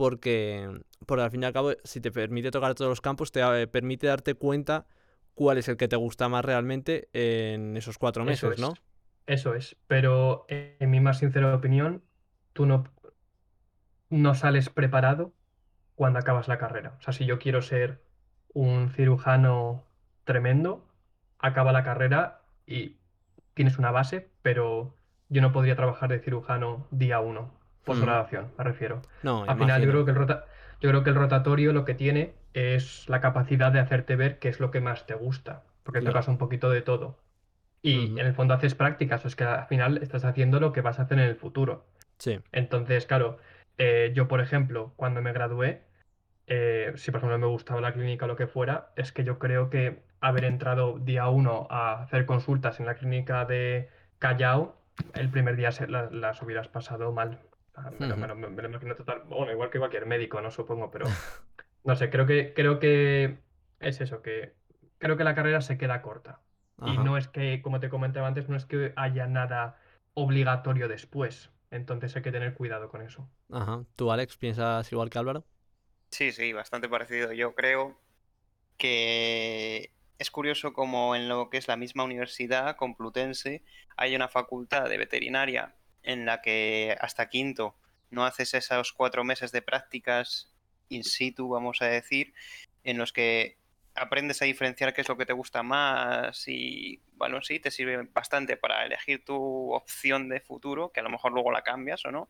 porque, 0.00 0.80
porque 1.04 1.22
al 1.22 1.30
fin 1.30 1.42
y 1.42 1.44
al 1.44 1.52
cabo, 1.52 1.72
si 1.84 2.00
te 2.00 2.10
permite 2.10 2.50
tocar 2.50 2.74
todos 2.74 2.88
los 2.88 3.02
campos, 3.02 3.32
te 3.32 3.40
eh, 3.40 3.66
permite 3.66 4.06
darte 4.06 4.32
cuenta 4.32 4.86
cuál 5.34 5.58
es 5.58 5.68
el 5.68 5.76
que 5.76 5.88
te 5.88 5.96
gusta 5.96 6.26
más 6.30 6.42
realmente 6.42 7.10
en 7.12 7.76
esos 7.76 7.98
cuatro 7.98 8.22
eso 8.22 8.48
meses, 8.48 8.58
¿no? 8.62 8.72
es, 8.72 8.80
eso 9.26 9.54
es. 9.54 9.76
Pero 9.88 10.46
eh, 10.48 10.78
en 10.80 10.88
mi 10.88 11.00
más 11.00 11.18
sincera 11.18 11.54
opinión, 11.54 12.02
tú 12.54 12.64
no, 12.64 12.84
no 14.08 14.34
sales 14.34 14.70
preparado 14.70 15.34
cuando 15.96 16.18
acabas 16.18 16.48
la 16.48 16.56
carrera. 16.56 16.96
O 16.98 17.02
sea, 17.02 17.12
si 17.12 17.26
yo 17.26 17.38
quiero 17.38 17.60
ser 17.60 18.02
un 18.54 18.88
cirujano 18.88 19.84
tremendo, 20.24 20.82
acaba 21.38 21.72
la 21.72 21.84
carrera 21.84 22.40
y 22.66 22.96
tienes 23.52 23.76
una 23.78 23.90
base, 23.90 24.30
pero 24.40 24.94
yo 25.28 25.42
no 25.42 25.52
podría 25.52 25.76
trabajar 25.76 26.08
de 26.08 26.20
cirujano 26.20 26.86
día 26.90 27.20
uno, 27.20 27.59
por 27.84 27.96
Ujú. 27.96 28.04
graduación, 28.06 28.52
me 28.58 28.64
refiero. 28.64 29.02
No, 29.22 29.42
Al 29.44 29.58
final, 29.58 29.82
yo 29.82 29.88
creo 29.90 30.04
que 30.04 30.10
el 30.12 30.16
rota- 30.16 30.44
yo 30.80 30.88
creo 30.90 31.02
que 31.04 31.10
el 31.10 31.16
rotatorio 31.16 31.72
lo 31.72 31.84
que 31.84 31.94
tiene 31.94 32.34
es 32.54 33.08
la 33.08 33.20
capacidad 33.20 33.72
de 33.72 33.80
hacerte 33.80 34.16
ver 34.16 34.38
qué 34.38 34.48
es 34.48 34.60
lo 34.60 34.70
que 34.70 34.80
más 34.80 35.06
te 35.06 35.14
gusta, 35.14 35.62
porque 35.82 36.00
tocas 36.02 36.28
un 36.28 36.38
poquito 36.38 36.70
de 36.70 36.82
todo. 36.82 37.18
Y 37.82 38.10
en 38.20 38.26
el 38.26 38.34
fondo 38.34 38.52
haces 38.54 38.74
prácticas, 38.74 39.24
o 39.24 39.28
es 39.28 39.36
que 39.36 39.44
al 39.44 39.66
final 39.66 39.98
estás 39.98 40.24
haciendo 40.24 40.60
lo 40.60 40.72
que 40.72 40.82
vas 40.82 40.98
a 40.98 41.02
hacer 41.02 41.18
en 41.18 41.24
el 41.24 41.36
futuro. 41.36 41.86
Sí. 42.18 42.38
Entonces, 42.52 43.06
claro, 43.06 43.38
eh, 43.78 44.12
yo, 44.14 44.28
por 44.28 44.40
ejemplo, 44.40 44.92
cuando 44.96 45.22
me 45.22 45.32
gradué, 45.32 45.82
eh, 46.46 46.92
si 46.96 47.10
por 47.10 47.18
ejemplo 47.18 47.38
me 47.38 47.46
gustaba 47.46 47.80
la 47.80 47.92
clínica 47.92 48.24
o 48.26 48.28
lo 48.28 48.36
que 48.36 48.46
fuera, 48.46 48.90
es 48.96 49.12
que 49.12 49.24
yo 49.24 49.38
creo 49.38 49.70
que 49.70 50.02
haber 50.20 50.44
entrado 50.44 50.98
día 50.98 51.28
uno 51.28 51.66
a 51.70 52.02
hacer 52.02 52.26
consultas 52.26 52.80
en 52.80 52.86
la 52.86 52.94
clínica 52.96 53.44
de 53.46 53.88
Callao, 54.18 54.76
el 55.14 55.30
primer 55.30 55.56
día 55.56 55.72
se- 55.72 55.88
la- 55.88 56.10
las 56.10 56.42
hubieras 56.42 56.68
pasado 56.68 57.12
mal. 57.12 57.40
Ah, 57.74 57.90
Me 57.90 58.06
lo, 58.08 58.16
me 58.16 58.26
Ujú. 58.26 58.26
lo- 58.26 58.36
me 58.36 58.62
lo 58.62 58.68
imagino 58.68 58.94
total. 58.96 59.22
Bueno, 59.26 59.52
igual 59.52 59.70
que 59.70 59.78
cualquier 59.78 60.06
médico, 60.06 60.40
no 60.40 60.50
supongo, 60.50 60.90
pero 60.90 61.16
no 61.84 61.96
sé, 61.96 62.10
creo 62.10 62.26
que, 62.26 62.54
creo 62.54 62.78
que 62.80 63.38
es 63.80 64.00
eso, 64.00 64.22
que 64.22 64.54
creo 64.98 65.16
que 65.16 65.24
la 65.24 65.34
carrera 65.34 65.60
se 65.60 65.78
queda 65.78 66.02
corta. 66.02 66.42
Y 66.84 66.98
no 66.98 67.16
es 67.18 67.28
que, 67.28 67.62
como 67.62 67.80
te 67.80 67.90
comentaba 67.90 68.28
antes, 68.28 68.48
no 68.48 68.56
es 68.56 68.66
que 68.66 68.92
haya 68.96 69.26
nada 69.26 69.78
obligatorio 70.14 70.88
después. 70.88 71.50
Entonces 71.70 72.16
hay 72.16 72.22
que 72.22 72.32
tener 72.32 72.54
cuidado 72.54 72.88
con 72.90 73.02
eso. 73.02 73.30
Ajá. 73.50 73.84
¿Tú, 73.96 74.10
Alex, 74.10 74.36
piensas 74.36 74.90
igual 74.92 75.10
que 75.10 75.18
Álvaro? 75.18 75.46
Sí, 76.10 76.32
sí, 76.32 76.52
bastante 76.52 76.88
parecido. 76.88 77.32
Yo 77.32 77.54
creo 77.54 77.98
que 78.78 79.92
es 80.18 80.30
curioso 80.32 80.72
como 80.74 81.16
en 81.16 81.28
lo 81.28 81.50
que 81.50 81.58
es 81.58 81.68
la 81.68 81.76
misma 81.76 82.04
universidad 82.04 82.76
complutense 82.76 83.64
hay 83.96 84.16
una 84.16 84.28
facultad 84.28 84.88
de 84.90 84.98
veterinaria 84.98 85.74
en 86.02 86.26
la 86.26 86.40
que 86.40 86.96
hasta 87.00 87.28
quinto 87.28 87.76
no 88.10 88.24
haces 88.24 88.54
esos 88.54 88.92
cuatro 88.92 89.24
meses 89.24 89.52
de 89.52 89.62
prácticas 89.62 90.52
in 90.88 91.04
situ, 91.04 91.48
vamos 91.48 91.82
a 91.82 91.86
decir, 91.86 92.34
en 92.84 92.98
los 92.98 93.12
que 93.12 93.58
aprendes 93.94 94.40
a 94.42 94.46
diferenciar 94.46 94.94
qué 94.94 95.00
es 95.00 95.08
lo 95.08 95.16
que 95.16 95.26
te 95.26 95.32
gusta 95.32 95.62
más 95.62 96.46
y, 96.48 97.00
bueno, 97.14 97.42
sí, 97.42 97.60
te 97.60 97.70
sirve 97.70 98.08
bastante 98.12 98.56
para 98.56 98.84
elegir 98.84 99.24
tu 99.24 99.72
opción 99.72 100.28
de 100.28 100.40
futuro, 100.40 100.90
que 100.90 101.00
a 101.00 101.02
lo 101.02 101.10
mejor 101.10 101.32
luego 101.32 101.52
la 101.52 101.62
cambias 101.62 102.04
o 102.04 102.10
no. 102.10 102.28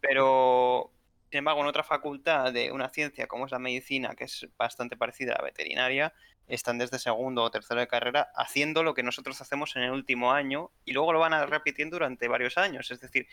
Pero, 0.00 0.92
sin 1.36 1.40
embargo, 1.40 1.60
en 1.60 1.66
otra 1.66 1.82
facultad 1.82 2.50
de 2.50 2.72
una 2.72 2.88
ciencia 2.88 3.26
como 3.26 3.44
es 3.44 3.52
la 3.52 3.58
medicina, 3.58 4.14
que 4.14 4.24
es 4.24 4.48
bastante 4.56 4.96
parecida 4.96 5.34
a 5.34 5.36
la 5.36 5.44
veterinaria, 5.44 6.14
están 6.46 6.78
desde 6.78 6.98
segundo 6.98 7.42
o 7.42 7.50
tercero 7.50 7.78
de 7.78 7.86
carrera 7.86 8.30
haciendo 8.34 8.82
lo 8.82 8.94
que 8.94 9.02
nosotros 9.02 9.38
hacemos 9.42 9.76
en 9.76 9.82
el 9.82 9.90
último 9.90 10.32
año 10.32 10.70
y 10.86 10.94
luego 10.94 11.12
lo 11.12 11.18
van 11.18 11.34
a 11.34 11.44
repitiendo 11.44 11.96
durante 11.96 12.26
varios 12.26 12.56
años. 12.56 12.90
Es 12.90 13.02
decir, 13.02 13.28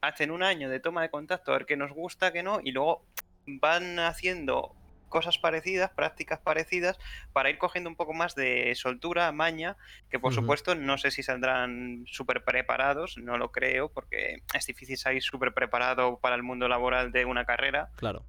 hacen 0.00 0.30
un 0.30 0.44
año 0.44 0.70
de 0.70 0.78
toma 0.78 1.02
de 1.02 1.10
contacto 1.10 1.50
a 1.50 1.54
ver 1.54 1.66
qué 1.66 1.76
nos 1.76 1.90
gusta, 1.90 2.32
qué 2.32 2.44
no, 2.44 2.60
y 2.62 2.70
luego 2.70 3.04
van 3.46 3.98
haciendo 3.98 4.76
cosas 5.10 5.36
parecidas, 5.36 5.90
prácticas 5.90 6.38
parecidas, 6.38 6.98
para 7.34 7.50
ir 7.50 7.58
cogiendo 7.58 7.90
un 7.90 7.96
poco 7.96 8.14
más 8.14 8.34
de 8.34 8.74
soltura, 8.74 9.30
maña, 9.32 9.76
que 10.08 10.18
por 10.18 10.32
supuesto 10.32 10.74
no 10.74 10.96
sé 10.96 11.10
si 11.10 11.22
saldrán 11.22 12.04
súper 12.06 12.42
preparados, 12.44 13.18
no 13.18 13.36
lo 13.36 13.52
creo, 13.52 13.90
porque 13.92 14.42
es 14.54 14.64
difícil 14.66 14.96
salir 14.96 15.22
súper 15.22 15.52
preparado 15.52 16.18
para 16.20 16.36
el 16.36 16.42
mundo 16.42 16.66
laboral 16.68 17.12
de 17.12 17.26
una 17.26 17.44
carrera, 17.44 17.90
Claro. 17.96 18.24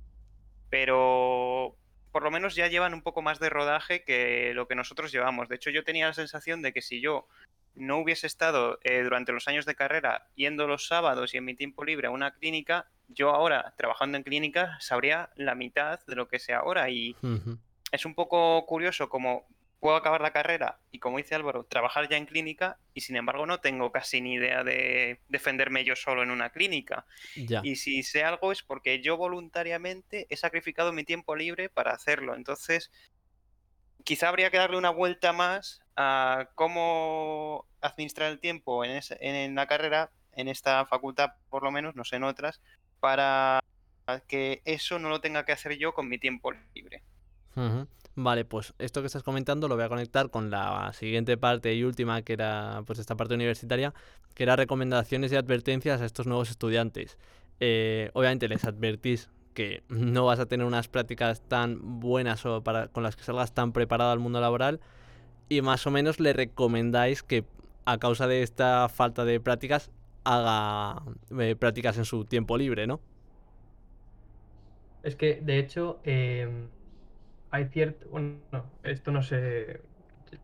pero 0.70 1.76
por 2.12 2.24
lo 2.24 2.32
menos 2.32 2.56
ya 2.56 2.68
llevan 2.68 2.94
un 2.94 3.02
poco 3.04 3.22
más 3.22 3.40
de 3.40 3.50
rodaje 3.50 4.04
que 4.04 4.52
lo 4.54 4.68
que 4.68 4.76
nosotros 4.76 5.12
llevamos. 5.14 5.48
De 5.48 5.56
hecho, 5.56 5.70
yo 5.70 5.84
tenía 5.86 6.08
la 6.08 6.14
sensación 6.14 6.62
de 6.62 6.74
que 6.74 6.82
si 6.82 7.00
yo 7.00 7.26
no 7.74 8.00
hubiese 8.00 8.28
estado 8.28 8.80
eh, 8.84 9.02
durante 9.02 9.32
los 9.32 9.48
años 9.48 9.66
de 9.66 9.76
carrera 9.76 10.28
yendo 10.36 10.68
los 10.68 10.88
sábados 10.88 11.34
y 11.34 11.38
en 11.38 11.46
mi 11.46 11.56
tiempo 11.56 11.86
libre 11.86 12.08
a 12.08 12.12
una 12.12 12.32
clínica, 12.32 12.88
yo 13.14 13.30
ahora 13.32 13.74
trabajando 13.78 14.18
en 14.18 14.24
clínica 14.24 14.78
sabría 14.80 15.30
la 15.36 15.56
mitad 15.56 16.00
de 16.08 16.16
lo 16.16 16.28
que 16.28 16.40
sé 16.40 16.54
ahora 16.54 16.90
y 16.90 17.16
es 17.92 18.06
un 18.06 18.16
poco 18.16 18.66
curioso 18.66 19.10
como 19.10 19.46
puedo 19.80 19.96
acabar 19.96 20.22
la 20.22 20.32
carrera 20.32 20.78
y 20.92 21.00
como 21.00 21.18
dice 21.18 21.34
Álvaro, 21.34 21.64
trabajar 21.66 22.08
ya 22.08 22.16
en 22.18 22.28
clínica 22.28 22.78
y 22.94 23.02
sin 23.02 23.16
embargo 23.16 23.46
no 23.48 23.60
tengo 23.62 23.92
casi 23.92 24.22
ni 24.22 24.34
idea 24.36 24.64
de 24.64 25.20
defenderme 25.28 25.84
yo 25.84 25.96
solo 25.96 26.22
en 26.22 26.30
una 26.32 26.52
clínica. 26.52 27.06
Ya. 27.36 27.62
Y 27.64 27.78
si 27.78 28.04
sé 28.04 28.24
algo 28.24 28.52
es 28.52 28.62
porque 28.62 29.02
yo 29.02 29.18
voluntariamente 29.18 30.28
he 30.30 30.38
sacrificado 30.38 30.94
mi 30.94 31.04
tiempo 31.04 31.36
libre 31.36 31.68
para 31.70 31.94
hacerlo. 31.94 32.36
Entonces, 32.36 32.92
quizá 34.04 34.30
habría 34.30 34.50
que 34.52 34.58
darle 34.58 34.78
una 34.78 34.90
vuelta 34.90 35.34
más 35.34 35.82
a 35.96 36.50
cómo 36.56 37.66
administrar 37.82 38.32
el 38.32 38.40
tiempo 38.40 38.84
en, 38.86 38.92
ese- 38.92 39.18
en 39.20 39.56
la 39.56 39.68
carrera, 39.68 40.12
en 40.34 40.48
esta 40.48 40.86
facultad 40.86 41.32
por 41.50 41.64
lo 41.64 41.72
menos, 41.72 41.96
no 41.96 42.04
sé 42.04 42.16
en 42.18 42.24
otras, 42.24 42.62
para 43.02 43.62
que 44.28 44.62
eso 44.64 45.00
no 45.00 45.10
lo 45.10 45.20
tenga 45.20 45.44
que 45.44 45.52
hacer 45.52 45.78
yo 45.78 45.94
con 45.94 46.08
mi 46.08 46.18
tiempo 46.18 46.54
libre. 46.74 47.04
Vale, 48.16 48.46
pues 48.46 48.74
esto 48.78 49.02
que 49.02 49.08
estás 49.08 49.24
comentando 49.24 49.68
lo 49.68 49.76
voy 49.76 49.84
a 49.84 49.90
conectar 49.90 50.30
con 50.30 50.50
la 50.50 50.94
siguiente 50.94 51.38
parte 51.38 51.74
y 51.74 51.84
última, 51.84 52.22
que 52.22 52.34
era 52.34 52.84
pues 52.86 53.00
esta 53.00 53.16
parte 53.16 53.34
universitaria, 53.34 53.94
que 54.36 54.44
era 54.44 54.56
recomendaciones 54.56 55.32
y 55.32 55.36
advertencias 55.36 56.02
a 56.02 56.06
estos 56.06 56.28
nuevos 56.28 56.50
estudiantes. 56.50 57.18
Eh, 57.60 58.12
obviamente 58.14 58.48
les 58.48 58.64
advertís 58.64 59.30
que 59.54 59.84
no 59.90 60.26
vas 60.26 60.40
a 60.40 60.46
tener 60.46 60.66
unas 60.66 60.88
prácticas 60.88 61.42
tan 61.42 62.00
buenas 62.00 62.46
o 62.46 62.64
para, 62.64 62.88
con 62.88 63.04
las 63.04 63.16
que 63.16 63.24
salgas 63.24 63.54
tan 63.54 63.74
preparado 63.74 64.12
al 64.12 64.20
mundo 64.20 64.40
laboral 64.40 64.80
y 65.50 65.62
más 65.62 65.86
o 65.88 65.92
menos 65.92 66.20
le 66.20 66.34
recomendáis 66.34 67.24
que 67.24 67.44
a 67.86 67.98
causa 67.98 68.28
de 68.28 68.44
esta 68.44 68.88
falta 68.88 69.26
de 69.26 69.40
prácticas 69.40 69.92
haga 70.24 71.04
eh, 71.40 71.56
prácticas 71.56 71.98
en 71.98 72.06
su 72.06 72.26
tiempo 72.26 72.58
libre, 72.58 72.88
¿no? 72.88 73.02
Es 75.04 75.16
que, 75.16 75.42
de 75.42 75.60
hecho, 75.60 76.02
em, 76.04 76.70
hay 77.50 77.66
cierto. 77.70 78.08
Bueno, 78.10 78.42
no, 78.52 78.72
esto 78.84 79.12
no 79.12 79.24
sé. 79.24 79.82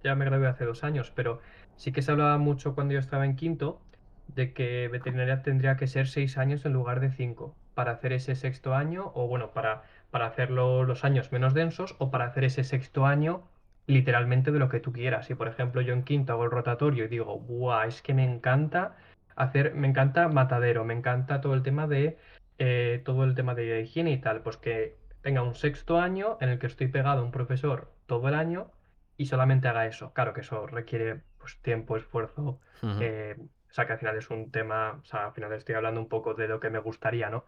Ya 0.04 0.16
me 0.16 0.26
gradué 0.26 0.48
hace 0.48 0.66
dos 0.66 0.84
años, 0.84 1.12
pero 1.12 1.42
sí 1.76 1.92
que 1.92 2.02
se 2.02 2.12
hablaba 2.12 2.38
mucho 2.38 2.76
cuando 2.76 2.94
yo 2.94 3.00
estaba 3.00 3.26
en 3.26 3.36
quinto 3.36 3.86
de 4.28 4.54
que 4.54 4.88
veterinaria 4.90 5.42
tendría 5.44 5.78
que 5.78 5.88
ser 5.88 6.08
seis 6.08 6.38
años 6.38 6.66
en 6.66 6.74
lugar 6.74 7.00
de 7.00 7.12
cinco 7.12 7.58
para 7.74 7.92
hacer 7.94 8.14
ese 8.14 8.36
sexto 8.36 8.76
año, 8.76 9.12
o 9.16 9.28
bueno, 9.28 9.54
para, 9.54 9.84
para 10.12 10.28
hacerlo 10.28 10.84
los 10.84 11.04
años 11.06 11.32
menos 11.32 11.54
densos, 11.54 11.96
o 12.00 12.12
para 12.12 12.26
hacer 12.26 12.44
ese 12.46 12.64
sexto 12.64 13.06
año 13.06 13.50
literalmente 13.88 14.52
de 14.52 14.60
lo 14.60 14.70
que 14.70 14.80
tú 14.82 14.92
quieras. 14.94 15.28
Si, 15.28 15.36
por 15.36 15.48
ejemplo, 15.48 15.82
yo 15.82 15.94
en 15.94 16.04
quinto 16.04 16.34
hago 16.34 16.44
el 16.46 16.52
rotatorio 16.52 17.06
y 17.06 17.08
digo, 17.08 17.40
¡buah! 17.40 17.88
Es 17.88 18.02
que 18.02 18.14
me 18.14 18.24
encanta 18.26 18.98
hacer, 19.38 19.74
me 19.76 19.88
encanta 19.88 20.28
matadero, 20.30 20.84
me 20.86 20.94
encanta 20.94 21.42
todo 21.42 21.54
el 21.54 21.64
tema 21.64 21.88
de 21.88 22.18
eh, 22.60 23.02
todo 23.06 23.24
el 23.24 23.36
tema 23.36 23.56
de 23.56 23.82
higiene 23.82 24.12
y 24.12 24.18
tal, 24.22 24.42
pues 24.44 24.58
que 24.58 24.98
tenga 25.22 25.44
un 25.44 25.56
sexto 25.56 26.00
año 26.00 26.38
en 26.42 26.50
el 26.50 26.60
que 26.60 26.68
estoy 26.68 26.88
pegado 26.88 27.22
a 27.22 27.24
un 27.24 27.32
profesor 27.32 27.94
todo 28.08 28.28
el 28.30 28.36
año 28.36 28.72
y 29.18 29.26
solamente 29.28 29.68
haga 29.68 29.88
eso. 29.88 30.14
Claro 30.14 30.34
que 30.34 30.42
eso 30.42 30.68
requiere 30.68 31.24
pues, 31.40 31.60
tiempo, 31.62 31.98
esfuerzo, 31.98 32.60
eh, 33.00 33.36
o 33.40 33.74
sea 33.74 33.86
que 33.86 33.94
al 33.94 34.00
final 34.00 34.18
es 34.18 34.30
un 34.30 34.52
tema, 34.52 35.00
o 35.02 35.06
sea, 35.06 35.28
al 35.28 35.34
final 35.34 35.54
estoy 35.54 35.76
hablando 35.76 36.00
un 36.02 36.10
poco 36.10 36.34
de 36.34 36.48
lo 36.48 36.60
que 36.60 36.70
me 36.70 36.80
gustaría, 36.80 37.30
¿no? 37.30 37.46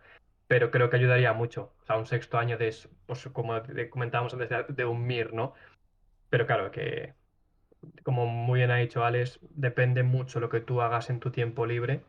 Pero 0.48 0.72
creo 0.72 0.90
que 0.90 0.98
ayudaría 0.98 1.34
mucho, 1.34 1.74
o 1.82 1.86
sea, 1.86 1.98
un 1.98 2.06
sexto 2.08 2.38
año 2.38 2.58
de, 2.58 2.70
es- 2.70 2.90
pues 3.06 3.28
como 3.34 3.54
comentábamos 3.90 4.34
antes, 4.34 4.50
de, 4.50 4.66
de 4.70 4.86
un 4.86 5.04
MIR, 5.04 5.34
¿no? 5.34 5.54
Pero 6.30 6.46
claro 6.48 6.72
que, 6.72 7.16
como 8.04 8.26
muy 8.28 8.60
bien 8.60 8.72
ha 8.72 8.78
dicho 8.78 9.04
Alex, 9.06 9.40
depende 9.52 10.04
mucho 10.04 10.40
lo 10.40 10.50
que 10.50 10.62
tú 10.62 10.82
hagas 10.82 11.10
en 11.10 11.20
tu 11.20 11.32
tiempo 11.32 11.66
libre 11.66 12.04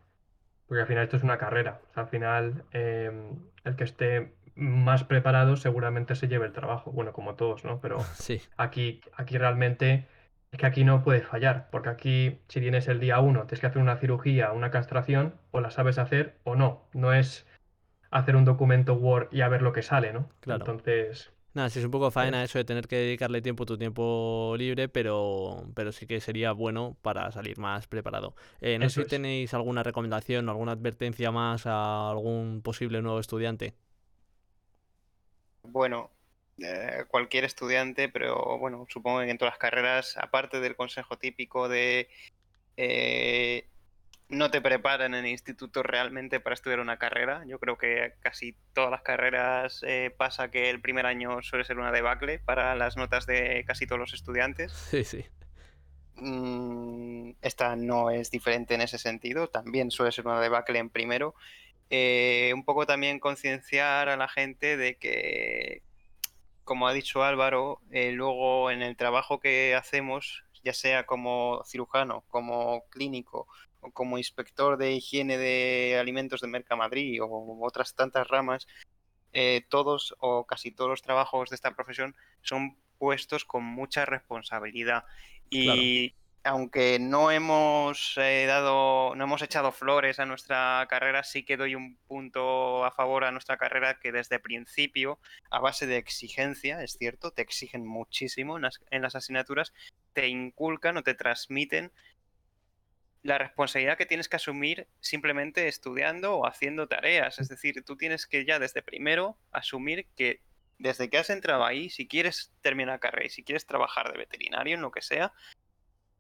Porque 0.66 0.82
al 0.82 0.88
final 0.88 1.04
esto 1.04 1.16
es 1.18 1.24
una 1.24 1.38
carrera. 1.38 1.80
O 1.90 1.94
sea, 1.94 2.04
al 2.04 2.08
final 2.08 2.64
em, 2.72 3.38
el 3.64 3.76
que 3.76 3.84
esté 3.84 4.34
más 4.54 5.04
preparado 5.04 5.56
seguramente 5.56 6.14
se 6.16 6.28
lleve 6.28 6.46
el 6.46 6.52
trabajo. 6.52 6.92
Bueno, 6.92 7.12
como 7.12 7.36
todos, 7.36 7.64
¿no? 7.64 7.80
Pero 7.80 7.98
Sí, 8.14 8.42
aquí, 8.56 9.00
aquí 9.14 9.38
realmente 9.38 10.08
es 10.52 10.58
que 10.58 10.66
aquí 10.66 10.84
no 10.84 11.02
puedes 11.02 11.26
fallar. 11.26 11.68
Porque 11.70 11.88
aquí, 11.90 12.40
si 12.48 12.60
tienes 12.60 12.88
el 12.88 13.00
día 13.00 13.20
uno, 13.20 13.42
tienes 13.46 13.60
que 13.60 13.66
hacer 13.68 13.82
una 13.82 13.96
cirugía, 13.98 14.52
una 14.52 14.70
castración, 14.70 15.34
o 15.50 15.60
la 15.60 15.70
sabes 15.70 15.98
hacer 15.98 16.38
o 16.44 16.56
no. 16.56 16.88
No 16.92 17.12
es 17.14 17.46
hacer 18.10 18.36
un 18.36 18.44
documento 18.44 18.94
Word 18.94 19.28
y 19.32 19.42
a 19.42 19.48
ver 19.48 19.62
lo 19.62 19.72
que 19.72 19.82
sale, 19.82 20.12
¿no? 20.12 20.28
Claro. 20.40 20.60
Entonces, 20.60 21.32
nada, 21.55 21.70
sí 21.70 21.78
es 21.78 21.84
un 21.84 21.90
poco 21.90 22.11
faena 22.11 22.42
eso 22.44 22.59
de 22.59 22.64
tener 22.64 22.86
que 22.88 22.96
dedicarle 22.96 23.42
tiempo 23.42 23.64
a 23.64 23.66
tu 23.66 23.78
tiempo 23.78 24.55
libre, 24.59 24.88
pero, 24.88 25.64
pero 25.74 25.92
sí 25.92 26.07
que 26.07 26.20
sería 26.20 26.53
bueno 26.53 26.96
para 27.03 27.30
salir 27.32 27.59
más 27.59 27.86
preparado. 27.86 28.34
Eh, 28.61 28.78
no 28.78 28.88
sé 28.88 29.03
si 29.03 29.07
es. 29.07 29.09
tenéis 29.09 29.55
alguna 29.55 29.82
recomendación 29.82 30.48
o 30.48 30.53
alguna 30.53 30.72
advertencia 30.72 31.30
más 31.30 31.66
a 31.66 32.11
algún 32.11 32.62
posible 32.62 33.03
nuevo 33.03 33.20
estudiante. 33.20 33.74
Bueno, 35.62 36.11
eh, 36.59 37.05
cualquier 37.09 37.44
estudiante, 37.44 38.09
pero 38.09 38.59
bueno, 38.59 38.86
supongo 38.88 39.20
que 39.20 39.30
en 39.30 39.38
todas 39.38 39.53
las 39.53 39.59
carreras, 39.59 40.16
aparte 40.16 40.61
del 40.61 40.76
consejo 40.76 41.18
típico 41.18 41.68
de 41.68 42.09
eh, 42.76 43.68
no 44.30 44.50
te 44.50 44.60
preparan 44.60 45.14
en 45.14 45.24
el 45.24 45.30
instituto 45.32 45.82
realmente 45.82 46.38
para 46.38 46.54
estudiar 46.54 46.78
una 46.78 46.98
carrera, 46.98 47.42
yo 47.46 47.58
creo 47.58 47.76
que 47.76 48.14
casi 48.20 48.54
todas 48.72 48.90
las 48.90 49.02
carreras 49.02 49.84
eh, 49.86 50.14
pasa 50.16 50.50
que 50.50 50.70
el 50.70 50.80
primer 50.80 51.04
año 51.04 51.42
suele 51.42 51.64
ser 51.64 51.78
una 51.78 51.90
debacle 51.90 52.38
para 52.38 52.76
las 52.76 52.96
notas 52.96 53.26
de 53.26 53.64
casi 53.66 53.86
todos 53.86 53.98
los 53.98 54.14
estudiantes. 54.14 54.72
Sí, 54.72 55.02
sí. 55.04 55.24
Mm, 56.14 57.32
esta 57.42 57.74
no 57.74 58.10
es 58.10 58.30
diferente 58.30 58.74
en 58.74 58.82
ese 58.82 58.98
sentido, 58.98 59.48
también 59.48 59.90
suele 59.90 60.12
ser 60.12 60.26
una 60.26 60.40
debacle 60.40 60.78
en 60.78 60.90
primero. 60.90 61.34
Eh, 61.90 62.52
un 62.54 62.64
poco 62.64 62.86
también 62.86 63.18
concienciar 63.18 64.08
a 64.08 64.16
la 64.16 64.28
gente 64.28 64.76
de 64.76 64.96
que, 64.96 65.82
como 66.62 66.86
ha 66.86 66.92
dicho 66.92 67.24
Álvaro, 67.24 67.80
eh, 67.90 68.12
luego 68.12 68.70
en 68.70 68.82
el 68.82 68.96
trabajo 68.96 69.40
que 69.40 69.74
hacemos, 69.74 70.44
ya 70.62 70.72
sea 70.72 71.04
como 71.04 71.64
cirujano, 71.66 72.22
como 72.28 72.84
clínico 72.90 73.48
como 73.92 74.18
inspector 74.18 74.76
de 74.76 74.92
higiene 74.92 75.38
de 75.38 75.98
alimentos 75.98 76.40
de 76.40 76.48
Mercamadrid 76.48 77.22
o 77.22 77.58
otras 77.62 77.94
tantas 77.94 78.28
ramas, 78.28 78.66
eh, 79.32 79.62
todos 79.68 80.14
o 80.18 80.44
casi 80.46 80.72
todos 80.72 80.90
los 80.90 81.02
trabajos 81.02 81.50
de 81.50 81.56
esta 81.56 81.74
profesión 81.74 82.16
son 82.42 82.76
puestos 82.98 83.44
con 83.44 83.64
mucha 83.64 84.04
responsabilidad. 84.04 85.04
Y 85.48 86.14
aunque 86.42 86.98
no 86.98 87.30
hemos 87.30 88.16
eh, 88.16 88.46
dado, 88.46 89.14
no 89.14 89.24
hemos 89.24 89.42
echado 89.42 89.72
flores 89.72 90.18
a 90.18 90.26
nuestra 90.26 90.86
carrera, 90.88 91.22
sí 91.22 91.44
que 91.44 91.56
doy 91.56 91.74
un 91.74 91.98
punto 92.06 92.84
a 92.84 92.90
favor 92.92 93.24
a 93.24 93.32
nuestra 93.32 93.58
carrera 93.58 93.98
que 94.00 94.12
desde 94.12 94.38
principio, 94.38 95.18
a 95.50 95.60
base 95.60 95.86
de 95.86 95.98
exigencia, 95.98 96.82
es 96.82 96.96
cierto, 96.98 97.30
te 97.30 97.42
exigen 97.42 97.86
muchísimo 97.86 98.56
en 98.56 98.62
las, 98.62 98.80
en 98.90 99.02
las 99.02 99.14
asignaturas, 99.14 99.72
te 100.12 100.28
inculcan 100.28 100.96
o 100.96 101.02
te 101.02 101.14
transmiten 101.14 101.92
la 103.22 103.38
responsabilidad 103.38 103.98
que 103.98 104.06
tienes 104.06 104.28
que 104.28 104.36
asumir 104.36 104.88
simplemente 105.00 105.68
estudiando 105.68 106.36
o 106.36 106.46
haciendo 106.46 106.88
tareas. 106.88 107.38
Es 107.38 107.48
decir, 107.48 107.84
tú 107.84 107.96
tienes 107.96 108.26
que 108.26 108.44
ya 108.44 108.58
desde 108.58 108.82
primero 108.82 109.36
asumir 109.52 110.06
que 110.16 110.40
desde 110.78 111.10
que 111.10 111.18
has 111.18 111.28
entrado 111.28 111.64
ahí, 111.64 111.90
si 111.90 112.08
quieres 112.08 112.52
terminar 112.62 112.98
carrera 113.00 113.26
y 113.26 113.30
si 113.30 113.44
quieres 113.44 113.66
trabajar 113.66 114.10
de 114.10 114.18
veterinario 114.18 114.74
en 114.74 114.80
lo 114.80 114.90
que 114.90 115.02
sea, 115.02 115.34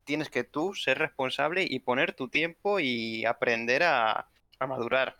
tienes 0.04 0.28
que 0.28 0.44
tú 0.44 0.74
ser 0.74 0.98
responsable 0.98 1.64
y 1.68 1.78
poner 1.78 2.12
tu 2.12 2.28
tiempo 2.28 2.80
y 2.80 3.24
aprender 3.24 3.82
a, 3.82 4.28
a 4.58 4.66
madurar. 4.66 5.18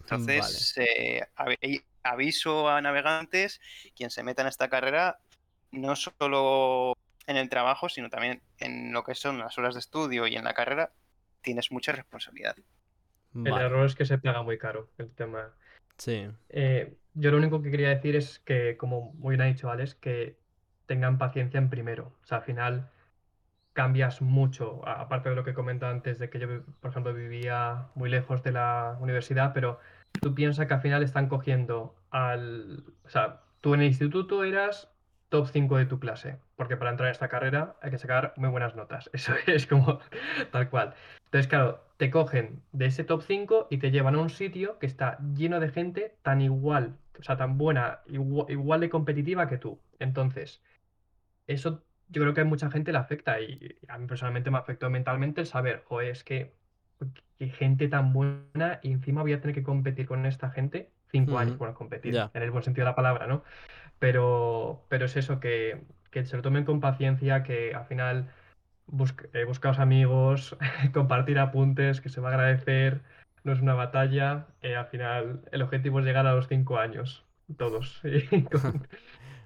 Entonces, 0.00 0.74
eh, 0.78 1.26
avi- 1.36 1.84
aviso 2.02 2.68
a 2.70 2.80
navegantes, 2.80 3.60
quien 3.94 4.08
se 4.08 4.22
meta 4.22 4.40
en 4.40 4.48
esta 4.48 4.70
carrera, 4.70 5.18
no 5.70 5.94
solo 5.96 6.94
en 7.28 7.36
el 7.36 7.50
trabajo, 7.50 7.88
sino 7.88 8.08
también 8.08 8.40
en 8.58 8.92
lo 8.92 9.04
que 9.04 9.14
son 9.14 9.38
las 9.38 9.58
horas 9.58 9.74
de 9.74 9.80
estudio 9.80 10.26
y 10.26 10.34
en 10.34 10.44
la 10.44 10.54
carrera, 10.54 10.90
tienes 11.42 11.70
mucha 11.70 11.92
responsabilidad. 11.92 12.56
el 12.56 13.52
Vale. 13.52 13.66
error 13.66 13.86
es 13.86 13.94
que 13.94 14.06
se 14.06 14.18
paga 14.18 14.42
muy 14.42 14.58
caro 14.58 14.88
el 14.96 15.10
tema. 15.10 15.52
Sí. 15.98 16.26
Eh, 16.48 16.96
yo 17.12 17.30
lo 17.30 17.36
único 17.36 17.60
que 17.62 17.70
quería 17.70 17.90
decir 17.90 18.16
es 18.16 18.38
que, 18.38 18.78
como 18.78 19.12
muy 19.12 19.36
bien 19.36 19.42
ha 19.42 19.52
dicho 19.52 19.70
Alex, 19.70 19.94
que 19.94 20.38
tengan 20.86 21.18
paciencia 21.18 21.58
en 21.58 21.68
primero. 21.68 22.14
O 22.22 22.26
sea, 22.26 22.38
al 22.38 22.44
final 22.44 22.90
cambias 23.74 24.22
mucho, 24.22 24.80
aparte 24.88 25.28
de 25.28 25.36
lo 25.36 25.44
que 25.44 25.52
comentaba 25.52 25.92
antes 25.92 26.18
de 26.18 26.30
que 26.30 26.38
yo, 26.38 26.48
por 26.80 26.90
ejemplo, 26.90 27.12
vivía 27.12 27.88
muy 27.94 28.08
lejos 28.08 28.42
de 28.42 28.52
la 28.52 28.96
universidad, 29.00 29.52
pero 29.52 29.78
tú 30.22 30.34
piensas 30.34 30.66
que 30.66 30.74
al 30.74 30.80
final 30.80 31.02
están 31.02 31.28
cogiendo 31.28 31.94
al... 32.10 32.84
O 33.04 33.10
sea, 33.10 33.42
tú 33.60 33.74
en 33.74 33.80
el 33.80 33.88
instituto 33.88 34.44
eras 34.44 34.90
top 35.28 35.48
5 35.48 35.76
de 35.76 35.86
tu 35.86 35.98
clase, 35.98 36.38
porque 36.56 36.76
para 36.76 36.90
entrar 36.90 37.08
en 37.08 37.12
esta 37.12 37.28
carrera 37.28 37.76
hay 37.82 37.90
que 37.90 37.98
sacar 37.98 38.32
muy 38.36 38.48
buenas 38.48 38.74
notas. 38.74 39.10
Eso 39.12 39.32
es 39.46 39.66
como 39.66 40.00
tal 40.50 40.70
cual. 40.70 40.94
Entonces, 41.26 41.48
claro, 41.48 41.84
te 41.96 42.10
cogen 42.10 42.62
de 42.72 42.86
ese 42.86 43.04
top 43.04 43.22
5 43.22 43.68
y 43.70 43.78
te 43.78 43.90
llevan 43.90 44.14
a 44.14 44.20
un 44.20 44.30
sitio 44.30 44.78
que 44.78 44.86
está 44.86 45.18
lleno 45.34 45.60
de 45.60 45.68
gente 45.70 46.16
tan 46.22 46.40
igual, 46.40 46.96
o 47.18 47.22
sea, 47.22 47.36
tan 47.36 47.58
buena, 47.58 48.00
igual, 48.06 48.46
igual 48.50 48.80
de 48.80 48.88
competitiva 48.88 49.48
que 49.48 49.58
tú. 49.58 49.80
Entonces, 49.98 50.62
eso 51.46 51.84
yo 52.08 52.22
creo 52.22 52.34
que 52.34 52.40
a 52.40 52.44
mucha 52.44 52.70
gente 52.70 52.92
le 52.92 52.98
afecta 52.98 53.40
y 53.40 53.78
a 53.88 53.98
mí 53.98 54.06
personalmente 54.06 54.50
me 54.50 54.58
afectó 54.58 54.88
mentalmente 54.88 55.42
el 55.42 55.46
saber, 55.46 55.82
joder, 55.86 56.10
es 56.10 56.24
que 56.24 56.54
qué 57.38 57.48
gente 57.50 57.88
tan 57.88 58.12
buena 58.12 58.80
y 58.82 58.92
encima 58.92 59.22
voy 59.22 59.32
a 59.32 59.40
tener 59.40 59.54
que 59.54 59.62
competir 59.62 60.06
con 60.06 60.26
esta 60.26 60.50
gente 60.50 60.90
cinco 61.10 61.38
años, 61.38 61.56
bueno, 61.56 61.74
competir 61.74 62.14
en 62.16 62.42
el 62.42 62.50
buen 62.50 62.62
sentido 62.62 62.84
de 62.84 62.90
la 62.90 62.96
palabra, 62.96 63.26
¿no? 63.26 63.42
Pero, 63.98 64.84
pero 64.88 65.06
es 65.06 65.16
eso, 65.16 65.40
que, 65.40 65.82
que 66.10 66.24
se 66.24 66.36
lo 66.36 66.42
tomen 66.42 66.64
con 66.64 66.80
paciencia, 66.80 67.42
que 67.42 67.74
al 67.74 67.86
final 67.86 68.32
busc- 68.86 69.28
eh, 69.32 69.44
buscaos 69.44 69.78
amigos, 69.78 70.56
compartir 70.92 71.38
apuntes, 71.38 72.00
que 72.00 72.08
se 72.08 72.20
va 72.20 72.30
a 72.30 72.34
agradecer, 72.34 73.00
no 73.44 73.52
es 73.52 73.60
una 73.60 73.74
batalla, 73.74 74.46
eh, 74.62 74.76
al 74.76 74.86
final 74.86 75.42
el 75.52 75.62
objetivo 75.62 76.00
es 76.00 76.06
llegar 76.06 76.26
a 76.26 76.34
los 76.34 76.48
cinco 76.48 76.78
años, 76.78 77.24
todos, 77.56 78.00
y 78.04 78.42
con, 78.44 78.60
con- 78.72 78.88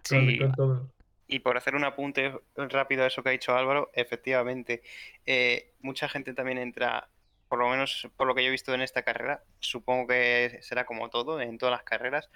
Sí, 0.05 0.39
con 0.39 0.53
todo. 0.55 0.91
Y 1.29 1.39
por 1.39 1.57
hacer 1.57 1.75
un 1.75 1.85
apunte 1.85 2.39
rápido 2.57 3.05
a 3.05 3.07
eso 3.07 3.23
que 3.23 3.31
ha 3.31 3.33
dicho 3.33 3.57
Álvaro, 3.57 3.91
efectivamente, 3.95 4.83
eh, 5.25 5.73
mucha 5.81 6.09
gente 6.09 6.35
también 6.35 6.59
entra, 6.59 7.09
por 7.49 7.59
lo 7.59 7.69
menos 7.71 8.07
por 8.17 8.27
lo 8.27 8.35
que 8.35 8.43
yo 8.43 8.49
he 8.49 8.53
visto 8.53 8.75
en 8.75 8.83
esta 8.83 9.03
carrera, 9.03 9.43
supongo 9.61 10.09
que 10.09 10.59
será 10.61 10.85
como 10.85 11.09
todo, 11.09 11.41
en 11.41 11.57
todas 11.57 11.73
las 11.73 11.85
carreras, 11.85 12.29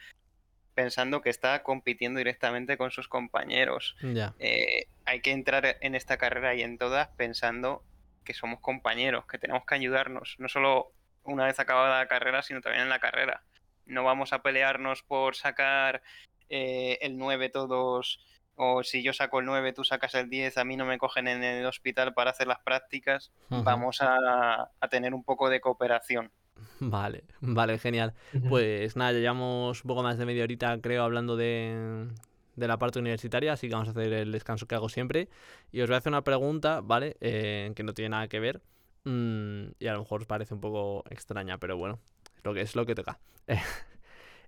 pensando 0.76 1.22
que 1.22 1.30
está 1.30 1.62
compitiendo 1.62 2.18
directamente 2.18 2.76
con 2.76 2.90
sus 2.90 3.08
compañeros. 3.08 3.96
Eh, 4.38 4.88
hay 5.06 5.20
que 5.22 5.32
entrar 5.32 5.78
en 5.80 5.94
esta 5.94 6.18
carrera 6.18 6.54
y 6.54 6.60
en 6.60 6.76
todas 6.76 7.08
pensando 7.16 7.82
que 8.24 8.34
somos 8.34 8.60
compañeros, 8.60 9.24
que 9.24 9.38
tenemos 9.38 9.64
que 9.64 9.74
ayudarnos, 9.74 10.36
no 10.38 10.48
solo 10.48 10.92
una 11.24 11.46
vez 11.46 11.58
acabada 11.58 11.98
la 11.98 12.08
carrera, 12.08 12.42
sino 12.42 12.60
también 12.60 12.82
en 12.82 12.90
la 12.90 12.98
carrera. 12.98 13.42
No 13.86 14.04
vamos 14.04 14.34
a 14.34 14.42
pelearnos 14.42 15.02
por 15.02 15.34
sacar 15.34 16.02
eh, 16.50 16.98
el 17.00 17.16
9 17.16 17.48
todos, 17.48 18.20
o 18.54 18.82
si 18.82 19.02
yo 19.02 19.14
saco 19.14 19.40
el 19.40 19.46
9, 19.46 19.72
tú 19.72 19.82
sacas 19.82 20.14
el 20.14 20.28
10, 20.28 20.58
a 20.58 20.64
mí 20.64 20.76
no 20.76 20.84
me 20.84 20.98
cogen 20.98 21.26
en 21.26 21.42
el 21.42 21.64
hospital 21.64 22.12
para 22.12 22.32
hacer 22.32 22.48
las 22.48 22.60
prácticas. 22.60 23.32
Vamos 23.48 24.02
a, 24.02 24.70
a 24.78 24.88
tener 24.88 25.14
un 25.14 25.24
poco 25.24 25.48
de 25.48 25.62
cooperación. 25.62 26.30
Vale, 26.80 27.24
vale, 27.40 27.78
genial. 27.78 28.14
Pues 28.46 28.96
nada, 28.96 29.12
ya 29.12 29.18
llevamos 29.18 29.84
un 29.84 29.88
poco 29.88 30.02
más 30.02 30.18
de 30.18 30.26
media 30.26 30.44
horita, 30.44 30.78
creo, 30.80 31.02
hablando 31.04 31.36
de, 31.36 32.08
de 32.56 32.68
la 32.68 32.78
parte 32.78 32.98
universitaria, 32.98 33.52
así 33.52 33.68
que 33.68 33.74
vamos 33.74 33.88
a 33.88 33.90
hacer 33.92 34.12
el 34.12 34.32
descanso 34.32 34.66
que 34.66 34.74
hago 34.74 34.88
siempre. 34.88 35.28
Y 35.72 35.80
os 35.82 35.88
voy 35.88 35.94
a 35.94 35.98
hacer 35.98 36.10
una 36.12 36.24
pregunta, 36.24 36.80
¿vale? 36.82 37.16
Eh, 37.20 37.72
que 37.74 37.82
no 37.82 37.94
tiene 37.94 38.10
nada 38.10 38.28
que 38.28 38.40
ver. 38.40 38.62
mm, 39.04 39.66
y 39.78 39.86
a 39.86 39.92
lo 39.94 40.00
mejor 40.00 40.22
os 40.22 40.26
parece 40.26 40.54
un 40.54 40.60
poco 40.60 41.04
extraña, 41.10 41.58
pero 41.58 41.76
bueno, 41.76 42.00
es 42.36 42.44
lo 42.44 42.54
que 42.54 42.60
es 42.62 42.74
lo 42.76 42.86
que 42.86 42.94
toca. 42.94 43.20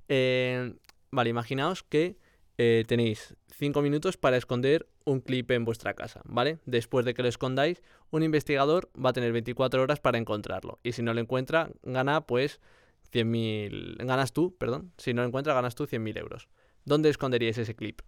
Eh, 0.08 0.74
vale, 1.10 1.30
imaginaos 1.30 1.82
que 1.82 2.16
eh, 2.58 2.84
tenéis 2.86 3.36
5 3.52 3.82
minutos 3.82 4.16
para 4.16 4.36
esconder 4.36 4.88
un 5.04 5.20
clip 5.20 5.50
en 5.52 5.64
vuestra 5.64 5.94
casa, 5.94 6.20
¿vale? 6.24 6.58
Después 6.66 7.04
de 7.06 7.14
que 7.14 7.22
lo 7.22 7.28
escondáis, 7.28 7.82
un 8.10 8.22
investigador 8.22 8.90
va 9.02 9.10
a 9.10 9.12
tener 9.12 9.32
24 9.32 9.82
horas 9.82 10.00
para 10.00 10.18
encontrarlo. 10.18 10.78
Y 10.82 10.92
si 10.92 11.02
no 11.02 11.14
lo 11.14 11.20
encuentra, 11.20 11.70
gana 11.82 12.20
pues 12.22 12.60
100.000... 13.12 13.96
Ganas 13.98 14.32
tú, 14.32 14.56
perdón. 14.58 14.92
Si 14.98 15.14
no 15.14 15.22
lo 15.22 15.28
encuentra, 15.28 15.54
ganas 15.54 15.74
tú 15.74 15.86
100.000 15.86 16.16
euros. 16.18 16.48
¿Dónde 16.84 17.08
esconderíais 17.08 17.58
ese 17.58 17.74
clip? 17.74 18.02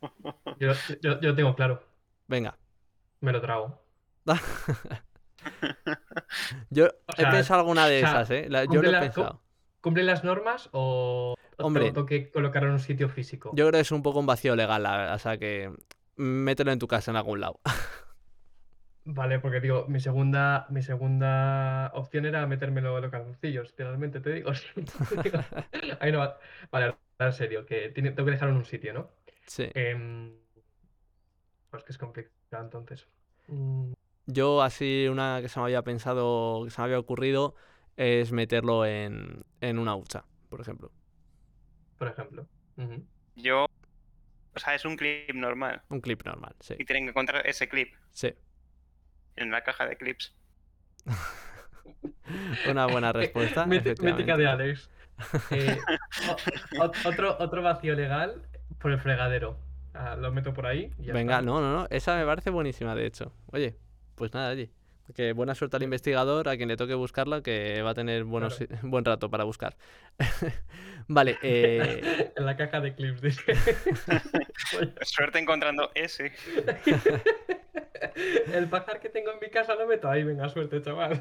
Yo, 0.58 0.72
yo, 1.02 1.20
yo 1.20 1.34
tengo 1.34 1.54
claro, 1.54 1.82
Venga. 2.28 2.56
me 3.20 3.32
lo 3.32 3.40
trago. 3.40 3.82
Yo 6.70 6.86
O 6.86 7.12
he 7.16 7.26
pensado 7.26 7.60
alguna 7.60 7.86
de 7.86 7.98
o 7.98 8.00
sea, 8.00 8.10
esas, 8.22 8.30
¿eh? 8.30 8.46
La- 8.48 8.64
yo 8.64 8.82
lo 8.82 8.88
he 8.88 8.92
la- 8.92 9.00
pensado. 9.00 9.42
¿Cumple 9.80 10.02
las 10.02 10.24
normas 10.24 10.68
o 10.72 11.35
Hombre. 11.58 11.90
tengo 11.90 12.06
que 12.06 12.30
colocarlo 12.30 12.68
en 12.68 12.74
un 12.74 12.80
sitio 12.80 13.08
físico? 13.08 13.50
Yo 13.54 13.64
creo 13.68 13.72
que 13.72 13.80
es 13.80 13.92
un 13.92 14.02
poco 14.02 14.18
un 14.20 14.26
vacío 14.26 14.54
legal, 14.56 14.82
la- 14.82 15.14
o 15.14 15.18
sea 15.18 15.38
que 15.38 15.72
mételo 16.16 16.72
en 16.72 16.78
tu 16.78 16.86
casa 16.86 17.10
en 17.10 17.16
algún 17.16 17.40
lado. 17.40 17.60
Vale, 19.08 19.38
porque 19.38 19.60
digo, 19.60 19.86
mi 19.88 20.00
segunda, 20.00 20.66
mi 20.68 20.82
segunda 20.82 21.92
opción 21.94 22.26
era 22.26 22.44
metérmelo 22.48 22.96
en 22.96 23.02
los 23.02 23.10
calzoncillos, 23.12 23.68
literalmente 23.70 24.20
te 24.20 24.32
digo. 24.32 24.50
Ahí 26.00 26.10
no 26.10 26.18
va. 26.18 26.38
Vale, 26.72 26.96
en 27.20 27.32
serio, 27.32 27.64
que 27.64 27.90
tiene- 27.90 28.10
tengo 28.10 28.26
que 28.26 28.32
dejarlo 28.32 28.52
en 28.54 28.58
un 28.58 28.64
sitio, 28.64 28.92
¿no? 28.92 29.10
Sí. 29.46 29.70
Em, 29.74 30.32
pues 31.70 31.84
que 31.84 31.92
es 31.92 31.98
complicado 31.98 32.64
entonces. 32.64 33.06
Mm, 33.48 33.92
Yo 34.26 34.62
así 34.62 35.06
una 35.08 35.38
que 35.40 35.48
se 35.48 35.58
me 35.60 35.66
había 35.66 35.82
pensado, 35.82 36.64
que 36.64 36.70
se 36.70 36.80
me 36.80 36.84
había 36.86 36.98
ocurrido, 36.98 37.54
es 37.96 38.32
meterlo 38.32 38.84
en, 38.84 39.44
en 39.60 39.78
una 39.78 39.94
hucha, 39.94 40.24
por 40.48 40.60
ejemplo. 40.60 40.90
Por 41.98 42.08
ejemplo. 42.08 42.46
Yo. 43.36 43.66
O 44.54 44.58
sea, 44.58 44.74
es 44.74 44.84
un 44.84 44.96
clip 44.96 45.34
normal. 45.34 45.82
Un 45.90 46.00
clip 46.00 46.24
normal, 46.24 46.54
sí. 46.60 46.74
Y 46.78 46.84
tienen 46.84 47.04
que 47.04 47.10
encontrar 47.10 47.46
ese 47.46 47.68
clip 47.68 47.92
Sí. 48.12 48.34
en 49.36 49.50
la 49.50 49.62
caja 49.62 49.86
de 49.86 49.96
clips. 49.96 50.34
Una 52.70 52.86
buena 52.86 53.12
respuesta. 53.12 53.66
Míti- 53.66 54.00
Mítica 54.02 54.36
de. 54.36 54.46
Alex. 54.46 54.90
Eh, 55.50 55.78
o- 56.78 56.82
o- 56.84 56.92
otro, 57.08 57.36
otro 57.38 57.62
vacío 57.62 57.94
legal 57.94 58.42
por 58.78 58.92
el 58.92 59.00
fregadero. 59.00 59.58
Ah, 59.94 60.14
lo 60.14 60.30
meto 60.30 60.52
por 60.52 60.66
ahí. 60.66 60.92
y 60.98 61.04
ya 61.06 61.14
Venga, 61.14 61.36
está. 61.36 61.46
no, 61.46 61.60
no, 61.62 61.72
no. 61.72 61.86
Esa 61.88 62.16
me 62.18 62.26
parece 62.26 62.50
buenísima, 62.50 62.94
de 62.94 63.06
hecho. 63.06 63.32
Oye, 63.50 63.78
pues 64.14 64.34
nada, 64.34 64.50
oye. 64.50 64.70
Que 65.14 65.32
buena 65.32 65.54
suerte 65.54 65.76
al 65.76 65.82
investigador, 65.82 66.48
a 66.48 66.56
quien 66.56 66.68
le 66.68 66.76
toque 66.76 66.94
buscarla, 66.94 67.42
que 67.42 67.80
va 67.82 67.90
a 67.90 67.94
tener 67.94 68.24
buenos, 68.24 68.58
buen 68.82 69.04
rato 69.04 69.30
para 69.30 69.44
buscar. 69.44 69.76
vale, 71.08 71.38
eh, 71.42 72.32
en 72.36 72.46
la 72.46 72.56
caja 72.56 72.80
de 72.80 72.94
clips. 72.94 73.20
dice. 73.20 73.54
Suerte 75.02 75.38
encontrando 75.38 75.90
ese. 75.94 76.32
el 78.52 78.68
pajar 78.68 79.00
que 79.00 79.08
tengo 79.08 79.32
en 79.32 79.38
mi 79.40 79.50
casa 79.50 79.74
lo 79.74 79.86
meto 79.86 80.08
ahí. 80.08 80.24
Venga, 80.24 80.48
suerte, 80.48 80.82
chaval. 80.82 81.18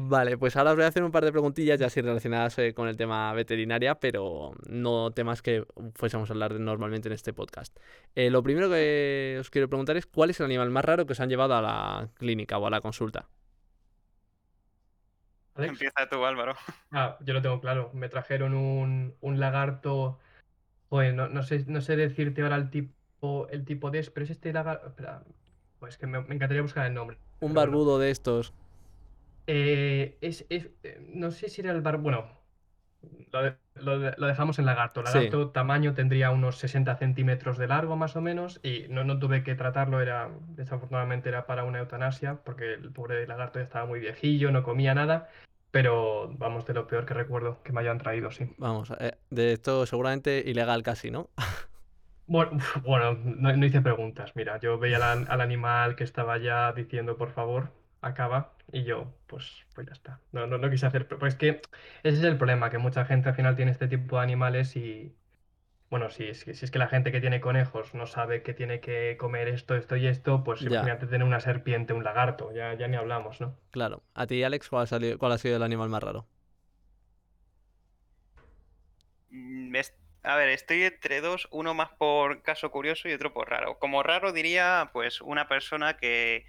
Vale, 0.00 0.36
pues 0.36 0.56
ahora 0.56 0.70
os 0.70 0.76
voy 0.76 0.84
a 0.84 0.88
hacer 0.88 1.02
un 1.02 1.10
par 1.10 1.24
de 1.24 1.32
preguntillas 1.32 1.80
ya 1.80 1.86
así 1.86 2.00
relacionadas 2.00 2.58
eh, 2.58 2.74
con 2.74 2.88
el 2.88 2.96
tema 2.96 3.32
veterinaria, 3.32 3.94
pero 3.94 4.52
no 4.68 5.10
temas 5.12 5.40
que 5.40 5.64
fuésemos 5.94 6.28
a 6.28 6.32
hablar 6.34 6.52
de 6.52 6.60
normalmente 6.60 7.08
en 7.08 7.14
este 7.14 7.32
podcast. 7.32 7.76
Eh, 8.14 8.30
lo 8.30 8.42
primero 8.42 8.68
que 8.68 9.38
os 9.40 9.50
quiero 9.50 9.68
preguntar 9.68 9.96
es 9.96 10.06
cuál 10.06 10.30
es 10.30 10.40
el 10.40 10.46
animal 10.46 10.70
más 10.70 10.84
raro 10.84 11.06
que 11.06 11.12
os 11.12 11.20
han 11.20 11.30
llevado 11.30 11.54
a 11.54 11.62
la 11.62 12.08
clínica 12.14 12.58
o 12.58 12.66
a 12.66 12.70
la 12.70 12.80
consulta. 12.80 13.28
Alex. 15.54 15.72
Empieza 15.72 16.08
tú, 16.08 16.24
Álvaro. 16.24 16.54
Ah, 16.92 17.18
yo 17.20 17.34
lo 17.34 17.42
tengo 17.42 17.60
claro. 17.60 17.90
Me 17.92 18.08
trajeron 18.08 18.54
un, 18.54 19.14
un 19.20 19.40
lagarto. 19.40 20.18
Joder, 20.88 21.14
no, 21.14 21.28
no 21.28 21.42
sé, 21.42 21.64
no 21.66 21.80
sé 21.80 21.96
decirte 21.96 22.42
ahora 22.42 22.56
el 22.56 22.70
tipo, 22.70 23.48
el 23.50 23.64
tipo 23.64 23.90
de. 23.90 24.02
Pero 24.14 24.24
es 24.24 24.30
este 24.30 24.52
lagarto. 24.52 24.86
Espera. 24.86 25.22
Pues 25.80 25.98
que 25.98 26.06
me, 26.06 26.20
me 26.22 26.34
encantaría 26.34 26.62
buscar 26.62 26.86
el 26.86 26.94
nombre. 26.94 27.18
Un 27.40 27.52
bueno. 27.52 27.70
barbudo 27.70 27.98
de 27.98 28.10
estos. 28.10 28.54
Eh, 29.50 30.18
es, 30.20 30.44
es- 30.50 30.68
eh, 30.82 31.00
no 31.14 31.30
sé 31.30 31.48
si 31.48 31.62
era 31.62 31.72
el 31.72 31.80
bar. 31.80 31.96
Bueno, 31.96 32.26
lo, 33.32 33.42
de- 33.42 33.56
lo 33.76 33.98
de- 33.98 34.14
lo 34.18 34.26
dejamos 34.26 34.58
en 34.58 34.66
lagarto. 34.66 35.00
Sí. 35.06 35.12
Lagarto 35.14 35.50
tamaño 35.50 35.94
tendría 35.94 36.30
unos 36.30 36.58
60 36.58 36.96
centímetros 36.96 37.56
de 37.56 37.66
largo 37.66 37.96
más 37.96 38.14
o 38.14 38.20
menos. 38.20 38.60
Y 38.62 38.86
no, 38.90 39.04
no 39.04 39.18
tuve 39.18 39.42
que 39.42 39.54
tratarlo, 39.54 40.00
era, 40.02 40.30
desafortunadamente 40.50 41.30
era 41.30 41.46
para 41.46 41.64
una 41.64 41.78
eutanasia, 41.78 42.40
porque 42.44 42.74
el 42.74 42.92
pobre 42.92 43.26
lagarto 43.26 43.58
ya 43.58 43.64
estaba 43.64 43.86
muy 43.86 44.00
viejillo, 44.00 44.50
no 44.50 44.62
comía 44.62 44.94
nada. 44.94 45.28
Pero 45.70 46.30
vamos, 46.36 46.66
de 46.66 46.74
lo 46.74 46.86
peor 46.86 47.06
que 47.06 47.14
recuerdo 47.14 47.62
que 47.62 47.72
me 47.72 47.80
hayan 47.80 47.98
traído, 47.98 48.30
sí. 48.30 48.50
Vamos, 48.58 48.90
eh, 49.00 49.12
de 49.30 49.52
esto 49.52 49.86
seguramente 49.86 50.42
ilegal 50.46 50.82
casi, 50.82 51.10
¿no? 51.10 51.30
Bueno, 52.26 52.58
bueno, 52.84 53.14
no, 53.24 53.56
no 53.56 53.66
hice 53.66 53.80
preguntas. 53.80 54.32
Mira, 54.34 54.58
yo 54.60 54.78
veía 54.78 55.12
al 55.12 55.40
animal 55.40 55.96
que 55.96 56.04
estaba 56.04 56.36
ya 56.38 56.72
diciendo, 56.72 57.16
por 57.16 57.30
favor, 57.30 57.70
acaba. 58.02 58.52
Y 58.72 58.84
yo, 58.84 59.14
pues, 59.26 59.66
pues 59.74 59.86
ya 59.86 59.92
está. 59.94 60.20
No, 60.32 60.46
no, 60.46 60.58
no 60.58 60.70
quise 60.70 60.86
hacer. 60.86 61.08
Pues 61.08 61.34
es 61.34 61.38
que 61.38 61.48
ese 62.02 62.18
es 62.18 62.24
el 62.24 62.36
problema, 62.38 62.70
que 62.70 62.78
mucha 62.78 63.04
gente 63.04 63.28
al 63.30 63.34
final 63.34 63.56
tiene 63.56 63.70
este 63.72 63.88
tipo 63.88 64.16
de 64.16 64.22
animales 64.22 64.76
y. 64.76 65.14
Bueno, 65.90 66.10
si, 66.10 66.34
si, 66.34 66.54
si 66.54 66.64
es 66.66 66.70
que 66.70 66.78
la 66.80 66.88
gente 66.88 67.12
que 67.12 67.20
tiene 67.20 67.40
conejos 67.40 67.94
no 67.94 68.06
sabe 68.06 68.42
que 68.42 68.54
tiene 68.54 68.80
que 68.80 69.16
comer 69.18 69.48
esto, 69.48 69.74
esto 69.76 69.96
y 69.96 70.06
esto, 70.06 70.44
pues 70.44 70.60
Ya. 70.62 70.68
imagínate 70.68 71.06
tener 71.06 71.26
una 71.26 71.40
serpiente, 71.40 71.94
un 71.94 72.04
lagarto, 72.04 72.52
ya, 72.52 72.74
ya 72.74 72.88
ni 72.88 72.96
hablamos, 72.96 73.40
¿no? 73.40 73.56
Claro. 73.70 74.02
A 74.14 74.26
ti, 74.26 74.42
Alex, 74.44 74.68
¿cuál 74.68 74.82
ha, 74.84 74.86
salido- 74.86 75.18
cuál 75.18 75.32
ha 75.32 75.38
sido 75.38 75.56
el 75.56 75.62
animal 75.62 75.88
más 75.88 76.02
raro? 76.02 76.26
Mm, 79.30 79.74
A 80.22 80.36
ver, 80.36 80.48
estoy 80.50 80.82
entre 80.82 81.20
dos, 81.20 81.48
uno 81.52 81.74
más 81.74 81.90
por 81.98 82.42
caso 82.42 82.70
curioso 82.70 83.08
y 83.08 83.12
otro 83.12 83.32
por 83.32 83.48
raro. 83.50 83.78
Como 83.78 84.02
raro 84.02 84.32
diría, 84.32 84.90
pues 84.92 85.20
una 85.20 85.48
persona 85.48 85.96
que, 85.96 86.44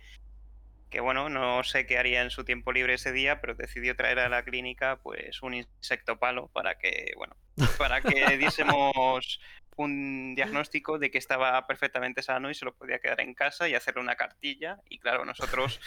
que 0.90 1.00
bueno, 1.00 1.30
no 1.30 1.64
sé 1.64 1.86
qué 1.86 1.98
haría 1.98 2.22
en 2.22 2.32
su 2.32 2.44
tiempo 2.44 2.72
libre 2.72 2.96
ese 2.96 3.12
día, 3.12 3.42
pero 3.42 3.56
decidió 3.56 3.96
traer 3.96 4.20
a 4.20 4.30
la 4.30 4.44
clínica 4.44 4.98
pues 5.02 5.42
un 5.42 5.54
insecto 5.54 6.18
palo 6.18 6.50
para 6.54 6.76
que, 6.76 7.14
bueno, 7.18 7.36
para 7.78 8.02
que 8.02 8.38
diésemos 8.38 9.40
un 9.78 10.36
diagnóstico 10.36 11.00
de 11.00 11.10
que 11.10 11.18
estaba 11.18 11.66
perfectamente 11.66 12.22
sano 12.22 12.50
y 12.50 12.54
se 12.54 12.66
lo 12.66 12.76
podía 12.76 13.00
quedar 13.00 13.22
en 13.22 13.34
casa 13.34 13.70
y 13.70 13.76
hacerle 13.76 14.02
una 14.02 14.16
cartilla. 14.16 14.80
Y 14.90 15.00
claro, 15.00 15.24
nosotros 15.26 15.80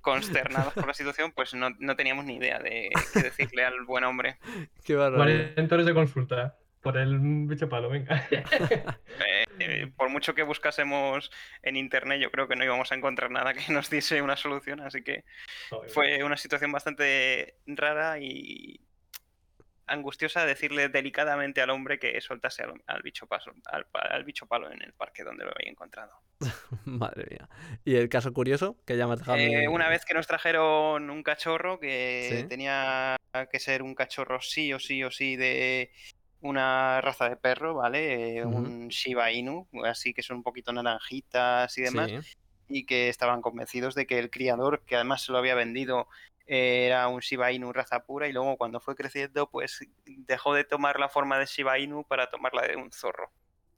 consternados 0.00 0.72
por 0.74 0.86
la 0.86 0.94
situación, 0.94 1.32
pues 1.32 1.52
no, 1.54 1.70
no 1.80 1.96
teníamos 1.96 2.24
ni 2.24 2.36
idea 2.36 2.60
de 2.60 2.90
qué 3.12 3.22
decirle 3.22 3.64
al 3.64 3.84
buen 3.84 4.04
hombre. 4.04 4.38
Qué 4.84 4.94
barbaridad. 4.94 5.54
40 5.54 5.74
horas 5.74 5.86
de 5.86 5.94
consulta 5.94 6.56
por 6.80 6.96
el 6.96 7.18
bicho 7.48 7.68
palo, 7.68 7.88
venga. 7.88 8.28
Eh, 9.58 9.82
eh, 9.82 9.92
por 9.96 10.08
mucho 10.08 10.34
que 10.34 10.42
buscásemos 10.42 11.30
en 11.62 11.76
internet, 11.76 12.20
yo 12.20 12.30
creo 12.30 12.48
que 12.48 12.56
no 12.56 12.64
íbamos 12.64 12.92
a 12.92 12.94
encontrar 12.94 13.30
nada 13.30 13.54
que 13.54 13.60
nos 13.72 13.90
diese 13.90 14.22
una 14.22 14.36
solución, 14.36 14.80
así 14.80 15.02
que 15.02 15.24
fue 15.88 16.22
una 16.22 16.36
situación 16.36 16.72
bastante 16.72 17.56
rara 17.66 18.18
y 18.18 18.80
angustiosa 19.86 20.44
decirle 20.44 20.88
delicadamente 20.88 21.60
al 21.60 21.70
hombre 21.70 21.98
que 21.98 22.20
soltase 22.20 22.64
al, 22.64 22.82
al 22.86 23.02
bicho 23.02 23.26
paso, 23.26 23.52
al, 23.66 24.24
bicho 24.24 24.46
palo 24.46 24.70
en 24.70 24.82
el 24.82 24.92
parque 24.92 25.22
donde 25.22 25.44
lo 25.44 25.52
había 25.52 25.70
encontrado. 25.70 26.20
Madre 26.84 27.26
mía. 27.30 27.48
¿Y 27.84 27.96
el 27.96 28.08
caso 28.08 28.32
curioso? 28.32 28.76
Que 28.84 28.96
ya 28.96 29.06
me 29.06 29.14
Eh, 29.36 29.68
una 29.68 29.88
vez 29.88 30.04
que 30.04 30.14
nos 30.14 30.26
trajeron 30.26 31.08
un 31.08 31.22
cachorro 31.22 31.78
que 31.78 32.40
Sí. 32.42 32.48
tenía 32.48 33.16
que 33.50 33.60
ser 33.60 33.82
un 33.82 33.94
cachorro 33.94 34.40
sí 34.40 34.72
o 34.72 34.78
sí 34.80 35.04
o 35.04 35.10
sí 35.10 35.36
de 35.36 35.92
una 36.46 37.00
raza 37.00 37.28
de 37.28 37.36
perro, 37.36 37.74
¿vale? 37.74 38.38
Eh. 38.38 38.44
Un 38.44 38.88
Shiba 38.88 39.32
Inu, 39.32 39.68
así 39.84 40.14
que 40.14 40.22
son 40.22 40.38
un 40.38 40.42
poquito 40.42 40.72
naranjitas 40.72 41.76
y 41.78 41.82
demás. 41.82 42.10
Sí. 42.10 42.36
y 42.68 42.84
que 42.84 43.08
estaban 43.08 43.42
convencidos 43.42 43.94
de 43.94 44.06
que 44.06 44.18
el 44.18 44.28
criador, 44.28 44.82
que 44.84 44.96
además 44.96 45.22
se 45.22 45.30
lo 45.30 45.38
había 45.38 45.54
vendido, 45.54 46.08
eh, 46.46 46.86
era 46.86 47.06
un 47.08 47.20
Shiba 47.20 47.52
Inu 47.52 47.72
raza 47.72 48.04
pura 48.04 48.28
y 48.28 48.32
luego 48.32 48.56
cuando 48.56 48.80
fue 48.80 48.94
creciendo 48.94 49.48
pues 49.48 49.80
dejó 50.04 50.54
de 50.54 50.64
tomar 50.64 50.98
la 50.98 51.08
forma 51.08 51.38
de 51.38 51.46
Shiba 51.46 51.78
Inu 51.78 52.04
para 52.04 52.30
tomarla 52.30 52.62
de 52.66 52.76
un 52.76 52.90
zorro. 52.92 53.30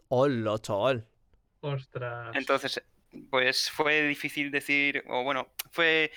Hola, 0.08 0.58
chaval. 0.58 1.06
Ostras. 1.60 2.34
Entonces 2.34 2.82
pues 3.30 3.70
fue 3.70 4.02
difícil 4.02 4.50
decir, 4.50 5.04
o 5.08 5.22
bueno, 5.24 5.48
fue 5.70 6.12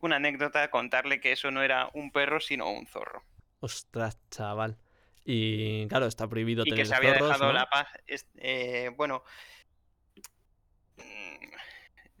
una 0.00 0.16
anécdota 0.16 0.70
contarle 0.70 1.20
que 1.20 1.32
eso 1.32 1.50
no 1.50 1.62
era 1.62 1.90
un 1.94 2.12
perro 2.12 2.40
sino 2.40 2.70
un 2.70 2.86
zorro. 2.86 3.22
Ostras, 3.60 4.18
chaval. 4.30 4.78
Y 5.26 5.88
claro, 5.88 6.06
está 6.06 6.28
prohibido 6.28 6.64
Y 6.64 6.70
tener 6.70 6.84
que 6.84 6.88
se 6.88 6.94
había 6.94 7.14
zorros, 7.14 7.32
dejado 7.32 7.52
¿no? 7.52 7.58
la 7.58 7.66
paz, 7.66 7.88
eh, 8.36 8.90
bueno... 8.96 9.22
mm, 10.96 11.02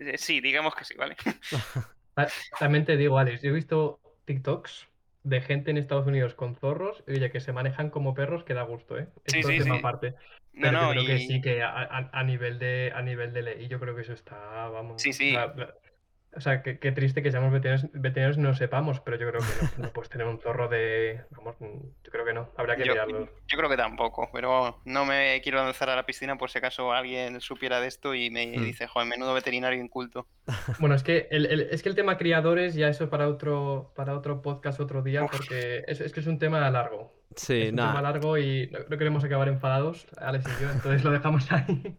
eh, 0.00 0.18
Sí, 0.18 0.40
digamos 0.40 0.74
que 0.74 0.84
sí, 0.84 0.94
¿vale? 0.96 1.16
Ta- 2.14 2.28
También 2.58 2.84
te 2.84 2.96
digo, 2.96 3.18
Alex, 3.18 3.42
yo 3.42 3.50
he 3.50 3.52
visto 3.52 4.00
TikToks 4.24 4.88
de 5.22 5.40
gente 5.40 5.70
en 5.70 5.76
Estados 5.78 6.06
Unidos 6.06 6.34
con 6.34 6.56
zorros, 6.56 7.02
y 7.06 7.12
oye, 7.12 7.30
que 7.30 7.40
se 7.40 7.52
manejan 7.52 7.90
como 7.90 8.14
perros, 8.14 8.44
que 8.44 8.54
da 8.54 8.62
gusto, 8.62 8.98
¿eh? 8.98 9.08
Sí, 9.26 9.38
Esto 9.38 9.48
sí, 9.48 9.54
es 9.54 9.58
tema 9.58 9.74
sí. 9.74 9.80
aparte. 9.80 10.14
No, 10.52 10.60
Pero 10.60 10.72
no, 10.72 10.94
yo 10.94 11.04
creo 11.04 11.04
que 11.06 11.18
y- 11.22 11.26
sí, 11.26 11.40
que 11.40 11.62
a, 11.62 11.68
a- 11.70 12.10
a 12.12 12.24
nivel 12.24 12.58
de, 12.58 12.92
a 12.94 13.02
nivel 13.02 13.32
de 13.32 13.42
ley, 13.42 13.68
yo 13.68 13.78
creo 13.80 13.94
que 13.94 14.02
eso 14.02 14.12
está, 14.12 14.68
vamos. 14.68 15.02
Sí, 15.02 15.12
sí. 15.12 15.32
La- 15.32 15.74
o 16.36 16.40
sea, 16.40 16.62
qué, 16.62 16.78
qué 16.78 16.92
triste 16.92 17.22
que 17.22 17.30
seamos 17.30 17.50
veterinarios, 17.52 17.90
veterinarios 17.92 18.36
y 18.36 18.40
no 18.40 18.54
sepamos, 18.54 19.00
pero 19.00 19.16
yo 19.16 19.28
creo 19.30 19.40
que 19.40 19.64
no, 19.78 19.84
no 19.86 19.92
puedes 19.92 20.10
tener 20.10 20.26
un 20.26 20.38
zorro 20.38 20.68
de. 20.68 21.22
Vamos, 21.30 21.56
mm, 21.60 21.78
yo 22.04 22.10
creo 22.12 22.24
que 22.24 22.32
no. 22.34 22.50
Habrá 22.56 22.76
que 22.76 22.84
Yo, 22.84 22.92
mirarlo. 22.92 23.28
yo 23.46 23.56
creo 23.58 23.70
que 23.70 23.76
tampoco, 23.76 24.28
pero 24.32 24.80
no 24.84 25.04
me 25.04 25.40
quiero 25.42 25.58
lanzar 25.64 25.90
a 25.90 25.96
la 25.96 26.06
piscina 26.06 26.36
por 26.36 26.50
si 26.50 26.58
acaso 26.58 26.92
alguien 26.92 27.40
supiera 27.40 27.80
de 27.80 27.88
esto 27.88 28.14
y 28.14 28.30
me 28.30 28.46
Hmm. 28.46 28.64
dice, 28.64 28.86
joder, 28.86 29.08
menudo 29.08 29.34
veterinario 29.34 29.80
inculto. 29.82 30.26
Bueno, 30.78 30.94
es 30.94 31.02
que 31.02 31.26
el, 31.30 31.46
el- 31.46 31.60
es 31.70 31.82
que 31.82 31.88
el 31.88 31.94
tema 31.94 32.16
criadores, 32.18 32.74
ya 32.74 32.88
eso 32.88 33.08
para 33.10 33.28
otro, 33.28 33.92
para 33.96 34.14
otro 34.14 34.42
podcast 34.42 34.78
otro 34.80 35.02
día, 35.02 35.24
Uf. 35.24 35.30
porque 35.32 35.82
es, 35.86 36.00
es 36.00 36.12
que 36.12 36.20
es 36.20 36.26
un 36.26 36.38
tema 36.38 36.68
largo. 36.70 37.12
Sí, 37.36 37.52
Es 37.64 37.70
un 37.72 37.76
tema 37.76 38.00
largo 38.02 38.38
y 38.38 38.68
no, 38.72 38.78
no 38.88 38.96
queremos 38.98 39.22
acabar 39.22 39.48
enfadados, 39.48 40.06
Alex 40.18 40.46
y 40.58 40.62
yo, 40.62 40.70
entonces 40.70 41.04
lo 41.04 41.10
dejamos 41.10 41.46
ahí. 41.52 41.98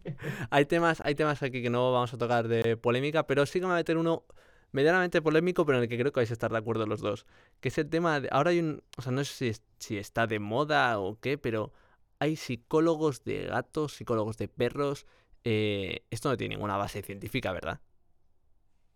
Hay 0.50 0.66
temas, 0.66 1.00
hay 1.04 1.14
temas 1.14 1.42
aquí 1.42 1.62
que 1.62 1.70
no 1.70 1.92
vamos 1.92 2.12
a 2.12 2.18
tocar 2.18 2.48
de 2.48 2.76
polémica, 2.76 3.26
pero 3.26 3.46
sí 3.46 3.60
que 3.60 3.66
me 3.66 3.68
voy 3.68 3.74
a 3.74 3.76
meter 3.80 3.96
uno 3.98 4.24
medianamente 4.72 5.22
polémico, 5.22 5.64
pero 5.64 5.78
en 5.78 5.84
el 5.84 5.88
que 5.88 5.96
creo 5.98 6.12
que 6.12 6.20
vais 6.20 6.30
a 6.30 6.32
estar 6.34 6.50
de 6.50 6.58
acuerdo 6.58 6.86
los 6.86 7.00
dos. 7.00 7.24
Que 7.60 7.68
es 7.68 7.78
el 7.78 7.88
tema 7.88 8.20
de. 8.20 8.28
Ahora 8.32 8.50
hay 8.50 8.58
un. 8.58 8.82
O 8.96 9.02
sea, 9.02 9.12
no 9.12 9.22
sé 9.24 9.32
si, 9.34 9.48
es- 9.48 9.62
si 9.78 9.96
está 9.96 10.26
de 10.26 10.40
moda 10.40 10.98
o 10.98 11.18
qué, 11.20 11.38
pero 11.38 11.72
hay 12.18 12.34
psicólogos 12.36 13.22
de 13.24 13.46
gatos, 13.46 13.94
psicólogos 13.94 14.36
de 14.38 14.48
perros. 14.48 15.06
eh, 15.44 16.02
esto 16.10 16.28
no 16.30 16.36
tiene 16.36 16.56
ninguna 16.56 16.76
base 16.76 17.00
científica, 17.02 17.52
¿verdad? 17.52 17.80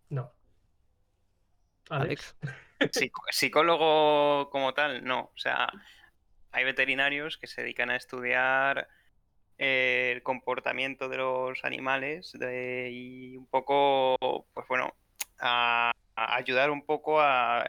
No. 0.09 0.31
Alex. 1.89 2.35
Psicólogo 3.31 4.49
como 4.49 4.73
tal, 4.73 5.03
no. 5.03 5.21
O 5.21 5.37
sea, 5.37 5.69
hay 6.53 6.63
veterinarios 6.63 7.37
que 7.37 7.47
se 7.47 7.61
dedican 7.61 7.89
a 7.89 7.95
estudiar 7.97 8.87
eh, 9.57 10.11
el 10.15 10.23
comportamiento 10.23 11.09
de 11.09 11.17
los 11.17 11.63
animales 11.63 12.31
de- 12.33 12.89
y 12.91 13.37
un 13.37 13.47
poco, 13.47 14.15
pues 14.53 14.67
bueno, 14.67 14.93
a, 15.39 15.91
a 16.15 16.35
ayudar 16.35 16.71
un 16.71 16.85
poco 16.85 17.19
a, 17.21 17.61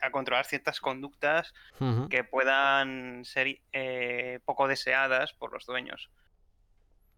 a 0.00 0.10
controlar 0.10 0.44
ciertas 0.44 0.80
conductas 0.80 1.52
que 2.08 2.24
puedan 2.24 3.24
ser 3.24 3.60
eh, 3.72 4.40
poco 4.44 4.68
deseadas 4.68 5.32
por 5.32 5.52
los 5.52 5.64
dueños. 5.66 6.10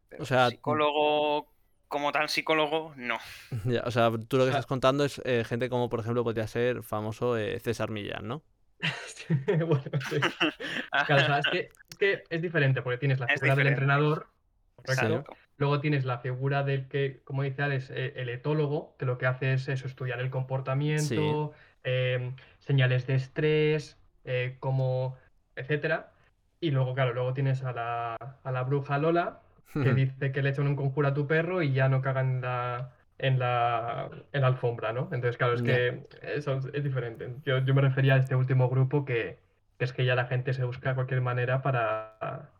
Pero 0.08 0.22
O 0.22 0.26
sea, 0.26 0.48
psicólogo 0.48 1.46
como 1.88 2.12
tal 2.12 2.28
psicólogo, 2.28 2.94
no. 2.96 3.18
Ya, 3.64 3.82
o 3.84 3.90
sea, 3.90 4.10
tú 4.28 4.36
lo 4.36 4.44
que 4.44 4.50
sea- 4.50 4.60
estás 4.60 4.66
contando 4.66 5.04
es 5.04 5.20
eh, 5.24 5.44
gente 5.44 5.68
como, 5.68 5.88
por 5.88 6.00
ejemplo, 6.00 6.24
podría 6.24 6.46
ser 6.46 6.82
famoso 6.82 7.36
eh, 7.36 7.58
César 7.60 7.90
Millán, 7.90 8.28
¿no? 8.28 8.42
bueno, 9.66 9.84
sí. 10.08 10.16
Claro, 11.06 11.22
o 11.22 11.26
sea, 11.26 11.38
es 11.38 11.46
que, 11.50 11.58
es 11.88 11.96
que 11.96 12.22
es 12.28 12.42
diferente 12.42 12.82
porque 12.82 12.98
tienes 12.98 13.20
la 13.20 13.26
Es 13.26 13.40
figura 13.40 13.56
del 13.56 13.66
entrenador, 13.68 14.28
correcto. 14.76 15.24
Luego 15.60 15.80
tienes 15.80 16.06
la 16.06 16.18
figura 16.18 16.62
del 16.62 16.88
que, 16.88 17.20
como 17.22 17.42
dice 17.42 17.62
Alex, 17.62 17.90
eh, 17.90 18.14
el 18.16 18.30
etólogo, 18.30 18.96
que 18.98 19.04
lo 19.04 19.18
que 19.18 19.26
hace 19.26 19.52
es 19.52 19.68
eso, 19.68 19.86
estudiar 19.86 20.18
el 20.20 20.30
comportamiento, 20.30 21.52
eh, 21.84 22.32
señales 22.60 23.06
de 23.06 23.16
estrés, 23.16 23.98
eh, 24.24 24.56
cómo, 24.58 25.18
etcétera. 25.56 26.12
Y 26.60 26.70
luego, 26.70 26.94
claro, 26.94 27.12
luego 27.12 27.34
tienes 27.34 27.62
a 27.62 27.72
la, 27.72 28.14
a 28.14 28.52
la 28.52 28.62
bruja 28.62 28.96
Lola, 28.96 29.42
que 29.74 29.92
dice 29.94 30.32
que 30.32 30.40
le 30.40 30.48
echan 30.48 30.66
un 30.66 30.76
conjuro 30.76 31.08
a 31.08 31.14
tu 31.14 31.26
perro 31.26 31.60
y 31.60 31.72
ya 31.72 31.90
no 31.90 32.00
cagan 32.00 32.40
la, 32.40 32.92
en 33.20 33.38
la, 33.38 34.10
en 34.32 34.40
la 34.42 34.46
alfombra, 34.48 34.92
¿no? 34.92 35.02
Entonces, 35.12 35.36
claro, 35.36 35.54
es 35.54 35.62
que 35.62 36.06
eso 36.22 36.54
es, 36.58 36.66
es 36.72 36.84
diferente. 36.84 37.34
Yo, 37.44 37.58
yo 37.58 37.74
me 37.74 37.82
refería 37.82 38.14
a 38.14 38.18
este 38.18 38.34
último 38.36 38.68
grupo 38.70 39.04
que, 39.04 39.38
que 39.78 39.84
es 39.84 39.92
que 39.92 40.04
ya 40.04 40.14
la 40.14 40.26
gente 40.26 40.54
se 40.54 40.64
busca 40.64 40.94
cualquier 40.94 41.20
manera 41.20 41.62
para, 41.62 42.50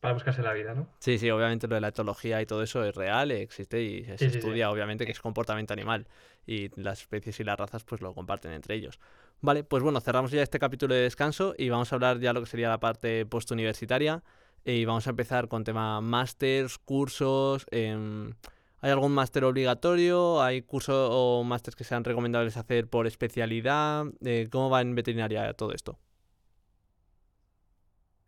para 0.00 0.14
buscarse 0.14 0.42
la 0.42 0.52
vida, 0.54 0.74
¿no? 0.74 0.88
Sí, 0.98 1.18
sí, 1.18 1.30
obviamente 1.30 1.68
lo 1.68 1.76
de 1.76 1.80
la 1.82 1.88
etología 1.88 2.40
y 2.42 2.46
todo 2.46 2.62
eso 2.62 2.82
es 2.84 2.94
real, 2.94 3.30
existe 3.30 3.80
y 3.82 4.04
se 4.04 4.14
Sí, 4.16 4.30
sí, 4.30 4.40
sí. 4.42 4.48
estudia, 4.48 4.70
obviamente, 4.70 5.06
que 5.06 5.12
es 5.12 5.20
comportamiento 5.20 5.72
animal. 5.72 6.08
Y 6.46 6.68
las 6.80 7.02
especies 7.02 7.38
y 7.38 7.44
las 7.44 7.58
razas, 7.58 7.84
pues 7.84 8.00
lo 8.00 8.12
comparten 8.14 8.52
entre 8.52 8.74
ellos. 8.74 8.98
Vale, 9.40 9.62
pues 9.62 9.82
bueno, 9.82 10.00
cerramos 10.00 10.32
ya 10.32 10.42
este 10.42 10.58
capítulo 10.58 10.94
de 10.94 11.02
descanso 11.02 11.54
y 11.56 11.68
vamos 11.68 11.92
a 11.92 11.96
hablar 11.96 12.18
ya 12.18 12.32
lo 12.32 12.40
que 12.40 12.46
sería 12.46 12.68
la 12.70 12.80
parte 12.80 13.24
postuniversitaria. 13.26 14.24
Y 14.64 14.84
vamos 14.84 15.06
a 15.06 15.10
empezar 15.10 15.46
con 15.48 15.62
tema 15.64 16.00
másters, 16.00 16.78
cursos. 16.78 17.66
em, 17.70 18.32
¿Hay 18.80 18.90
algún 18.90 19.12
máster 19.12 19.44
obligatorio? 19.44 20.42
¿Hay 20.42 20.62
cursos 20.62 21.08
o 21.10 21.42
másters 21.44 21.76
que 21.76 21.84
sean 21.84 22.04
recomendables 22.04 22.56
hacer 22.56 22.88
por 22.88 23.06
especialidad? 23.06 24.04
Eh, 24.24 24.48
¿Cómo 24.50 24.70
va 24.70 24.80
en 24.80 24.94
veterinaria 24.94 25.52
todo 25.54 25.72
esto? 25.72 25.98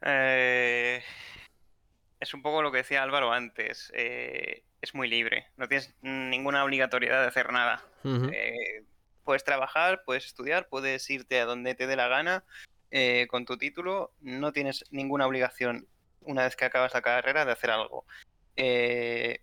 Eh, 0.03 1.03
es 2.21 2.35
un 2.35 2.43
poco 2.43 2.63
lo 2.63 2.73
que 2.73 2.79
decía 2.79 3.03
Álvaro 3.03 3.33
antes. 3.33 3.93
eh, 3.95 4.63
es 4.81 4.95
muy 4.95 5.09
libre. 5.09 5.47
No 5.57 5.67
tienes 5.67 5.95
ninguna 6.03 6.65
obligatoriedad 6.65 7.21
de 7.21 7.29
hacer 7.29 7.53
nada. 7.53 7.83
Eh, 8.05 8.85
puedes 9.25 9.43
trabajar, 9.45 10.03
puedes 10.07 10.25
estudiar, 10.25 10.69
puedes 10.69 11.11
irte 11.11 11.41
a 11.41 11.47
donde 11.47 11.75
te 11.75 11.87
dé 11.87 11.97
la 11.97 12.09
gana 12.09 12.45
con 13.29 13.45
tu 13.45 13.59
título. 13.59 14.13
No 14.21 14.53
tienes 14.53 14.85
ninguna 14.91 15.27
obligación 15.27 15.89
una 16.21 16.45
vez 16.45 16.57
que 16.57 16.65
acabas 16.65 16.95
la 16.95 17.03
carrera 17.03 17.45
de 17.45 17.53
hacer 17.53 17.71
algo. 17.71 18.05
Eh, 18.57 19.41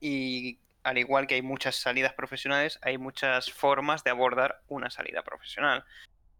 y 0.00 0.58
al 0.82 0.98
igual 0.98 1.26
que 1.26 1.36
hay 1.36 1.42
muchas 1.42 1.76
salidas 1.76 2.14
profesionales, 2.14 2.78
hay 2.82 2.98
muchas 2.98 3.52
formas 3.52 4.02
de 4.02 4.10
abordar 4.10 4.62
una 4.68 4.90
salida 4.90 5.22
profesional. 5.22 5.84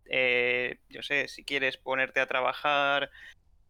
Eh, 0.07 0.79
yo 0.89 1.03
sé, 1.03 1.29
si 1.29 1.45
quieres 1.45 1.77
ponerte 1.77 2.21
a 2.21 2.27
trabajar 2.27 3.11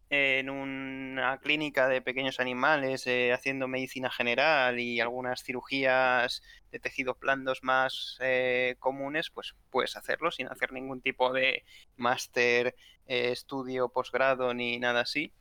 en 0.09 0.49
una 0.49 1.37
clínica 1.37 1.87
de 1.87 2.01
pequeños 2.01 2.39
animales 2.39 3.07
eh, 3.07 3.31
haciendo 3.31 3.67
medicina 3.67 4.09
general 4.09 4.79
y 4.79 4.99
algunas 4.99 5.43
cirugías 5.43 6.41
de 6.71 6.79
tejidos 6.79 7.19
blandos 7.19 7.63
más 7.63 8.17
eh, 8.21 8.75
comunes, 8.79 9.29
pues 9.29 9.55
puedes 9.69 9.95
hacerlo 9.95 10.31
sin 10.31 10.47
hacer 10.47 10.71
ningún 10.71 11.01
tipo 11.01 11.31
de 11.31 11.63
máster, 11.97 12.75
eh, 13.07 13.31
estudio, 13.31 13.89
posgrado 13.89 14.53
ni 14.53 14.79
nada 14.79 15.01
así. 15.01 15.33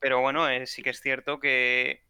Pero 0.00 0.20
bueno, 0.20 0.48
eh, 0.48 0.66
sí 0.66 0.82
que 0.82 0.90
es 0.90 1.00
cierto 1.00 1.38
que 1.38 2.02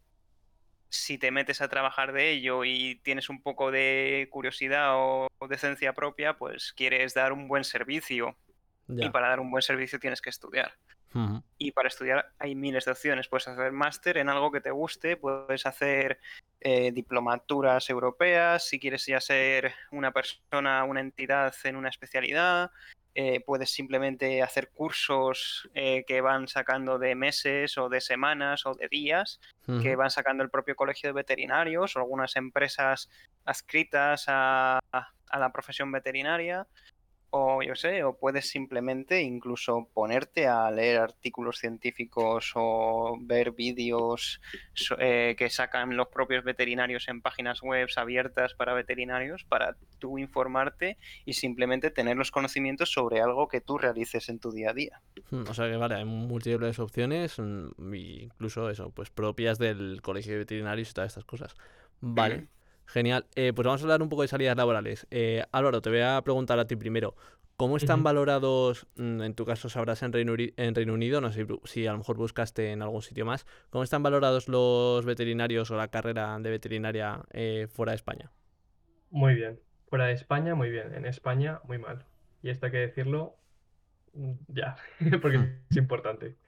si 0.89 1.18
te 1.18 1.30
metes 1.30 1.61
a 1.61 1.68
trabajar 1.68 2.12
de 2.12 2.30
ello 2.30 2.64
y 2.64 3.01
tienes 3.03 3.28
un 3.28 3.43
poco 3.43 3.70
de 3.70 4.28
curiosidad 4.30 4.93
o 4.95 5.28
decencia 5.49 5.93
propia, 5.93 6.36
pues 6.36 6.72
quieres 6.72 7.14
dar 7.14 7.32
un 7.32 7.49
buen 7.49 7.64
servicio. 7.64 8.36
Y 8.91 9.11
para 9.11 9.28
dar 9.28 9.41
un 9.41 9.51
buen 9.51 9.62
servicio 9.62 9.99
tienes 9.99 10.22
que 10.22 10.30
estudiar. 10.30 10.72
Y 11.59 11.72
para 11.72 11.89
estudiar 11.89 12.32
hay 12.39 12.55
miles 12.55 12.84
de 12.84 12.93
opciones. 12.93 13.28
Puedes 13.28 13.49
hacer 13.49 13.72
máster 13.72 14.18
en 14.18 14.28
algo 14.28 14.51
que 14.53 14.61
te 14.61 14.70
guste, 14.70 15.16
puedes 15.16 15.66
hacer 15.66 16.20
eh, 16.61 16.93
diplomaturas 16.93 17.89
europeas, 17.91 18.66
si 18.66 18.78
quieres 18.78 19.07
ya 19.07 19.20
ser 19.20 19.74
una 19.91 20.12
persona, 20.12 20.84
una 20.84 21.01
entidad 21.01 21.55
en 21.64 21.76
una 21.76 21.89
especialidad. 21.89 22.70
Eh, 23.20 23.40
puedes 23.44 23.70
simplemente 23.70 24.44
hacer 24.44 24.70
cursos 24.70 25.68
eh, 25.74 26.04
que 26.06 26.20
van 26.20 26.46
sacando 26.46 27.00
de 27.00 27.16
meses 27.16 27.76
o 27.76 27.88
de 27.88 28.00
semanas 28.00 28.64
o 28.64 28.74
de 28.74 28.86
días, 28.86 29.40
que 29.82 29.96
van 29.96 30.10
sacando 30.10 30.44
el 30.44 30.50
propio 30.50 30.76
colegio 30.76 31.08
de 31.08 31.14
veterinarios 31.14 31.96
o 31.96 31.98
algunas 31.98 32.36
empresas 32.36 33.10
adscritas 33.44 34.26
a, 34.28 34.78
a 34.92 35.38
la 35.40 35.52
profesión 35.52 35.90
veterinaria. 35.90 36.68
O 37.31 37.62
yo 37.62 37.74
sé, 37.74 38.05
o 38.05 38.16
puedes 38.16 38.49
simplemente 38.49 39.20
incluso 39.22 39.89
ponerte 39.93 40.47
a 40.47 40.70
leer 40.70 40.99
artículos 41.01 41.59
científicos 41.59 42.53
o 42.55 43.18
ver 43.20 43.53
vídeos 43.53 44.41
eh, 44.99 45.35
que 45.37 45.51
sacan 45.51 45.97
los 45.97 46.09
propios 46.09 46.43
veterinarios 46.45 47.09
en 47.09 47.20
páginas 47.20 47.61
web 47.61 47.89
abiertas 47.97 48.55
para 48.55 48.74
veterinarios 48.74 49.45
para 49.45 49.76
tú 49.99 50.18
informarte 50.18 50.99
y 51.24 51.35
simplemente 51.35 51.91
tener 51.91 52.16
los 52.16 52.31
conocimientos 52.31 52.93
sobre 52.93 53.20
algo 53.20 53.49
que 53.49 53.61
tú 53.61 53.79
realices 53.79 54.29
en 54.29 54.39
tu 54.39 54.51
día 54.51 54.70
a 54.70 54.74
día. 54.74 55.01
Mm, 55.31 55.45
O 55.49 55.55
sea 55.55 55.68
que 55.68 55.76
vale, 55.76 55.97
hay 55.97 56.05
múltiples 56.05 56.79
opciones, 56.79 57.39
mm, 57.39 57.95
y 57.95 58.22
incluso 58.24 58.70
eso, 58.70 58.91
pues 58.91 59.11
propias 59.11 59.59
del 59.59 60.01
colegio 60.03 60.33
de 60.33 60.39
veterinarios 60.39 60.91
y 60.91 60.95
todas 60.95 61.09
estas 61.09 61.24
cosas. 61.24 61.55
Vale. 62.01 62.49
Genial. 62.89 63.26
Eh, 63.34 63.53
pues 63.55 63.66
vamos 63.66 63.80
a 63.82 63.84
hablar 63.84 64.03
un 64.03 64.09
poco 64.09 64.22
de 64.22 64.28
salidas 64.28 64.57
laborales. 64.57 65.07
Eh, 65.11 65.45
Álvaro, 65.53 65.82
te 65.82 65.91
voy 65.91 66.01
a 66.01 66.20
preguntar 66.22 66.59
a 66.59 66.66
ti 66.66 66.76
primero. 66.76 67.14
¿Cómo 67.57 67.76
están 67.76 68.03
valorados, 68.05 68.86
mm, 68.97 69.22
en 69.22 69.34
tu 69.34 69.45
caso 69.45 69.68
sabrás 69.68 70.03
en 70.03 70.12
Reino, 70.12 70.32
Uni- 70.34 70.55
en 70.57 70.74
Reino 70.74 70.95
Unido, 70.95 71.20
no 71.20 71.32
sé 71.32 71.47
si 71.64 71.86
a 71.86 71.93
lo 71.93 71.99
mejor 71.99 72.16
buscaste 72.16 72.70
en 72.72 72.82
algún 72.82 73.03
sitio 73.03 73.26
más, 73.26 73.47
¿cómo 73.70 73.82
están 73.84 74.03
valorados 74.05 74.49
los 74.49 75.05
veterinarios 75.05 75.70
o 75.72 75.76
la 75.76 75.89
carrera 75.89 76.39
de 76.41 76.51
veterinaria 76.51 77.22
eh, 77.32 77.66
fuera 77.70 77.93
de 77.93 77.97
España? 77.97 78.30
Muy 79.11 79.34
bien. 79.34 79.61
Fuera 79.89 80.07
de 80.07 80.12
España, 80.12 80.55
muy 80.55 80.70
bien. 80.70 80.95
En 80.95 81.07
España, 81.07 81.61
muy 81.64 81.78
mal. 81.78 82.07
Y 82.43 82.51
esto 82.51 82.66
hay 82.66 82.72
que 82.72 82.78
decirlo 82.78 83.39
mm, 84.14 84.32
ya, 84.49 84.76
porque 85.22 85.36
Hmm. 85.36 85.59
es 85.70 85.78
importante. 85.78 86.39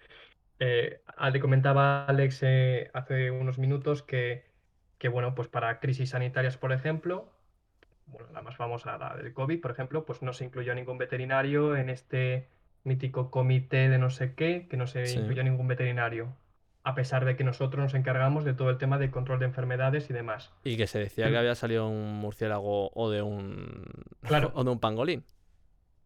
Eh, 0.61 1.03
ah, 1.07 1.31
le 1.31 1.41
comentaba 1.41 2.07
Alex 2.07 2.41
eh, 2.45 2.91
hace 2.95 3.31
unos 3.33 3.59
minutos 3.59 4.03
que, 4.05 4.50
que, 5.01 5.09
bueno, 5.09 5.35
pues 5.35 5.49
para 5.49 5.81
crisis 5.81 6.11
sanitarias, 6.11 6.57
por 6.59 6.73
ejemplo, 6.73 7.29
bueno, 8.07 8.29
la 8.33 8.43
más 8.43 8.57
famosa, 8.57 8.99
la 8.99 9.17
del 9.17 9.33
COVID, 9.33 9.61
por 9.61 9.71
ejemplo, 9.73 10.05
pues 10.05 10.21
no 10.23 10.33
se 10.33 10.45
incluyó 10.45 10.75
ningún 10.75 10.99
veterinario 10.99 11.75
en 11.75 11.89
este 11.91 12.49
mítico 12.85 13.31
comité 13.31 13.89
de 13.89 13.99
no 13.99 14.11
sé 14.11 14.35
qué, 14.35 14.67
que 14.69 14.77
no 14.77 14.87
se 14.87 15.07
Sí. 15.07 15.19
incluyó 15.19 15.43
ningún 15.43 15.67
veterinario, 15.69 16.35
a 16.85 16.95
pesar 16.95 17.25
de 17.25 17.35
que 17.37 17.45
nosotros 17.45 17.83
nos 17.83 17.95
encargamos 17.95 18.45
de 18.45 18.53
todo 18.53 18.69
el 18.71 18.79
tema 18.79 18.99
de 18.99 19.11
control 19.11 19.39
de 19.39 19.47
enfermedades 19.47 20.11
y 20.11 20.13
demás. 20.13 20.53
Y 20.65 20.77
que 20.77 20.87
se 20.87 20.99
decía 20.99 21.25
que 21.25 21.31
Pero- 21.31 21.41
había 21.41 21.55
salido 21.55 21.89
un 21.89 22.19
murciélago 22.19 22.91
o 22.95 23.11
de 23.11 23.23
un, 23.23 23.85
Claro. 24.23 24.51
o 24.55 24.65
de 24.65 24.71
un 24.71 24.81
pangolín. 24.81 25.25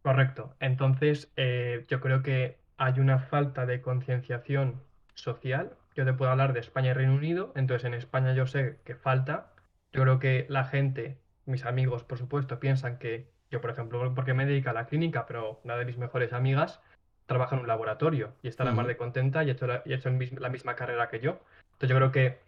Correcto. 0.02 0.54
Entonces, 0.60 1.32
eh, 1.36 1.84
yo 1.88 2.00
creo 2.00 2.22
que 2.22 2.58
hay 2.76 3.00
una 3.00 3.18
falta 3.18 3.66
de 3.66 3.80
concienciación 3.80 4.80
social. 5.14 5.72
Yo 5.94 6.04
te 6.04 6.12
puedo 6.12 6.30
hablar 6.30 6.52
de 6.52 6.60
España 6.60 6.90
y 6.90 6.94
Reino 6.94 7.14
Unido. 7.14 7.52
Entonces, 7.54 7.84
en 7.84 7.94
España 7.94 8.34
yo 8.34 8.46
sé 8.46 8.80
que 8.84 8.94
falta. 8.94 9.52
Yo 9.92 10.02
creo 10.02 10.18
que 10.18 10.46
la 10.48 10.64
gente, 10.64 11.18
mis 11.46 11.64
amigos, 11.64 12.02
por 12.02 12.18
supuesto, 12.18 12.58
piensan 12.58 12.98
que 12.98 13.30
yo, 13.50 13.60
por 13.60 13.70
ejemplo, 13.70 14.12
porque 14.14 14.34
me 14.34 14.46
dedico 14.46 14.70
a 14.70 14.72
la 14.72 14.86
clínica, 14.86 15.26
pero 15.26 15.60
una 15.62 15.76
de 15.76 15.84
mis 15.84 15.98
mejores 15.98 16.32
amigas 16.32 16.80
trabaja 17.26 17.54
en 17.54 17.62
un 17.62 17.68
laboratorio 17.68 18.34
y 18.42 18.48
está 18.48 18.64
la 18.64 18.72
Ujú. 18.72 18.82
de 18.86 18.96
contenta 18.96 19.44
y 19.44 19.50
ha 19.50 19.52
hecho 19.52 19.66
la, 19.66 19.82
y 19.84 19.92
ha 19.92 19.96
hecho 19.96 20.10
la 20.10 20.48
misma 20.48 20.74
carrera 20.74 21.08
que 21.08 21.20
yo. 21.20 21.40
Entonces, 21.74 21.88
yo 21.90 21.96
creo 21.96 22.12
que 22.12 22.38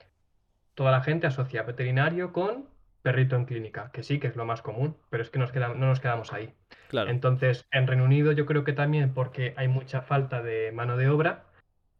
toda 0.75 0.91
la 0.91 1.03
gente 1.03 1.27
asocia 1.27 1.63
veterinario 1.63 2.33
con 2.33 2.69
perrito 3.03 3.37
en 3.37 3.45
clínica, 3.45 3.91
que 3.93 4.03
sí, 4.03 4.19
que 4.19 4.27
es 4.27 4.35
lo 4.37 4.45
más 4.45 4.63
común, 4.63 4.97
pero 5.11 5.23
es 5.23 5.31
que 5.31 5.39
nos 5.39 5.53
queda- 5.53 5.69
no 5.69 5.87
nos 5.87 6.01
quedamos 6.01 6.33
ahí. 6.33 6.53
Claro. 6.89 7.11
Entonces, 7.11 7.67
en 7.71 7.87
Reino 7.87 8.05
Unido 8.05 8.33
yo 8.33 8.47
creo 8.47 8.65
que 8.65 8.73
también 8.73 9.15
porque 9.15 9.55
hay 9.57 9.69
mucha 9.69 10.03
falta 10.03 10.43
de 10.43 10.73
mano 10.73 10.97
de 10.97 11.09
obra, 11.09 11.45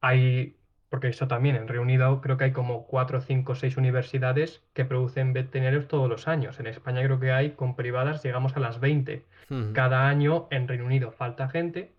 hay 0.01 0.56
porque 0.89 1.09
eso 1.09 1.27
también, 1.27 1.57
en 1.57 1.69
Reino 1.69 1.83
Unido 1.83 2.21
creo 2.21 2.37
que 2.37 2.45
hay 2.45 2.53
como 2.53 2.87
4, 2.87 3.21
5, 3.21 3.55
6 3.55 3.77
universidades 3.77 4.63
que 4.73 4.85
producen 4.85 5.33
veterinarios 5.33 5.89
todos 5.89 6.09
los 6.09 6.29
años. 6.29 6.61
En 6.61 6.67
España 6.67 7.03
creo 7.03 7.19
que 7.19 7.33
hay, 7.33 7.51
con 7.53 7.75
privadas, 7.75 8.23
llegamos 8.23 8.57
a 8.57 8.61
las 8.61 8.81
20. 8.81 9.25
Ujú. 9.51 9.73
Cada 9.73 10.09
año 10.09 10.49
en 10.51 10.69
Reino 10.69 10.87
Unido 10.87 11.11
falta 11.11 11.49
gente 11.49 11.93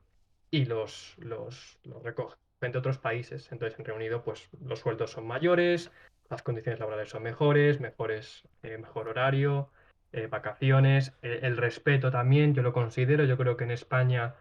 y 0.51 0.65
los, 0.65 1.15
los, 1.17 1.77
los 1.83 2.01
recogen 2.03 2.37
de 2.61 2.77
otros 2.77 2.97
países. 2.97 3.51
Entonces 3.51 3.77
en 3.77 3.85
Reino 3.85 3.97
Unido 3.97 4.23
pues 4.23 4.49
los 4.65 4.79
sueldos 4.79 5.11
son 5.11 5.27
mayores, 5.27 5.91
las 6.29 6.41
condiciones 6.41 6.79
laborales 6.79 7.09
son 7.09 7.23
mejores, 7.23 7.79
mejores 7.79 8.43
eh, 8.63 8.77
mejor 8.77 9.09
horario, 9.09 9.69
eh, 10.11 10.27
vacaciones, 10.27 11.13
eh, 11.21 11.39
el 11.43 11.57
respeto 11.57 12.11
también, 12.11 12.53
yo 12.53 12.63
lo 12.63 12.73
considero. 12.73 13.25
Yo 13.25 13.37
creo 13.37 13.57
que 13.57 13.65
en 13.65 13.71
España 13.71 14.35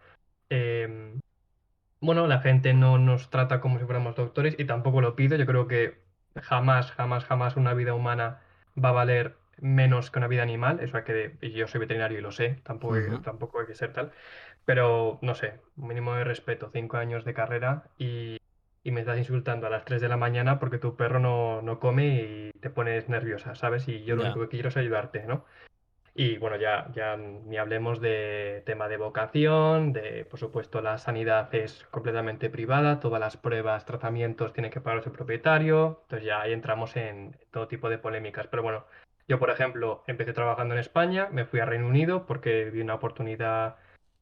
em, 0.49 1.19
bueno, 1.99 2.27
la 2.27 2.39
gente 2.39 2.73
no 2.73 2.97
nos 2.97 3.29
trata 3.29 3.59
como 3.59 3.79
si 3.79 3.85
fuéramos 3.85 4.15
doctores 4.15 4.55
y 4.57 4.65
tampoco 4.65 5.01
lo 5.01 5.15
pido. 5.15 5.35
Yo 5.37 5.45
creo 5.45 5.67
que 5.67 5.99
jamás, 6.35 6.91
jamás, 6.91 7.25
jamás 7.25 7.55
una 7.55 7.73
vida 7.73 7.93
humana 7.93 8.41
va 8.81 8.89
a 8.89 8.93
valer 8.93 9.37
menos 9.59 10.11
que 10.11 10.19
una 10.19 10.27
vida 10.27 10.43
animal. 10.43 10.79
Eso 10.79 10.97
hay 10.97 11.03
que, 11.03 11.37
y 11.41 11.51
yo 11.51 11.67
soy 11.67 11.79
veterinario 11.79 12.19
y 12.19 12.21
lo 12.21 12.31
sé, 12.31 12.59
tampoco, 12.63 12.95
tampoco 13.23 13.59
hay 13.59 13.67
que 13.67 13.75
ser 13.75 13.93
tal. 13.93 14.11
Pero 14.65 15.19
no 15.21 15.35
sé, 15.35 15.61
un 15.77 15.87
mínimo 15.87 16.13
de 16.15 16.23
respeto, 16.23 16.69
cinco 16.71 16.97
años 16.97 17.25
de 17.25 17.33
carrera 17.33 17.85
y, 17.97 18.37
y 18.83 18.91
me 18.91 19.01
estás 19.01 19.17
insultando 19.17 19.67
a 19.67 19.69
las 19.69 19.85
3 19.85 20.01
de 20.01 20.09
la 20.09 20.17
mañana 20.17 20.59
porque 20.59 20.77
tu 20.77 20.95
perro 20.95 21.19
no, 21.19 21.61
no 21.61 21.79
come 21.79 22.07
y 22.07 22.51
te 22.59 22.69
pones 22.69 23.09
nerviosa, 23.09 23.55
¿sabes? 23.55 23.87
Y 23.87 24.03
yo 24.03 24.15
lo 24.15 24.23
único 24.23 24.41
que 24.41 24.49
quiero 24.49 24.69
es 24.69 24.77
ayudarte, 24.77 25.23
¿no? 25.25 25.45
Y 26.19 26.37
bueno, 26.39 26.55
ya, 26.57 26.87
ya 26.95 27.15
ni 27.15 27.57
hablemos 27.57 28.01
de 28.01 28.63
tema 28.65 28.87
de 28.87 28.97
vocación, 28.97 29.93
de, 29.93 30.25
por 30.25 30.39
supuesto, 30.39 30.81
la 30.81 30.97
sanidad 30.97 31.53
es 31.53 31.85
completamente 31.91 32.49
privada, 32.49 32.99
todas 32.99 33.19
las 33.19 33.37
pruebas, 33.37 33.85
tratamientos 33.85 34.51
tienen 34.51 34.71
que 34.71 34.81
pagar 34.81 35.03
el 35.05 35.11
propietario, 35.11 35.99
entonces 36.03 36.25
ya 36.25 36.41
ahí 36.41 36.53
entramos 36.53 36.95
en 36.95 37.37
todo 37.51 37.67
tipo 37.67 37.87
de 37.87 37.99
polémicas. 37.99 38.47
Pero 38.47 38.63
bueno, 38.63 38.85
yo, 39.27 39.37
por 39.37 39.51
ejemplo, 39.51 40.03
empecé 40.07 40.33
trabajando 40.33 40.73
en 40.73 40.79
España, 40.79 41.29
me 41.31 41.45
fui 41.45 41.59
a 41.59 41.65
Reino 41.65 41.85
Unido 41.87 42.25
porque 42.25 42.71
vi 42.71 42.81
una 42.81 42.95
oportunidad 42.95 43.75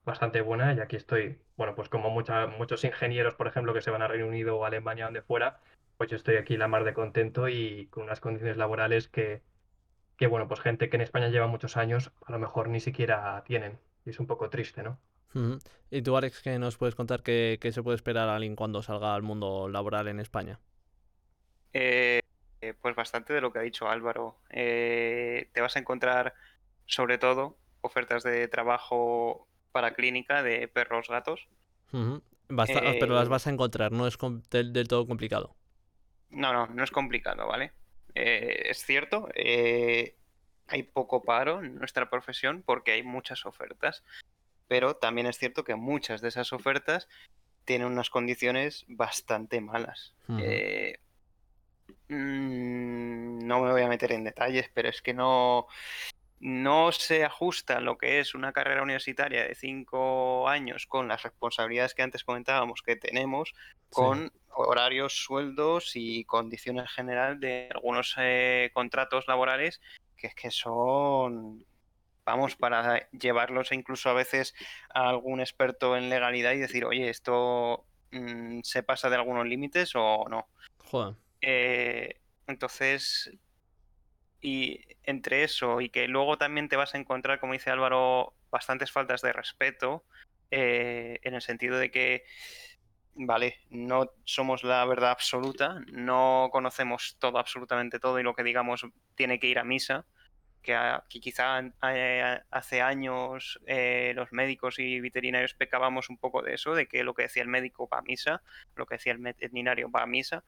bastante 0.03 0.41
buena 0.41 0.73
y 0.73 0.81
aquí 0.81 0.97
estoy, 0.97 1.39
bueno, 1.55 1.75
pues 1.75 1.87
como 1.87 2.09
mucha- 2.09 2.47
muchos 2.47 2.83
ingenieros, 2.83 3.35
por 3.35 3.47
ejemplo, 3.47 3.73
que 3.73 3.81
se 3.81 3.91
van 3.91 4.01
a 4.01 4.07
Reino 4.09 4.27
Unido 4.27 4.57
o 4.57 4.65
Alemania, 4.65 5.05
donde 5.05 5.21
fuera, 5.21 5.61
pues 5.97 6.09
yo 6.09 6.17
estoy 6.17 6.35
aquí 6.35 6.57
la 6.57 6.67
mar 6.67 6.83
de 6.83 6.93
contento 6.93 7.47
y 7.47 7.87
con 7.87 8.03
unas 8.03 8.19
condiciones 8.19 8.57
laborales 8.57 9.07
que 9.07 9.41
que 10.18 10.28
bueno, 10.28 10.47
pues 10.47 10.59
gente 10.61 10.89
que 10.89 10.97
en 10.97 11.01
España 11.01 11.30
lleva 11.30 11.47
muchos 11.47 11.78
años, 11.78 12.11
a 12.26 12.32
lo 12.32 12.39
mejor 12.39 12.70
ni 12.70 12.80
siquiera 12.82 13.43
tienen. 13.45 13.80
Y 14.05 14.11
es 14.11 14.20
un 14.20 14.28
poco 14.28 14.49
triste, 14.49 14.84
¿no? 14.84 14.99
¿Y 15.91 16.01
tú, 16.01 16.16
Alex, 16.18 16.41
qué 16.41 16.57
nos 16.59 16.78
puedes 16.78 16.95
contar 16.95 17.22
qué, 17.22 17.57
qué 17.61 17.72
se 17.72 17.84
puede 17.84 17.95
esperar 17.95 18.28
a 18.30 18.36
alguien 18.36 18.55
cuando 18.55 18.82
salga 18.82 19.13
al 19.16 19.22
mundo 19.24 19.68
laboral 19.70 20.07
en 20.07 20.20
España? 20.20 20.59
Eh, 21.74 22.22
eh, 22.61 22.74
pues 22.82 22.95
bastante 22.95 23.34
de 23.34 23.41
lo 23.41 23.51
que 23.51 23.59
ha 23.59 23.61
dicho 23.63 23.89
Álvaro. 23.89 24.39
Eh, 24.49 25.49
te 25.53 25.61
vas 25.61 25.76
a 25.76 25.80
encontrar, 25.80 26.34
sobre 26.86 27.18
todo, 27.18 27.57
ofertas 27.82 28.24
de 28.24 28.47
trabajo 28.47 29.47
para 29.72 29.93
clínica 29.93 30.41
de 30.43 30.68
perros, 30.68 31.09
gatos. 31.09 31.47
Basta- 32.49 32.82
pero 32.99 33.16
las 33.16 33.28
Eh, 33.28 33.34
vas 33.34 33.47
a 33.47 33.51
encontrar, 33.51 33.91
no 33.91 34.05
es 34.07 34.18
del 34.51 34.88
todo 34.88 35.07
complicado. 35.07 35.55
No, 36.30 36.53
no, 36.53 36.68
no 36.68 36.84
es 36.84 36.91
complicado, 36.91 37.47
¿vale? 37.47 37.74
Eh, 38.16 38.70
es 38.70 38.84
cierto, 38.86 39.28
eh, 39.36 40.16
hay 40.68 40.84
poco 40.84 41.24
paro 41.24 41.63
en 41.63 41.76
nuestra 41.76 42.09
profesión 42.09 42.63
porque 42.66 42.93
hay 42.93 43.03
muchas 43.03 43.45
ofertas, 43.45 44.03
pero 44.68 44.95
también 44.95 45.28
es 45.28 45.38
cierto 45.38 45.63
que 45.63 45.76
muchas 45.76 46.22
de 46.22 46.30
esas 46.30 46.53
ofertas 46.53 47.07
tienen 47.66 47.88
unas 47.88 48.09
condiciones 48.09 48.86
bastante 48.88 49.59
malas. 49.59 50.13
Eh, 50.39 50.99
mm, 52.07 53.45
no 53.45 53.61
me 53.61 53.72
voy 53.72 53.82
a 53.82 53.89
meter 53.89 54.13
en 54.13 54.24
detalles, 54.24 54.70
pero 54.74 54.89
es 54.89 55.01
que 55.01 55.13
no, 55.13 55.68
no 56.39 56.91
se 56.91 57.23
ajusta 57.23 57.79
lo 57.79 57.97
que 57.97 58.19
es 58.19 58.36
una 58.36 58.51
carrera 58.51 58.83
universitaria 58.83 59.43
de 59.45 59.55
cinco 59.55 60.47
años 60.47 60.86
con 60.86 61.07
las 61.07 61.23
responsabilidades 61.23 61.93
que 61.93 62.03
antes 62.03 62.23
comentábamos 62.23 62.81
que 62.81 62.95
tenemos, 62.95 63.53
con 63.89 64.31
horarios, 64.49 65.13
sueldos 65.13 65.91
y 65.95 66.23
condiciones 66.25 66.89
general 66.91 67.39
de 67.39 67.69
algunos 67.73 68.15
eh, 68.17 68.71
contratos 68.73 69.27
laborales 69.27 69.81
que 70.17 70.27
es 70.27 70.36
que 70.36 70.51
son, 70.51 71.65
vamos, 72.25 72.55
para 72.55 73.09
llevarlos 73.11 73.71
incluso 73.71 74.09
a 74.09 74.13
veces 74.13 74.53
a 74.93 75.09
algún 75.09 75.39
experto 75.39 75.97
en 75.97 76.09
legalidad 76.09 76.53
y 76.53 76.59
decir, 76.59 76.86
oye, 76.86 77.09
esto 77.09 77.86
mm, 78.11 78.61
se 78.63 78.83
pasa 78.83 79.09
de 79.09 79.15
algunos 79.15 79.45
límites 79.45 79.91
o 79.95 80.25
no. 80.29 80.47
Joder. 80.86 81.15
Eh, 81.41 82.19
entonces, 82.47 83.31
y 84.45 84.79
entre 85.03 85.43
eso 85.43 85.81
y 85.81 85.89
que 85.89 86.07
luego 86.07 86.37
también 86.37 86.69
te 86.69 86.75
vas 86.75 86.93
a 86.93 86.99
encontrar, 86.99 87.39
como 87.39 87.53
dice 87.53 87.71
Álvaro, 87.71 88.35
bastantes 88.51 88.91
faltas 88.91 89.23
de 89.23 89.33
respeto, 89.33 90.05
eh, 90.51 91.19
en 91.23 91.33
el 91.33 91.41
sentido 91.41 91.79
de 91.79 91.89
que, 91.89 92.25
vale, 93.15 93.57
no 93.71 94.11
somos 94.23 94.63
la 94.63 94.85
verdad 94.85 95.09
absoluta, 95.09 95.81
no 95.87 96.49
conocemos 96.51 97.17
todo, 97.17 97.39
absolutamente 97.39 97.99
todo, 97.99 98.19
y 98.19 98.23
lo 98.23 98.35
que 98.35 98.43
digamos 98.43 98.85
tiene 99.15 99.39
que 99.39 99.47
ir 99.47 99.57
a 99.57 99.63
misa, 99.63 100.05
que, 100.61 100.75
quizá 101.09 101.61
eh, 101.91 102.39
hace 102.51 102.81
años 102.83 103.59
eh, 103.65 104.13
los 104.15 104.31
médicos 104.31 104.77
y 104.77 104.99
veterinarios 104.99 105.55
pecábamos 105.55 106.11
un 106.11 106.19
poco 106.19 106.43
de 106.43 106.53
eso, 106.53 106.75
de 106.75 106.87
que 106.87 107.03
lo 107.03 107.15
que 107.15 107.23
decía 107.23 107.41
el 107.41 107.49
médico 107.49 107.89
va 107.91 107.97
a 107.97 108.03
misa, 108.03 108.43
lo 108.75 108.85
que 108.85 108.95
decía 108.95 109.13
el 109.13 109.19
veterinario 109.19 109.89
va 109.89 110.03
a 110.03 110.07
misa, 110.07 110.43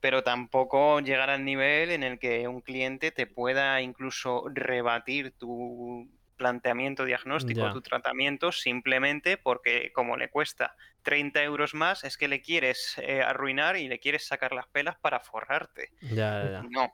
pero 0.00 0.22
tampoco 0.22 1.00
llegar 1.00 1.30
al 1.30 1.44
nivel 1.44 1.90
en 1.90 2.02
el 2.02 2.18
que 2.18 2.46
un 2.48 2.60
cliente 2.60 3.10
te 3.12 3.26
pueda 3.26 3.80
incluso 3.82 4.44
rebatir 4.52 5.32
tu 5.36 6.08
planteamiento 6.36 7.04
diagnóstico, 7.04 7.60
Ya. 7.60 7.72
tu 7.72 7.82
tratamiento, 7.82 8.52
simplemente 8.52 9.38
porque 9.38 9.92
como 9.92 10.16
le 10.16 10.30
cuesta 10.30 10.76
30 11.02 11.42
euros 11.42 11.74
más, 11.74 12.04
es 12.04 12.16
que 12.16 12.28
le 12.28 12.40
quieres 12.42 12.94
eh, 12.98 13.22
arruinar 13.22 13.76
y 13.76 13.88
le 13.88 13.98
quieres 13.98 14.26
sacar 14.26 14.52
las 14.52 14.68
pelas 14.68 14.96
para 15.00 15.20
forrarte. 15.20 15.90
Ya, 16.00 16.14
ya, 16.42 16.50
ya. 16.50 16.62
No, 16.70 16.92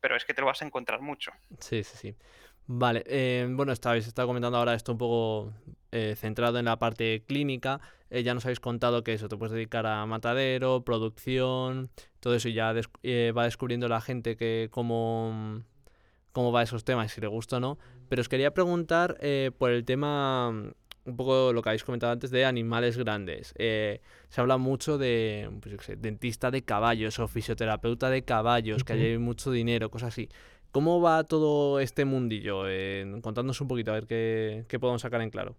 pero 0.00 0.16
es 0.16 0.24
que 0.24 0.34
te 0.34 0.40
lo 0.40 0.46
vas 0.48 0.62
a 0.62 0.66
encontrar 0.66 1.00
mucho. 1.00 1.32
Sí, 1.58 1.82
sí, 1.84 1.96
sí. 1.96 2.16
Vale, 2.66 3.02
eh, 3.06 3.48
bueno, 3.50 3.72
estabais 3.72 4.06
estado 4.06 4.28
comentando 4.28 4.58
ahora 4.58 4.74
esto 4.74 4.92
un 4.92 4.98
poco 4.98 5.52
eh, 5.90 6.14
centrado 6.16 6.58
en 6.58 6.66
la 6.66 6.78
parte 6.78 7.24
clínica. 7.26 7.80
Eh, 8.10 8.22
ya 8.24 8.34
nos 8.34 8.44
habéis 8.44 8.60
contado 8.60 9.02
que 9.04 9.12
eso 9.12 9.28
te 9.28 9.36
puedes 9.36 9.52
dedicar 9.52 9.86
a 9.86 10.04
matadero, 10.06 10.82
producción, 10.84 11.90
todo 12.18 12.34
eso 12.34 12.48
y 12.48 12.54
ya 12.54 12.74
des- 12.74 12.90
eh, 13.02 13.32
va 13.36 13.44
descubriendo 13.44 13.88
la 13.88 14.00
gente 14.00 14.36
que 14.36 14.68
cómo, 14.72 15.62
cómo 16.32 16.52
va 16.52 16.62
esos 16.62 16.84
temas, 16.84 17.12
si 17.12 17.20
le 17.20 17.28
gusta 17.28 17.56
o 17.58 17.60
no. 17.60 17.78
Pero 18.08 18.20
os 18.22 18.28
quería 18.28 18.52
preguntar 18.52 19.16
eh, 19.20 19.52
por 19.56 19.70
el 19.70 19.84
tema, 19.84 20.48
un 20.48 21.16
poco 21.16 21.52
lo 21.52 21.62
que 21.62 21.68
habéis 21.68 21.84
comentado 21.84 22.12
antes 22.12 22.30
de 22.32 22.44
animales 22.44 22.96
grandes. 22.98 23.54
Eh, 23.56 24.00
se 24.28 24.40
habla 24.40 24.58
mucho 24.58 24.98
de, 24.98 25.48
pues 25.60 25.70
yo 25.72 25.78
qué 25.78 25.84
sé, 25.84 25.96
dentista 25.96 26.50
de 26.50 26.62
caballos 26.62 27.18
o 27.20 27.28
fisioterapeuta 27.28 28.10
de 28.10 28.22
caballos, 28.24 28.82
que 28.84 28.92
hay 28.92 29.18
mucho 29.18 29.52
dinero, 29.52 29.90
cosas 29.90 30.08
así. 30.08 30.28
¿Cómo 30.72 31.00
va 31.00 31.22
todo 31.24 31.78
este 31.80 32.04
mundillo? 32.04 32.64
Eh, 32.68 33.06
contadnos 33.22 33.60
un 33.60 33.68
poquito, 33.68 33.90
a 33.92 33.94
ver 33.94 34.06
qué, 34.06 34.64
qué 34.68 34.78
podemos 34.80 35.02
sacar 35.02 35.20
en 35.20 35.30
claro. 35.30 35.56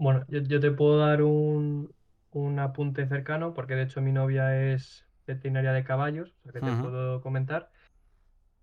Bueno, 0.00 0.24
yo, 0.28 0.40
yo 0.40 0.60
te 0.60 0.70
puedo 0.70 0.98
dar 0.98 1.22
un, 1.22 1.94
un 2.30 2.58
apunte 2.58 3.06
cercano, 3.06 3.52
porque 3.52 3.74
de 3.74 3.82
hecho 3.82 4.00
mi 4.00 4.12
novia 4.12 4.72
es 4.72 5.06
veterinaria 5.26 5.72
de 5.72 5.84
caballos, 5.84 6.34
o 6.40 6.44
sea 6.44 6.52
que 6.52 6.62
te 6.62 6.72
Ujú. 6.72 6.80
puedo 6.80 7.20
comentar. 7.20 7.70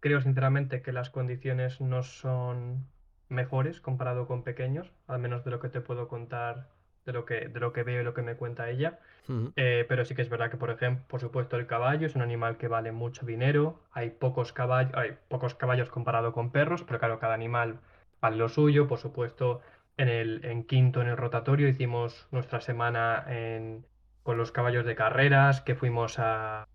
Creo 0.01 0.21
sinceramente 0.21 0.81
que 0.81 0.93
las 0.93 1.09
condiciones 1.11 1.81
no 1.81 2.03
son 2.03 2.87
mejores 3.29 3.81
comparado 3.81 4.27
con 4.27 4.43
pequeños, 4.43 4.93
al 5.07 5.19
menos 5.19 5.45
de 5.45 5.51
lo 5.51 5.59
que 5.59 5.69
te 5.69 5.81
puedo 5.81 6.07
contar, 6.07 6.69
de 7.05 7.13
lo 7.13 7.25
que, 7.25 7.49
de 7.49 7.59
lo 7.59 7.73
que 7.73 7.83
veo 7.83 8.01
y 8.01 8.03
lo 8.05 8.13
que 8.15 8.23
me 8.23 8.37
cuenta 8.37 8.69
ella. 8.69 8.99
Ujú. 9.27 9.53
Eh, 9.55 9.85
pero 9.89 10.05
sí 10.05 10.13
que 10.15 10.21
es 10.21 10.29
verdad 10.29 10.51
que, 10.51 10.57
por 10.57 10.69
ejemplo, 10.69 11.05
por 11.07 11.19
supuesto, 11.19 11.55
el 11.57 11.65
caballo 11.67 12.05
es 12.07 12.15
un 12.15 12.21
animal 12.21 12.57
que 12.57 12.67
vale 12.67 12.91
mucho 12.91 13.25
dinero. 13.25 13.81
Hay 13.91 14.11
pocos 14.11 14.53
caballos, 14.53 14.93
hay 14.95 15.17
pocos 15.29 15.55
caballos 15.55 15.89
comparado 15.89 16.31
con 16.31 16.51
perros, 16.51 16.83
pero 16.83 16.99
claro, 16.99 17.19
cada 17.19 17.33
animal 17.33 17.79
vale 18.21 18.37
lo 18.37 18.49
suyo. 18.49 18.87
Por 18.87 18.99
supuesto, 18.99 19.61
en 19.97 20.09
el 20.09 20.45
en 20.45 20.63
quinto, 20.63 21.01
en 21.01 21.07
el 21.07 21.17
rotatorio, 21.17 21.67
hicimos 21.67 22.27
nuestra 22.31 22.61
semana 22.61 23.23
en- 23.27 23.85
con 24.23 24.37
los 24.37 24.51
caballos 24.51 24.85
de 24.85 24.95
carreras, 24.95 25.61
que 25.61 25.75
fuimos 25.75 26.19
a, 26.19 26.67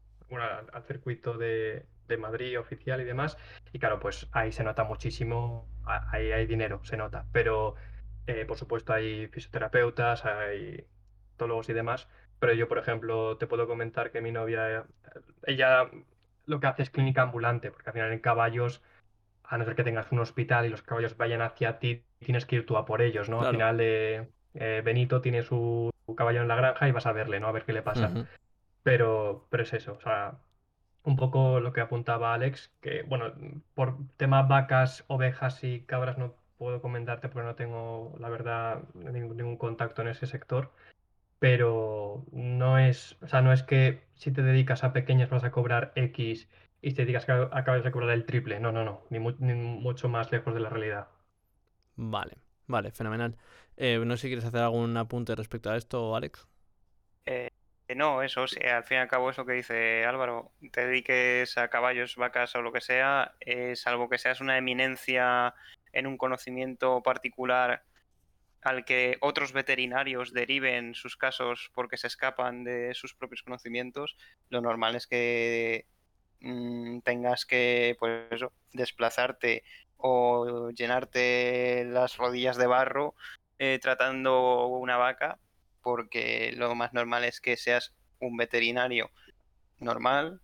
al, 0.72 0.82
circuito 0.84 1.36
de, 1.38 1.86
de 2.08 2.16
Madrid 2.16 2.58
oficial 2.58 3.00
y 3.00 3.04
demás. 3.04 3.36
Y 3.72 3.78
claro, 3.78 4.00
pues 4.00 4.28
ahí 4.32 4.52
se 4.52 4.64
nota 4.64 4.84
muchísimo, 4.84 5.68
ahí 5.84 6.32
hay 6.32 6.46
dinero, 6.46 6.80
se 6.84 6.96
nota. 6.96 7.26
Pero, 7.32 7.74
eh, 8.26 8.44
por 8.46 8.56
supuesto, 8.56 8.92
hay 8.92 9.28
fisioterapeutas, 9.28 10.24
hay 10.24 10.86
tólogos 11.36 11.68
y 11.68 11.72
demás. 11.74 12.08
Pero 12.38 12.54
yo, 12.54 12.68
por 12.68 12.78
ejemplo, 12.78 13.36
te 13.38 13.46
puedo 13.46 13.66
comentar 13.66 14.10
que 14.10 14.20
mi 14.22 14.32
novia, 14.32 14.86
ella 15.46 15.90
lo 16.46 16.60
que 16.60 16.66
hace 16.66 16.82
es 16.82 16.90
clínica 16.90 17.22
ambulante, 17.22 17.70
porque 17.70 17.90
al 17.90 17.94
final 17.94 18.12
en 18.12 18.18
caballos, 18.20 18.82
a 19.44 19.58
no 19.58 19.64
ser 19.64 19.74
que 19.76 19.84
tengas 19.84 20.10
un 20.12 20.20
hospital 20.20 20.66
y 20.66 20.70
los 20.70 20.82
caballos 20.82 21.16
vayan 21.16 21.42
hacia 21.42 21.78
ti, 21.78 22.04
tienes 22.22 22.46
que 22.46 22.56
ir 22.56 22.66
tú 22.66 22.76
a 22.76 22.84
por 22.86 23.02
ellos, 23.02 23.28
¿no? 23.28 23.40
Al 23.42 23.50
final, 23.50 23.78
eh, 23.80 24.28
eh, 24.54 24.82
Benito 24.84 25.20
tiene 25.20 25.42
su, 25.42 25.90
caballo 26.16 26.42
en 26.42 26.48
la 26.48 26.56
granja 26.56 26.88
y 26.88 26.92
vas 26.92 27.06
a 27.06 27.12
verle, 27.12 27.40
¿no? 27.40 27.48
A 27.48 27.52
ver 27.52 27.64
qué 27.64 27.72
le 27.72 27.82
pasa. 27.82 28.12
Pero, 28.82 29.46
pero 29.50 29.62
es 29.64 29.72
eso, 29.74 29.94
o 29.94 30.00
sea, 30.00 30.38
un 31.04 31.16
poco 31.16 31.60
lo 31.60 31.72
que 31.72 31.80
apuntaba 31.80 32.34
Alex, 32.34 32.72
que 32.80 33.02
bueno, 33.04 33.32
por 33.74 33.98
temas 34.16 34.48
vacas, 34.48 35.04
ovejas 35.08 35.64
y 35.64 35.82
cabras 35.86 36.18
no 36.18 36.36
puedo 36.58 36.82
comentarte 36.82 37.28
porque 37.28 37.46
no 37.48 37.54
tengo, 37.56 38.16
la 38.20 38.28
verdad, 38.30 38.84
ningún, 38.94 39.36
ningún 39.36 39.56
contacto 39.58 40.02
en 40.02 40.08
ese 40.08 40.26
sector. 40.26 40.72
Pero 41.40 42.24
no 42.32 42.78
es, 42.78 43.18
o 43.22 43.28
sea, 43.28 43.42
no 43.42 43.52
es 43.52 43.62
que 43.64 44.04
si 44.14 44.32
te 44.32 44.42
dedicas 44.42 44.84
a 44.84 44.92
pequeñas 44.94 45.30
vas 45.30 45.44
a 45.44 45.50
cobrar 45.52 45.92
X 45.96 46.48
y 46.80 46.90
si 46.90 46.96
te 46.96 47.02
dedicas 47.04 47.28
a 47.28 47.50
acabas 47.56 47.84
de 47.84 47.92
cobrar 47.92 48.10
el 48.10 48.26
triple. 48.26 48.60
No, 48.60 48.72
no, 48.72 48.84
no, 48.84 49.02
ni, 49.10 49.18
mu- 49.18 49.36
ni 49.40 49.54
mucho 49.54 50.08
más 50.08 50.32
lejos 50.32 50.54
de 50.54 50.60
la 50.60 50.70
realidad. 50.70 51.08
Vale, 51.96 52.38
vale, 52.66 52.90
fenomenal. 52.90 53.36
Eh, 53.76 53.98
no 54.04 54.16
sé 54.16 54.22
si 54.22 54.28
quieres 54.28 54.44
hacer 54.44 54.60
algún 54.60 54.96
apunte 54.96 55.34
respecto 55.34 55.70
a 55.70 55.76
esto, 55.76 56.14
Alex. 56.14 56.46
Eh, 57.26 57.50
no, 57.94 58.22
eso, 58.22 58.46
sí, 58.46 58.60
al 58.60 58.84
fin 58.84 58.98
y 58.98 59.00
al 59.00 59.08
cabo 59.08 59.30
eso 59.30 59.44
que 59.44 59.52
dice 59.52 60.04
Álvaro, 60.04 60.52
te 60.70 60.86
dediques 60.86 61.58
a 61.58 61.68
caballos, 61.68 62.16
vacas 62.16 62.54
o 62.54 62.62
lo 62.62 62.72
que 62.72 62.80
sea, 62.80 63.34
eh, 63.40 63.76
salvo 63.76 64.08
que 64.08 64.18
seas 64.18 64.40
una 64.40 64.56
eminencia 64.56 65.54
en 65.92 66.06
un 66.06 66.16
conocimiento 66.16 67.02
particular 67.02 67.84
al 68.62 68.84
que 68.84 69.18
otros 69.20 69.52
veterinarios 69.52 70.32
deriven 70.32 70.94
sus 70.94 71.16
casos 71.16 71.70
porque 71.74 71.96
se 71.96 72.06
escapan 72.06 72.64
de 72.64 72.94
sus 72.94 73.14
propios 73.14 73.42
conocimientos, 73.42 74.16
lo 74.48 74.60
normal 74.60 74.94
es 74.94 75.06
que 75.06 75.86
mm, 76.42 77.00
tengas 77.00 77.46
que, 77.46 77.96
pues 77.98 78.30
eso, 78.30 78.52
desplazarte 78.72 79.64
o 79.96 80.70
llenarte 80.70 81.84
las 81.86 82.16
rodillas 82.16 82.56
de 82.56 82.66
barro 82.66 83.14
eh, 83.58 83.78
tratando 83.80 84.66
una 84.66 84.96
vaca 84.96 85.38
porque 85.82 86.52
lo 86.56 86.74
más 86.74 86.92
normal 86.92 87.24
es 87.24 87.40
que 87.40 87.56
seas 87.56 87.94
un 88.18 88.36
veterinario 88.36 89.10
normal, 89.78 90.40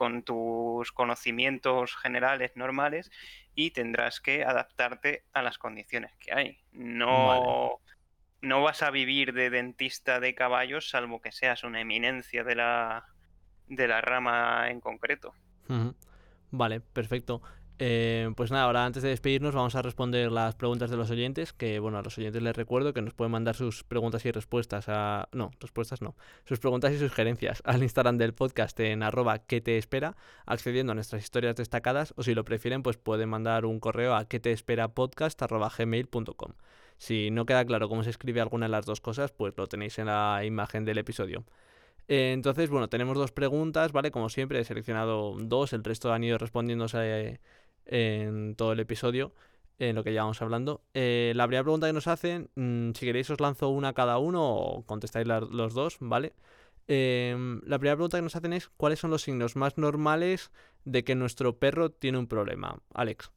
con 0.00 0.22
tus 0.22 0.92
conocimientos 0.92 1.94
generales 1.94 2.52
normales 2.54 3.10
y 3.54 3.72
tendrás 3.72 4.20
que 4.20 4.44
adaptarte 4.44 5.24
a 5.34 5.42
las 5.42 5.58
condiciones 5.58 6.16
que 6.16 6.32
hay. 6.32 6.58
No, 6.72 7.80
no 8.40 8.62
vas 8.62 8.82
a 8.82 8.90
vivir 8.90 9.34
de 9.34 9.50
dentista 9.50 10.18
de 10.18 10.34
caballos 10.34 10.88
salvo 10.88 11.20
que 11.20 11.32
seas 11.32 11.64
una 11.64 11.82
eminencia 11.82 12.44
de 12.44 12.54
la, 12.54 13.04
de 13.70 13.88
la 13.88 14.02
rama 14.02 14.68
en 14.68 14.80
concreto. 14.80 15.32
Vale, 16.50 16.80
perfecto. 16.80 17.40
Eh, 17.82 18.30
pues 18.36 18.50
nada, 18.50 18.64
ahora 18.64 18.84
antes 18.84 19.02
de 19.02 19.08
despedirnos 19.08 19.54
vamos 19.54 19.74
a 19.74 19.80
responder 19.80 20.30
las 20.30 20.54
preguntas 20.54 20.90
de 20.90 20.98
los 20.98 21.10
oyentes, 21.10 21.54
que 21.54 21.78
bueno, 21.78 21.96
a 21.96 22.02
los 22.02 22.18
oyentes 22.18 22.42
les 22.42 22.54
recuerdo 22.54 22.92
que 22.92 23.00
nos 23.00 23.14
pueden 23.14 23.32
mandar 23.32 23.54
sus 23.54 23.84
preguntas 23.84 24.26
y 24.26 24.30
respuestas 24.32 24.90
a... 24.90 25.30
No, 25.32 25.50
respuestas 25.60 26.02
no. 26.02 26.14
Sus 26.44 26.58
preguntas 26.58 26.92
y 26.92 26.98
sugerencias 26.98 27.62
al 27.64 27.82
Instagram 27.82 28.18
del 28.18 28.34
podcast 28.34 28.78
en 28.80 29.02
arroba 29.02 29.38
que 29.38 29.62
te 29.62 29.78
espera, 29.78 30.14
accediendo 30.44 30.92
a 30.92 30.94
nuestras 30.94 31.22
historias 31.22 31.56
destacadas, 31.56 32.12
o 32.18 32.22
si 32.22 32.34
lo 32.34 32.44
prefieren, 32.44 32.82
pues 32.82 32.98
pueden 32.98 33.30
mandar 33.30 33.64
un 33.64 33.80
correo 33.80 34.14
a 34.14 34.26
que 34.26 34.40
te 34.40 34.52
espera 34.52 34.88
podcast 34.88 35.40
arroba 35.40 35.70
gmail.com. 35.74 36.52
Si 36.98 37.30
no 37.30 37.46
queda 37.46 37.64
claro 37.64 37.88
cómo 37.88 38.02
se 38.02 38.10
escribe 38.10 38.42
alguna 38.42 38.66
de 38.66 38.72
las 38.72 38.84
dos 38.84 39.00
cosas, 39.00 39.32
pues 39.32 39.54
lo 39.56 39.68
tenéis 39.68 39.98
en 39.98 40.06
la 40.06 40.44
imagen 40.44 40.84
del 40.84 40.98
episodio. 40.98 41.46
Eh, 42.10 42.32
entonces, 42.32 42.68
bueno, 42.70 42.88
tenemos 42.88 43.16
dos 43.16 43.30
preguntas, 43.32 43.92
¿vale? 43.92 44.10
Como 44.10 44.28
siempre, 44.28 44.58
he 44.60 44.64
seleccionado 44.64 45.36
dos, 45.40 45.72
el 45.72 45.84
resto 45.84 46.12
han 46.12 46.24
ido 46.24 46.38
respondiéndose 46.38 46.98
eh, 47.86 48.22
en 48.26 48.56
todo 48.56 48.72
el 48.72 48.80
episodio, 48.80 49.32
en 49.78 49.94
lo 49.94 50.02
que 50.04 50.10
llevamos 50.12 50.42
hablando. 50.42 50.82
Eh, 50.94 51.32
la 51.36 51.46
primera 51.46 51.62
pregunta 51.62 51.86
que 51.86 51.92
nos 51.92 52.08
hacen, 52.08 52.50
mm, 52.56 52.92
si 52.94 53.06
queréis 53.06 53.30
os 53.30 53.40
lanzo 53.40 53.68
una 53.68 53.92
cada 53.94 54.18
uno 54.18 54.42
o 54.44 54.84
contestáis 54.86 55.26
la- 55.28 55.40
los 55.40 55.72
dos, 55.74 55.98
¿vale? 56.00 56.34
La 56.88 57.78
primera 57.78 57.96
pregunta 57.96 58.18
que 58.18 58.22
nos 58.22 58.34
hacen 58.36 58.52
es, 58.52 58.68
¿cuáles 58.76 58.98
son 58.98 59.10
los 59.10 59.22
signos 59.22 59.54
más 59.56 59.78
normales 59.78 60.50
de 60.84 61.04
que 61.04 61.14
nuestro 61.14 61.58
perro 61.58 61.90
tiene 61.90 62.18
un 62.18 62.26
problema? 62.26 62.80
Alex. 62.94 63.30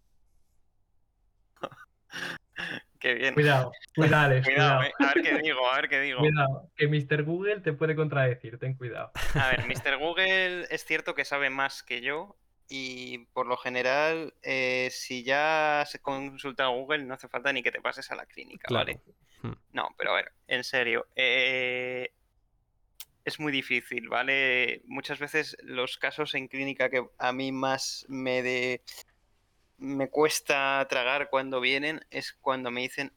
Qué 3.04 3.16
bien. 3.16 3.34
Cuidado, 3.34 3.74
cuidado, 3.96 4.26
Alex, 4.28 4.48
Cuidado, 4.48 4.78
cuidado. 4.80 4.94
eh. 4.98 5.06
a 5.06 5.14
ver 5.14 5.24
qué 5.24 5.38
digo, 5.44 5.70
a 5.70 5.76
ver 5.76 5.90
qué 5.90 6.00
digo. 6.00 6.20
Cuidado, 6.20 6.72
que 6.78 6.88
Mr. 6.88 7.24
Google 7.24 7.60
te 7.60 7.74
puede 7.74 7.98
contradecir, 7.98 8.58
ten 8.58 8.76
cuidado. 8.76 9.12
A 9.36 9.50
ver, 9.50 9.66
Mr. 9.68 9.98
Google 9.98 10.68
es 10.70 10.86
cierto 10.86 11.14
que 11.14 11.26
sabe 11.26 11.50
más 11.50 11.84
que 11.84 12.00
yo 12.00 12.38
y 12.70 13.26
por 13.34 13.46
lo 13.46 13.58
general, 13.58 14.34
eh, 14.42 14.88
si 14.90 15.26
ya 15.26 15.84
se 15.86 16.00
consulta 16.00 16.64
a 16.64 16.70
Google, 16.70 17.04
no 17.04 17.14
hace 17.16 17.28
falta 17.28 17.52
ni 17.52 17.62
que 17.62 17.74
te 17.74 17.82
pases 17.82 18.10
a 18.10 18.16
la 18.16 18.26
clínica, 18.26 18.70
Claro. 18.70 18.86
¿vale? 18.86 19.02
Hmm. 19.42 19.60
No, 19.74 19.90
pero 19.98 20.12
a 20.12 20.16
ver, 20.16 20.32
en 20.48 20.64
serio, 20.64 21.06
eh, 21.18 22.10
es 23.26 23.38
muy 23.38 23.52
difícil, 23.52 24.08
¿vale? 24.08 24.82
Muchas 24.86 25.20
veces 25.20 25.58
los 25.62 25.98
casos 25.98 26.36
en 26.36 26.48
clínica 26.48 26.90
que 26.90 27.06
a 27.20 27.34
mí 27.34 27.52
más 27.52 28.06
me 28.08 28.42
de 28.42 28.82
me 29.84 30.10
cuesta 30.10 30.86
tragar 30.90 31.30
cuando 31.30 31.60
vienen 31.60 32.06
es 32.10 32.32
cuando 32.32 32.72
me 32.72 32.82
dicen 32.82 33.12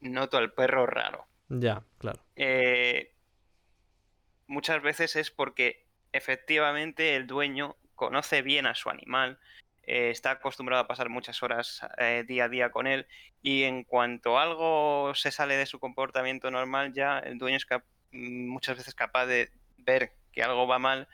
noto 0.00 0.36
al 0.36 0.52
perro 0.52 0.86
raro. 0.86 1.26
Ya, 1.48 1.82
claro. 1.98 2.22
Eh, 2.36 3.14
muchas 4.46 4.82
veces 4.82 5.16
es 5.16 5.30
porque 5.30 5.86
efectivamente 6.12 7.16
el 7.16 7.26
dueño 7.26 7.76
conoce 7.94 8.42
bien 8.42 8.66
a 8.66 8.74
su 8.74 8.90
animal, 8.90 9.38
eh, 9.84 10.10
está 10.10 10.32
acostumbrado 10.32 10.82
a 10.82 10.86
pasar 10.86 11.08
muchas 11.08 11.42
horas 11.42 11.80
eh, 11.96 12.24
día 12.26 12.44
a 12.44 12.48
día 12.50 12.70
con 12.70 12.86
él 12.86 13.06
y 13.40 13.62
en 13.62 13.82
cuanto 13.82 14.38
algo 14.38 15.14
se 15.14 15.30
sale 15.30 15.56
de 15.56 15.64
su 15.66 15.80
comportamiento 15.80 16.50
normal 16.50 16.92
ya 16.92 17.20
el 17.20 17.38
dueño 17.38 17.56
es 17.56 17.64
cap- 17.64 17.86
muchas 18.12 18.76
veces 18.76 18.94
capaz 18.94 19.24
de 19.26 19.50
ver 19.78 20.12
que 20.30 20.42
algo 20.42 20.66
va 20.66 20.78
mal 20.78 21.08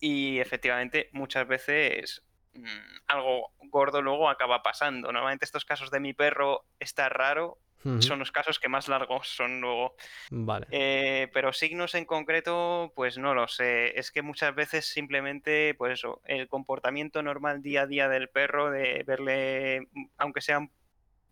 y 0.00 0.40
efectivamente 0.40 1.08
muchas 1.12 1.46
veces 1.46 2.23
mm, 2.54 2.96
algo 3.08 3.52
gordo 3.70 4.02
luego 4.02 4.28
acaba 4.28 4.62
pasando. 4.62 5.12
Normalmente 5.12 5.44
estos 5.44 5.64
casos 5.64 5.90
de 5.90 6.00
mi 6.00 6.12
perro 6.12 6.64
está 6.78 7.08
raro 7.08 7.58
son 8.00 8.18
los 8.18 8.32
casos 8.32 8.58
que 8.58 8.68
más 8.68 8.88
largos 8.88 9.28
son 9.28 9.60
luego. 9.60 9.94
Vale. 10.30 10.66
Eh, 10.70 11.28
pero 11.34 11.52
signos 11.52 11.94
en 11.94 12.06
concreto, 12.06 12.92
pues 12.96 13.18
no 13.18 13.34
lo 13.34 13.46
sé. 13.46 13.98
Es 13.98 14.10
que 14.10 14.22
muchas 14.22 14.54
veces 14.54 14.86
simplemente, 14.86 15.74
pues 15.74 15.92
eso, 15.94 16.22
el 16.24 16.48
comportamiento 16.48 17.22
normal 17.22 17.62
día 17.62 17.82
a 17.82 17.86
día 17.86 18.08
del 18.08 18.28
perro, 18.28 18.70
de 18.70 19.02
verle, 19.06 19.88
aunque 20.16 20.40
sea 20.40 20.66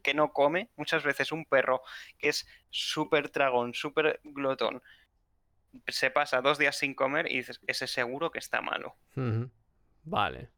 que 0.03 0.15
no 0.15 0.33
come, 0.33 0.69
muchas 0.77 1.05
veces 1.05 1.33
un 1.33 1.47
perro 1.47 1.81
que 2.19 2.29
es 2.29 2.47
súper 2.71 3.31
tragón, 3.31 3.73
súper 3.73 4.21
glotón, 4.25 4.83
se 5.87 6.11
pasa 6.11 6.43
dos 6.43 6.59
días 6.59 6.77
sin 6.77 6.95
comer 6.95 7.31
y 7.31 7.37
dices, 7.37 7.61
ese 7.67 7.87
seguro 7.87 8.31
que 8.31 8.41
está 8.41 8.61
malo. 8.61 8.97
Vale. 10.05 10.51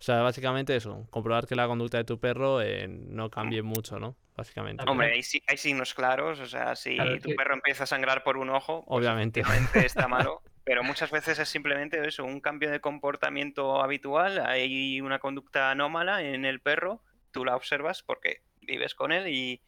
O 0.00 0.02
sea, 0.02 0.22
básicamente 0.22 0.76
eso, 0.76 1.06
comprobar 1.10 1.46
que 1.46 1.56
la 1.56 1.66
conducta 1.66 1.98
de 1.98 2.04
tu 2.04 2.20
perro 2.20 2.62
eh, 2.62 2.86
no 2.88 3.30
cambie 3.30 3.62
mucho, 3.62 3.98
¿no? 3.98 4.16
Básicamente. 4.36 4.84
Hombre, 4.86 5.12
hay, 5.12 5.22
hay 5.48 5.56
signos 5.56 5.92
claros, 5.92 6.38
o 6.38 6.46
sea, 6.46 6.76
si 6.76 6.94
Claro, 6.94 7.18
tu 7.20 7.30
que- 7.30 7.34
perro 7.34 7.54
empieza 7.54 7.82
a 7.82 7.86
sangrar 7.88 8.22
por 8.22 8.36
un 8.36 8.50
ojo, 8.50 8.84
pues 8.86 8.98
Obviamente. 8.98 9.42
está 9.74 10.06
malo, 10.08 10.40
pero 10.62 10.84
muchas 10.84 11.10
veces 11.10 11.40
es 11.40 11.48
simplemente 11.48 12.06
eso, 12.06 12.24
un 12.24 12.40
cambio 12.40 12.70
de 12.70 12.80
comportamiento 12.80 13.82
habitual, 13.82 14.38
hay 14.46 15.00
una 15.00 15.18
conducta 15.18 15.72
anómala 15.72 16.22
en 16.22 16.44
el 16.44 16.60
perro, 16.60 17.02
tú 17.32 17.44
la 17.44 17.56
observas 17.56 18.04
porque 18.04 18.42
vives 18.60 18.94
con 18.94 19.10
él 19.10 19.26
y 19.26 19.60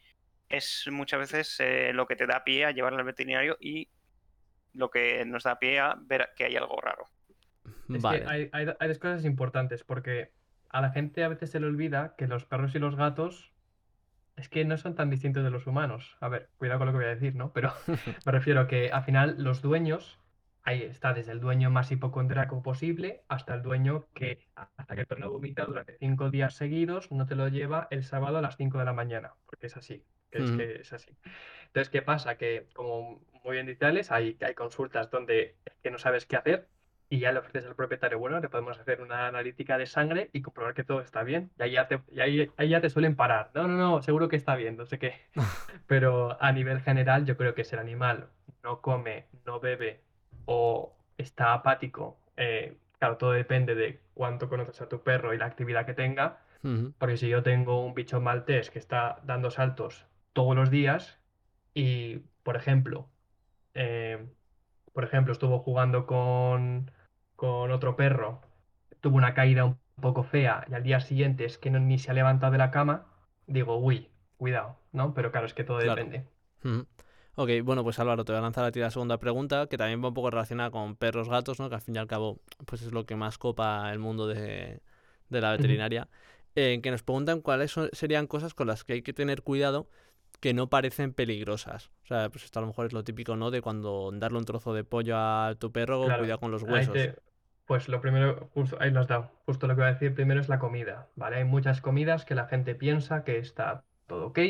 es 0.49 0.85
muchas 0.93 1.19
veces 1.21 1.57
eh, 1.59 1.91
lo 1.93 2.07
que 2.07 2.15
te 2.17 2.27
da 2.27 2.45
pie 2.45 2.67
a 2.67 2.71
llevarlo 2.71 3.01
al 3.01 3.05
veterinario 3.05 3.57
y 3.61 3.89
lo 4.75 4.91
que 4.91 5.25
nos 5.25 5.43
da 5.43 5.59
pie 5.59 5.81
a 5.81 5.97
ver 6.01 6.31
que 6.37 6.45
hay 6.45 6.55
algo 6.55 6.81
raro. 6.81 7.07
Es 7.95 8.03
Vale. 8.03 8.23
que 8.23 8.29
hay, 8.29 8.51
hay, 8.53 8.75
hay 8.79 8.89
dos 8.89 8.99
cosas 8.99 9.25
importantes, 9.25 9.85
porque 9.85 10.33
a 10.71 10.81
la 10.81 10.91
gente 10.91 11.25
a 11.25 11.29
veces 11.29 11.51
se 11.51 11.61
le 11.61 11.67
olvida 11.67 12.15
que 12.17 12.27
los 12.27 12.45
perros 12.45 12.75
y 12.75 12.79
los 12.79 12.97
gatos 12.97 13.53
es 14.37 14.49
que 14.49 14.65
no 14.65 14.77
son 14.77 14.95
tan 14.95 15.11
distintos 15.11 15.45
de 15.45 15.51
los 15.51 15.67
humanos. 15.67 16.17
A 16.21 16.29
ver, 16.29 16.49
cuidado 16.57 16.79
con 16.79 16.87
lo 16.87 16.93
que 16.93 16.99
voy 16.99 17.07
a 17.07 17.15
decir, 17.15 17.35
¿no? 17.35 17.53
Pero 17.53 17.73
me 18.27 18.33
refiero 18.33 18.61
a 18.61 18.67
que 18.67 18.91
al 18.91 19.05
final 19.05 19.37
los 19.39 19.63
dueños, 19.63 20.19
ahí 20.63 20.83
está 20.83 21.13
desde 21.13 21.33
el 21.33 21.41
dueño 21.41 21.71
más 21.71 21.91
hipocondriaco 21.91 22.63
posible 22.63 23.23
hasta 23.29 23.55
el 23.55 23.63
dueño 23.63 24.07
que 24.15 24.47
hasta 24.55 24.95
que 24.95 25.03
el 25.03 25.07
perro 25.07 25.31
vomita 25.31 25.65
durante 25.65 25.97
cinco 25.99 26.31
días 26.31 26.55
seguidos, 26.55 27.11
no 27.11 27.27
te 27.27 27.35
lo 27.35 27.49
lleva 27.49 27.89
el 27.91 28.05
sábado 28.05 28.39
a 28.39 28.43
las 28.43 28.57
5 28.57 28.79
de 28.79 28.85
la 28.85 28.93
mañana, 28.93 29.35
porque 29.47 29.67
es 29.67 29.77
así, 29.77 30.05
que 30.31 30.39
es 30.39 30.51
que 30.53 30.75
es 30.81 30.93
así. 30.93 31.17
Entonces, 31.67 31.91
¿qué 31.91 32.03
pasa? 32.03 32.37
Que 32.37 32.69
como 32.75 33.23
muy 33.45 33.55
bien 33.55 33.67
dice 33.67 33.87
Alex, 33.87 34.11
hay, 34.11 34.39
hay 34.41 34.55
consultas 34.55 35.11
donde 35.11 35.57
es 35.65 35.75
que 35.83 35.91
no 35.91 35.99
sabes 35.99 36.27
qué 36.27 36.37
hacer 36.37 36.69
y 37.13 37.19
ya 37.19 37.33
le 37.33 37.41
ofreces 37.41 37.67
al 37.67 37.75
propietario, 37.75 38.21
bueno, 38.21 38.39
le 38.39 38.49
podemos 38.49 38.79
hacer 38.79 39.03
una 39.03 39.27
analítica 39.27 39.77
de 39.77 39.87
sangre 39.87 40.31
y 40.33 40.43
comprobar 40.43 40.75
que 40.75 40.85
todo 40.85 41.01
está 41.01 41.25
bien. 41.25 41.51
Y 41.59 41.63
ahí 41.65 41.73
ya 41.73 41.89
te, 41.89 42.01
y 42.13 42.21
ahí, 42.21 42.49
ahí 42.57 42.69
ya 42.69 42.81
te 42.81 42.89
suelen 42.89 43.17
parar. 43.17 43.51
No, 43.53 43.67
no, 43.67 43.77
no, 43.77 44.01
seguro 44.01 44.29
que 44.29 44.37
está 44.37 44.55
bien, 44.55 44.77
no 44.77 44.87
sé 44.87 45.01
qué. 45.01 45.15
Pero 45.89 46.41
a 46.41 46.53
nivel 46.53 46.81
general, 46.81 47.27
yo 47.27 47.37
creo 47.37 47.53
que 47.53 47.65
si 47.65 47.75
el 47.75 47.81
animal 47.81 48.29
no 48.63 48.81
come, 48.81 49.27
no 49.45 49.59
bebe 49.59 50.01
o 50.45 50.97
está 51.19 51.53
apático, 51.53 52.17
eh, 52.37 52.77
claro, 53.01 53.17
todo 53.17 53.33
depende 53.33 53.75
de 53.75 54.01
cuánto 54.15 54.49
conoces 54.49 54.81
a 54.81 54.89
tu 54.89 55.03
perro 55.03 55.35
y 55.35 55.39
la 55.39 55.47
actividad 55.47 55.85
que 55.85 55.95
tenga. 55.95 56.39
Porque 56.99 57.17
si 57.17 57.27
yo 57.27 57.43
tengo 57.43 57.85
un 57.85 57.95
bicho 57.95 58.21
maltés 58.21 58.71
que 58.71 58.79
está 58.79 59.21
dando 59.25 59.51
saltos 59.51 60.07
todos 60.35 60.55
los 60.55 60.71
días 60.71 61.19
y, 61.73 62.19
por 62.43 62.55
ejemplo, 62.55 63.09
eh, 63.73 64.29
por 64.93 65.05
ejemplo, 65.05 65.33
estuvo 65.33 65.59
jugando 65.61 66.07
con, 66.07 66.91
con 67.43 67.71
otro 67.73 67.97
perro, 67.97 68.41
tuvo 69.01 69.17
una 69.17 69.35
caída 69.35 69.65
un 69.65 69.79
poco 70.01 70.23
fea 70.25 70.65
y 70.71 70.75
al 70.75 70.83
día 70.83 71.01
siguiente 71.01 71.45
es 71.45 71.59
que 71.59 71.71
no- 71.71 71.81
ni 71.81 71.99
se 71.99 72.11
ha 72.11 72.15
levantado 72.15 72.53
de 72.53 72.59
la 72.59 72.71
cama, 72.71 73.07
digo, 73.47 73.77
uy, 73.79 74.09
cuidado, 74.39 74.77
¿no? 74.93 75.15
Pero 75.15 75.31
claro, 75.33 75.47
es 75.47 75.55
que 75.55 75.65
todo 75.65 75.79
Claro. 75.79 76.03
depende. 76.03 76.27
Ujú. 76.65 76.87
Ok, 77.37 77.51
bueno, 77.65 77.83
pues 77.85 77.99
Álvaro, 77.99 78.25
te 78.25 78.33
voy 78.33 78.39
a 78.39 78.43
lanzar 78.43 78.65
a 78.65 78.73
ti 78.73 78.81
la 78.81 78.91
segunda 78.91 79.19
pregunta, 79.19 79.67
que 79.69 79.79
también 79.79 80.03
va 80.05 80.09
un 80.09 80.15
poco 80.15 80.31
relacionada 80.31 80.71
con 80.71 80.97
perros, 80.97 81.29
gatos, 81.29 81.59
¿no? 81.59 81.69
Que 81.71 81.77
al 81.77 81.81
fin 81.81 81.95
y 81.97 81.99
al 81.99 82.07
cabo, 82.07 82.41
pues 82.67 82.83
es 82.83 82.93
lo 82.93 83.07
que 83.07 83.17
más 83.17 83.39
copa 83.39 83.91
el 83.93 83.99
mundo 83.99 84.27
de, 84.27 84.81
de 85.29 85.41
la 85.41 85.53
veterinaria. 85.53 86.09
eh, 86.57 86.81
que 86.83 86.91
nos 86.91 87.03
preguntan 87.05 87.41
cuáles 87.43 87.71
son- 87.71 87.89
serían 87.93 88.27
cosas 88.27 88.55
con 88.55 88.67
las 88.67 88.83
que 88.85 88.95
hay 88.95 89.03
que 89.03 89.13
tener 89.13 89.43
cuidado 89.43 89.89
que 90.41 90.53
no 90.55 90.69
parecen 90.69 91.13
peligrosas. 91.15 91.91
O 92.05 92.07
sea, 92.09 92.29
pues 92.31 92.45
esto 92.45 92.59
a 92.59 92.63
lo 92.63 92.69
mejor 92.69 92.87
es 92.87 92.93
lo 92.93 93.05
típico, 93.05 93.37
¿no? 93.37 93.51
De 93.53 93.63
cuando 93.63 94.11
darle 94.15 94.39
un 94.39 94.45
trozo 94.47 94.75
de 94.75 94.85
pollo 94.85 95.17
a 95.19 95.55
tu 95.59 95.71
perro, 95.73 96.05
Claro, 96.07 96.23
cuidado 96.23 96.41
con 96.41 96.51
los 96.51 96.63
huesos. 96.65 96.95
te- 96.95 97.15
pues 97.71 97.89
lo 97.89 98.01
primero, 98.01 98.51
justo 98.53 98.77
ahí 98.81 98.91
lo 98.91 98.99
has 98.99 99.07
dado. 99.07 99.31
Justo 99.47 99.69
lo 99.69 99.77
que 99.77 99.83
voy 99.83 99.91
a 99.91 99.93
decir 99.93 100.13
primero 100.13 100.41
es 100.41 100.49
la 100.49 100.59
comida, 100.59 101.07
¿vale? 101.15 101.37
Hay 101.37 101.45
muchas 101.45 101.81
comidas 101.81 102.25
que 102.25 102.35
la 102.35 102.47
gente 102.49 102.75
piensa 102.75 103.23
que 103.23 103.39
está 103.39 103.85
todo 104.09 104.27
ok 104.27 104.41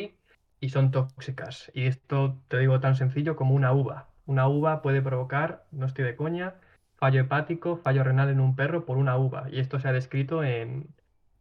y 0.59 0.71
son 0.71 0.91
tóxicas. 0.91 1.71
Y 1.75 1.85
esto 1.85 2.41
te 2.49 2.57
digo 2.57 2.81
tan 2.81 2.97
sencillo 2.97 3.37
como 3.37 3.55
una 3.55 3.75
uva. 3.75 4.09
Una 4.25 4.49
uva 4.49 4.81
puede 4.81 5.03
provocar, 5.03 5.67
no 5.71 5.85
estoy 5.85 6.07
de 6.07 6.17
coña, 6.17 6.55
fallo 6.97 7.21
hepático, 7.21 7.77
fallo 7.77 8.05
renal 8.05 8.31
en 8.31 8.41
un 8.41 8.57
perro 8.57 8.87
por 8.87 8.97
una 8.97 9.19
uva. 9.19 9.51
Y 9.51 9.61
esto 9.61 9.79
se 9.79 9.89
ha 9.89 9.93
descrito 9.93 10.43
en, 10.43 10.87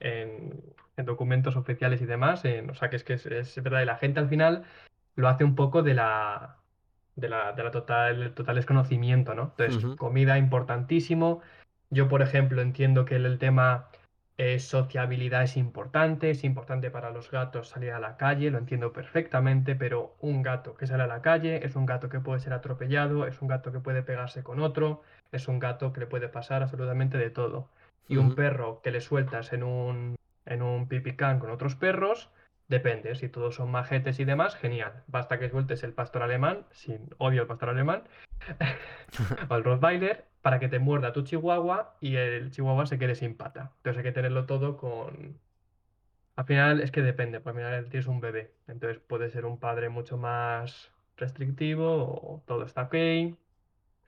en, 0.02 0.62
en 0.98 1.06
documentos 1.06 1.56
oficiales 1.56 2.02
y 2.02 2.06
demás. 2.06 2.44
en- 2.44 2.72
o 2.72 2.76
sea 2.76 2.90
que 2.90 2.98
es 2.98 3.06
que 3.06 3.14
es, 3.14 3.26
es 3.26 3.64
verdad. 3.64 3.84
Y 3.84 3.86
la 3.86 3.96
gente 3.96 4.20
al 4.20 4.28
final 4.28 4.66
lo 5.16 5.30
hace 5.30 5.46
un 5.46 5.56
poco 5.56 5.82
de 5.82 5.94
la, 5.94 6.58
de 7.16 7.30
la, 7.30 7.54
de 7.54 7.64
la 7.64 7.72
total, 7.72 8.34
total 8.34 8.56
desconocimiento, 8.58 9.34
¿no? 9.34 9.54
Entonces, 9.58 9.86
comida 9.98 10.38
importantísimo. 10.38 11.40
Yo, 11.90 12.08
por 12.08 12.22
ejemplo, 12.22 12.62
entiendo 12.62 13.06
que 13.06 13.16
el, 13.16 13.40
tema 13.40 13.90
eh, 14.38 14.60
sociabilidad 14.60 15.44
es 15.44 15.58
importante, 15.58 16.30
es 16.30 16.44
importante 16.44 16.92
para 16.92 17.12
los 17.12 17.32
gatos 17.32 17.70
salir 17.70 17.92
a 17.92 18.00
la 18.00 18.16
calle, 18.16 18.52
lo 18.52 18.60
entiendo 18.60 18.94
perfectamente, 18.94 19.76
pero 19.76 20.16
un 20.20 20.44
gato 20.44 20.76
que 20.76 20.88
sale 20.88 21.04
a 21.04 21.08
la 21.08 21.22
calle 21.22 21.66
es 21.66 21.76
un 21.76 21.86
gato 21.86 22.10
que 22.10 22.20
puede 22.20 22.40
ser 22.40 22.54
atropellado, 22.54 23.26
es 23.26 23.42
un 23.42 23.48
gato 23.48 23.72
que 23.72 23.80
puede 23.80 24.04
pegarse 24.04 24.44
con 24.44 24.60
otro, 24.60 25.02
es 25.32 25.48
un 25.48 25.60
gato 25.60 25.92
que 25.92 26.02
le 26.02 26.08
puede 26.08 26.30
pasar 26.30 26.62
absolutamente 26.62 27.18
de 27.18 27.32
todo. 27.32 27.70
Y 28.08 28.18
un 28.18 28.34
perro 28.34 28.82
que 28.82 28.90
le 28.90 29.02
sueltas 29.02 29.54
en 29.54 29.62
un, 29.62 30.16
en 30.46 30.64
un 30.64 30.88
pipicán 30.88 31.38
con 31.38 31.52
otros 31.52 31.76
perros, 31.76 32.32
Depende, 32.70 33.16
si 33.16 33.30
todos 33.30 33.56
son 33.56 33.72
majetes 33.72 34.20
y 34.20 34.26
demás, 34.26 34.56
genial. 34.56 35.04
Basta 35.08 35.40
que 35.40 35.50
sueltes 35.50 35.84
el 35.84 35.92
pastor 35.92 36.22
alemán, 36.22 36.68
sin 36.70 37.10
odio 37.18 37.42
al 37.42 37.48
pastor 37.48 37.70
alemán, 37.70 38.04
o 39.50 39.54
al 39.56 39.64
Rottweiler, 39.64 40.29
para 40.42 40.60
que 40.60 40.70
te 40.70 40.80
muerda 40.80 41.14
tu 41.14 41.24
chihuahua 41.24 41.98
y 42.02 42.16
el 42.16 42.52
chihuahua 42.52 42.86
se 42.86 43.00
quede 43.00 43.16
sin 43.16 43.36
pata. 43.38 43.74
Entonces 43.78 43.98
hay 44.00 44.04
que 44.04 44.12
tenerlo 44.14 44.46
todo 44.46 44.78
con... 44.78 45.40
Al 46.36 46.46
final 46.46 46.82
es 46.82 46.92
que 46.92 47.02
depende, 47.04 47.40
pues 47.42 47.56
al 47.56 47.62
final 47.62 47.90
tienes 47.90 48.08
un 48.08 48.22
bebé, 48.22 48.54
entonces 48.68 49.00
puede 49.00 49.30
ser 49.30 49.46
un 49.46 49.60
padre 49.60 49.90
mucho 49.90 50.18
más 50.18 50.92
restrictivo 51.18 51.86
o 52.06 52.44
todo 52.48 52.64
está 52.66 52.84
ok. 52.84 52.96
Es 52.96 53.36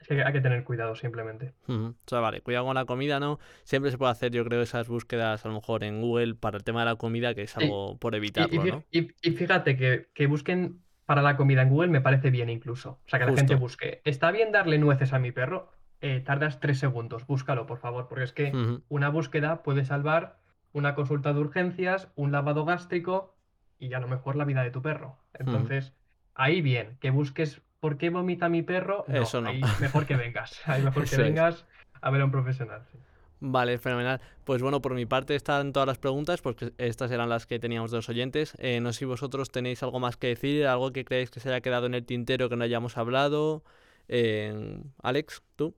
que 0.10 0.22
hay 0.22 0.34
que 0.34 0.42
tener 0.42 0.66
cuidado 0.66 0.96
simplemente. 0.98 1.54
O 1.68 1.94
sea, 2.06 2.20
vale, 2.20 2.42
cuidado 2.42 2.66
con 2.66 2.76
la 2.76 2.86
comida, 2.86 3.20
¿no? 3.20 3.40
Siempre 3.64 3.92
se 3.92 3.98
puede 3.98 4.12
hacer, 4.12 4.32
yo 4.32 4.44
creo, 4.44 4.62
esas 4.62 4.88
búsquedas 4.90 5.46
a 5.46 5.48
lo 5.48 5.54
mejor 5.56 5.84
en 5.84 6.02
Google 6.02 6.36
para 6.36 6.58
el 6.58 6.64
tema 6.64 6.82
de 6.82 6.86
la 6.88 6.96
comida, 6.98 7.34
que 7.34 7.44
es 7.44 7.56
algo 7.58 7.98
por 7.98 8.14
Y, 8.36 8.56
y 8.56 8.60
evitarlo, 8.60 8.60
fí- 8.60 8.78
¿no? 8.78 8.86
y- 8.92 9.10
y 9.22 9.32
fíjate 9.32 9.78
que, 9.78 10.10
que 10.14 10.28
busquen 10.28 10.84
para 11.06 11.22
la 11.22 11.38
comida 11.38 11.62
en 11.64 11.70
Google 11.70 11.90
me 11.92 12.02
parece 12.02 12.30
bien 12.32 12.50
incluso. 12.50 13.02
O 13.06 13.10
sea, 13.10 13.20
que 13.20 13.26
la 13.26 13.34
gente 13.34 13.56
busque. 13.56 14.02
¿Está 14.06 14.32
bien 14.32 14.52
darle 14.52 14.78
nueces 14.80 15.14
a 15.14 15.20
mi 15.20 15.32
perro? 15.32 15.72
Eh, 16.02 16.20
tardas 16.20 16.60
tres 16.60 16.80
segundos. 16.80 17.28
Búscalo, 17.28 17.68
por 17.68 17.78
favor, 17.78 18.08
porque 18.08 18.24
es 18.24 18.34
que 18.34 18.80
una 18.90 19.10
búsqueda 19.10 19.62
puede 19.64 19.86
salvar 19.86 20.40
una 20.74 20.96
consulta 20.96 21.34
de 21.34 21.40
urgencias, 21.40 22.08
un 22.16 22.32
lavado 22.32 22.66
gástrico 22.66 23.36
y 23.78 23.94
a 23.94 24.00
lo 24.00 24.08
mejor 24.08 24.36
la 24.36 24.46
vida 24.46 24.64
de 24.64 24.72
tu 24.72 24.82
perro. 24.82 25.18
Entonces, 25.34 25.94
ahí 26.34 26.62
bien, 26.62 26.98
que 27.00 27.12
busques 27.12 27.62
por 27.80 27.98
qué 27.98 28.10
vomita 28.10 28.50
mi 28.50 28.62
perro. 28.62 29.06
No, 29.08 29.22
Eso 29.22 29.42
no. 29.42 29.50
ahí 29.50 29.62
mejor 29.80 30.06
que 30.06 30.16
vengas. 30.16 30.60
Ahí 30.66 30.82
mejor 30.82 31.08
que 31.10 31.18
vengas 31.18 31.66
a 32.02 32.10
ver 32.10 32.22
a 32.22 32.26
un 32.26 32.32
profesional. 32.32 32.84
sí. 32.92 32.98
Vale, 33.44 33.80
fenomenal. 33.80 34.22
Pues 34.44 34.62
bueno, 34.62 34.84
por 34.84 34.94
mi 34.94 35.08
parte 35.08 35.34
están 35.36 35.74
todas 35.74 35.88
las 35.88 35.98
preguntas, 35.98 36.42
porque 36.42 36.74
estas 36.78 37.10
eran 37.10 37.28
las 37.28 37.48
que 37.48 37.58
teníamos 37.58 37.90
de 37.90 37.98
los 37.98 38.08
oyentes. 38.08 38.54
Eh, 38.60 38.80
no 38.82 38.94
sé 38.94 39.00
si 39.00 39.06
vosotros 39.06 39.52
tenéis 39.52 39.82
algo 39.82 40.00
más 40.00 40.16
que 40.16 40.28
decir, 40.28 40.68
algo 40.68 40.94
que 40.94 41.04
creéis 41.04 41.32
que 41.32 41.40
se 41.40 41.50
haya 41.50 41.62
quedado 41.62 41.88
en 41.88 41.96
el 41.96 42.06
tintero 42.06 42.50
que 42.50 42.56
no 42.56 42.64
hayamos 42.64 42.98
hablado. 42.98 43.64
Eh, 44.08 44.80
Alex, 45.02 45.42
¿tú? 45.56 45.74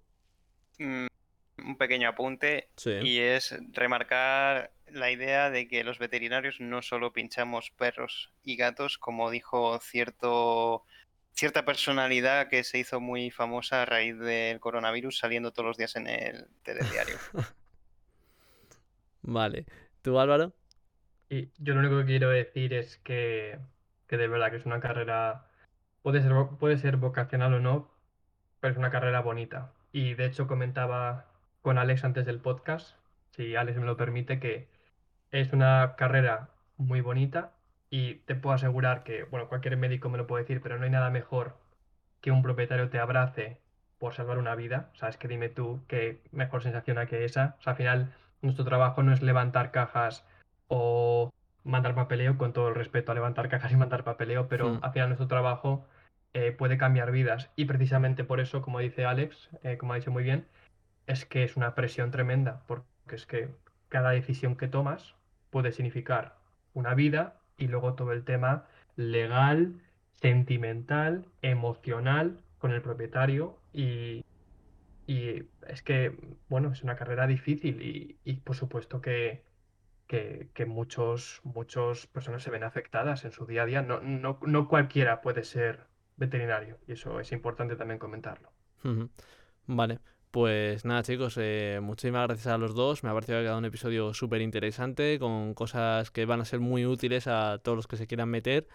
Un 0.83 1.77
pequeño 1.77 2.09
apunte 2.09 2.69
Sí. 2.75 2.91
y 3.01 3.19
es 3.19 3.55
remarcar 3.71 4.71
la 4.87 5.11
idea 5.11 5.49
de 5.49 5.67
que 5.67 5.83
los 5.83 5.97
veterinarios 5.99 6.59
no 6.59 6.81
solo 6.81 7.13
pinchamos 7.13 7.71
perros 7.71 8.31
y 8.43 8.55
gatos, 8.55 8.97
como 8.97 9.31
dijo 9.31 9.79
cierto, 9.79 10.83
cierta 11.33 11.65
personalidad 11.65 12.49
que 12.49 12.63
se 12.63 12.79
hizo 12.79 12.99
muy 12.99 13.31
famosa 13.31 13.81
a 13.81 13.85
raíz 13.85 14.17
del 14.19 14.59
coronavirus 14.59 15.17
saliendo 15.17 15.51
todos 15.51 15.67
los 15.67 15.77
días 15.77 15.95
en 15.95 16.07
el 16.07 16.47
telediario. 16.63 17.17
Vale. 19.21 19.65
¿Tú, 20.01 20.19
Álvaro? 20.19 20.53
Y 21.29 21.49
yo 21.57 21.73
lo 21.73 21.79
único 21.79 21.97
que 21.99 22.05
quiero 22.05 22.29
decir 22.29 22.73
es 22.73 22.97
que, 22.97 23.57
que 24.07 24.17
de 24.17 24.27
verdad 24.27 24.51
que 24.51 24.57
es 24.57 24.65
una 24.65 24.79
carrera, 24.79 25.47
puede 26.01 26.21
ser, 26.21 26.31
puede 26.59 26.77
ser 26.77 26.97
vocacional 26.97 27.53
o 27.53 27.59
no, 27.59 27.91
pero 28.59 28.73
es 28.73 28.77
una 28.77 28.91
carrera 28.91 29.21
bonita. 29.21 29.71
Y 29.93 30.15
de 30.15 30.25
hecho 30.25 30.47
comentaba 30.47 31.27
con 31.61 31.77
Alex 31.77 32.03
antes 32.03 32.25
del 32.25 32.39
podcast, 32.39 32.97
si 33.29 33.55
Alex 33.55 33.77
me 33.77 33.85
lo 33.85 33.95
permite, 33.95 34.39
que 34.39 34.67
es 35.31 35.53
una 35.53 35.95
carrera 35.95 36.49
muy 36.77 36.99
bonita 36.99 37.51
y 37.89 38.15
te 38.25 38.35
puedo 38.35 38.55
asegurar 38.55 39.03
que, 39.03 39.23
bueno, 39.25 39.47
cualquier 39.47 39.77
médico 39.77 40.09
me 40.09 40.17
lo 40.17 40.27
puede 40.27 40.43
decir, 40.43 40.61
pero 40.61 40.77
no 40.77 40.83
hay 40.83 40.89
nada 40.89 41.09
mejor 41.11 41.55
que 42.21 42.31
un 42.31 42.41
propietario 42.41 42.89
te 42.89 42.99
abrace 42.99 43.59
por 43.99 44.13
salvar 44.13 44.39
una 44.39 44.55
vida. 44.55 44.89
O 44.93 44.95
sea, 44.97 45.09
es 45.09 45.17
que 45.17 45.27
dime 45.27 45.47
tú 45.49 45.81
qué 45.87 46.21
mejor 46.31 46.63
sensación 46.63 46.97
hay 46.97 47.07
que 47.07 47.23
esa. 47.23 47.55
O 47.59 47.61
sea, 47.61 47.71
al 47.71 47.77
final 47.77 48.13
nuestro 48.41 48.65
trabajo 48.65 49.03
no 49.03 49.13
es 49.13 49.21
levantar 49.21 49.71
cajas 49.71 50.25
o 50.67 51.31
mandar 51.63 51.95
papeleo, 51.95 52.37
con 52.37 52.51
todo 52.51 52.69
el 52.69 52.75
respeto 52.75 53.11
a 53.11 53.15
levantar 53.15 53.47
cajas 53.47 53.71
y 53.71 53.77
mandar 53.77 54.03
papeleo, 54.03 54.47
pero 54.47 54.69
Hmm. 54.69 54.79
al 54.81 54.91
final 54.91 55.09
nuestro 55.09 55.27
trabajo 55.27 55.85
eh, 56.33 56.51
puede 56.51 56.77
cambiar 56.77 57.11
vidas. 57.11 57.51
Y 57.55 57.65
precisamente 57.65 58.23
por 58.23 58.39
eso, 58.39 58.61
como 58.61 58.79
dice 58.79 59.05
Alex, 59.05 59.49
eh, 59.63 59.77
como 59.77 59.93
ha 59.93 59.97
dicho 59.97 60.11
muy 60.11 60.23
bien, 60.23 60.47
es 61.07 61.25
que 61.25 61.43
es 61.43 61.57
una 61.57 61.75
presión 61.75 62.11
tremenda, 62.11 62.63
porque 62.67 62.85
es 63.15 63.25
que 63.25 63.49
cada 63.89 64.11
decisión 64.11 64.55
que 64.55 64.67
tomas 64.67 65.15
puede 65.49 65.71
significar 65.71 66.37
una 66.73 66.95
vida 66.95 67.39
y 67.57 67.67
luego 67.67 67.93
todo 67.93 68.13
el 68.13 68.23
tema 68.23 68.65
legal, 68.95 69.81
sentimental, 70.13 71.25
emocional 71.41 72.39
con 72.57 72.71
el 72.71 72.81
propietario 72.81 73.57
y, 73.73 74.25
y 75.05 75.43
es 75.67 75.83
que, 75.83 76.17
bueno, 76.49 76.71
es 76.71 76.83
una 76.83 76.95
carrera 76.95 77.27
difícil 77.27 77.81
y, 77.81 78.17
y 78.23 78.37
por 78.37 78.55
supuesto 78.55 79.01
que, 79.01 79.43
que, 80.07 80.65
muchos, 80.65 81.41
muchas 81.43 82.07
personas 82.07 82.43
se 82.43 82.51
ven 82.51 82.63
afectadas 82.63 83.25
en 83.25 83.31
su 83.31 83.45
día 83.45 83.63
a 83.63 83.65
día. 83.65 83.81
No, 83.81 83.99
no, 84.01 84.39
no 84.45 84.67
cualquiera 84.67 85.21
puede 85.21 85.43
ser 85.43 85.87
veterinario 86.17 86.77
y 86.87 86.93
eso 86.93 87.19
es 87.19 87.31
importante 87.31 87.75
también 87.75 87.99
comentarlo. 87.99 88.51
Vale. 89.65 89.99
Pues 90.33 90.83
nada, 90.83 91.03
chicos, 91.03 91.37
eh, 91.39 91.79
muchísimas 91.79 92.25
gracias 92.27 92.47
a 92.47 92.57
los 92.57 92.73
dos. 92.73 93.03
Me 93.03 93.11
ha 93.11 93.13
parecido 93.13 93.35
que 93.35 93.41
ha 93.41 93.43
quedado 93.43 93.59
un 93.59 93.65
episodio 93.65 94.15
súper 94.15 94.41
interesante, 94.41 95.19
con 95.19 95.53
cosas 95.53 96.09
que 96.09 96.25
van 96.25 96.41
a 96.41 96.45
ser 96.45 96.59
muy 96.59 96.87
útiles 96.87 97.27
a 97.27 97.59
todos 97.59 97.75
los 97.75 97.85
que 97.85 97.97
se 97.97 98.07
quieran 98.07 98.29
meter. 98.29 98.67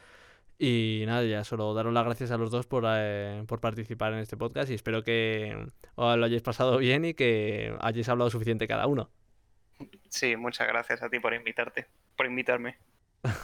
Y 0.57 1.03
nada, 1.07 1.25
ya 1.25 1.43
solo 1.43 1.75
daros 1.75 1.93
las 1.93 2.05
gracias 2.05 2.31
a 2.31 2.37
los 2.37 2.53
dos 2.53 2.67
por, 2.67 2.85
eh, 2.87 3.43
por 3.49 3.61
participar 3.61 4.13
en 4.13 4.21
este 4.21 4.37
podcast 4.37 4.71
y 4.71 4.75
espero 4.75 5.03
que 5.03 5.67
os 5.97 6.17
lo 6.17 6.25
hayáis 6.25 6.43
pasado 6.43 6.79
bien 6.79 7.05
y 7.05 7.15
que 7.15 7.77
hayáis 7.81 8.09
hablado 8.09 8.31
suficiente 8.31 8.69
cada 8.69 8.87
uno. 8.87 9.11
Sí, 10.09 10.37
muchas 10.37 10.69
gracias 10.69 11.03
a 11.03 11.09
ti 11.09 11.19
por 11.19 11.35
invitarte, 11.35 11.87
por 12.17 12.27
invitarme. 12.27 12.79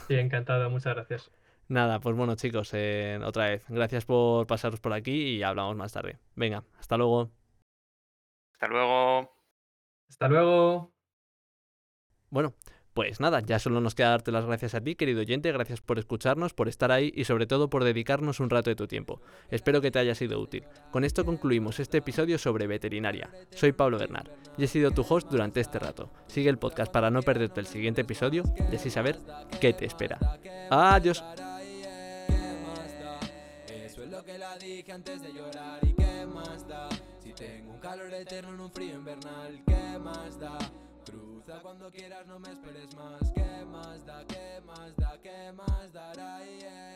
Sí, 0.07 0.15
encantado, 0.15 0.71
muchas 0.71 0.95
gracias. 0.95 1.33
Nada, 1.69 2.01
pues 2.01 2.15
bueno, 2.15 2.35
chicos, 2.37 2.71
eh, 2.75 3.19
otra 3.25 3.49
vez, 3.49 3.65
gracias 3.69 4.05
por 4.05 4.47
pasaros 4.47 4.81
por 4.81 4.93
aquí 4.93 5.37
y 5.37 5.43
hablamos 5.43 5.77
más 5.77 5.93
tarde. 5.93 6.19
Venga, 6.35 6.65
hasta 6.79 6.97
luego. 6.97 7.31
Hasta 8.53 8.69
luego. 8.69 9.35
Hasta 10.09 10.29
luego. 10.29 10.93
Bueno, 12.31 12.55
pues 12.95 13.19
nada, 13.19 13.41
ya 13.41 13.59
solo 13.59 13.81
nos 13.81 13.97
queda 13.97 14.11
darte 14.11 14.31
las 14.31 14.47
gracias 14.47 14.75
a 14.77 14.81
ti, 14.81 14.95
querido 14.95 15.21
oyente, 15.21 15.51
gracias 15.51 15.81
por 15.81 15.99
escucharnos, 15.99 16.55
por 16.55 16.69
estar 16.69 16.93
ahí 16.93 17.13
y 17.15 17.25
sobre 17.25 17.47
todo 17.47 17.69
por 17.69 17.83
dedicarnos 17.83 18.39
un 18.39 18.51
rato 18.51 18.71
de 18.71 18.77
tu 18.77 18.87
tiempo. 18.87 19.21
Espero 19.51 19.81
que 19.81 19.91
te 19.91 19.99
haya 19.99 20.15
sido 20.15 20.41
útil. 20.41 20.65
Con 20.93 21.03
esto 21.03 21.25
concluimos 21.25 21.81
este 21.81 21.99
episodio 21.99 22.39
sobre 22.39 22.69
veterinaria. 22.69 23.31
Soy 23.51 23.73
Pablo 23.73 23.99
Bernard 23.99 24.31
y 24.57 24.65
he 24.65 24.69
sido 24.69 24.93
tu 24.93 25.05
host 25.09 25.29
durante 25.29 25.61
este 25.61 25.81
rato. 25.81 26.11
Sigue 26.29 26.51
el 26.51 26.59
podcast 26.59 26.93
para 26.93 27.11
no 27.11 27.23
perderte 27.23 27.59
el 27.59 27.67
siguiente 27.67 28.03
episodio 28.03 28.45
y 28.71 28.77
así 28.77 28.91
saber 28.91 29.19
qué 29.61 29.73
te 29.73 29.87
espera. 29.87 30.19
Adiós 30.71 31.25
lo 34.15 34.25
que 34.25 34.39
la 34.39 34.57
dije 34.59 34.93
antes 34.93 35.23
de 35.23 35.33
llorar 35.33 35.81
y 35.83 35.93
qué 35.93 36.27
más 36.27 36.67
da. 36.69 36.89
Si 37.19 37.33
tengo 37.33 37.73
un 37.73 37.81
calor 37.81 38.13
eterno 38.15 38.55
en 38.55 38.61
un 38.61 38.71
frío 38.71 38.95
invernal, 38.95 39.61
qué 39.67 39.99
más 39.99 40.39
da 40.39 40.57
Cruza 41.05 41.59
cuando 41.61 41.91
quieras, 41.91 42.25
no 42.27 42.39
me 42.39 42.53
esperes 42.53 42.95
más, 42.95 43.33
qué 43.33 43.65
más 43.67 44.07
da, 44.07 44.25
qué 44.27 44.61
más 44.65 44.97
da, 44.97 45.19
qué 45.21 45.53
más 45.53 45.93
dará, 45.93 46.45
yeah. 46.45 46.94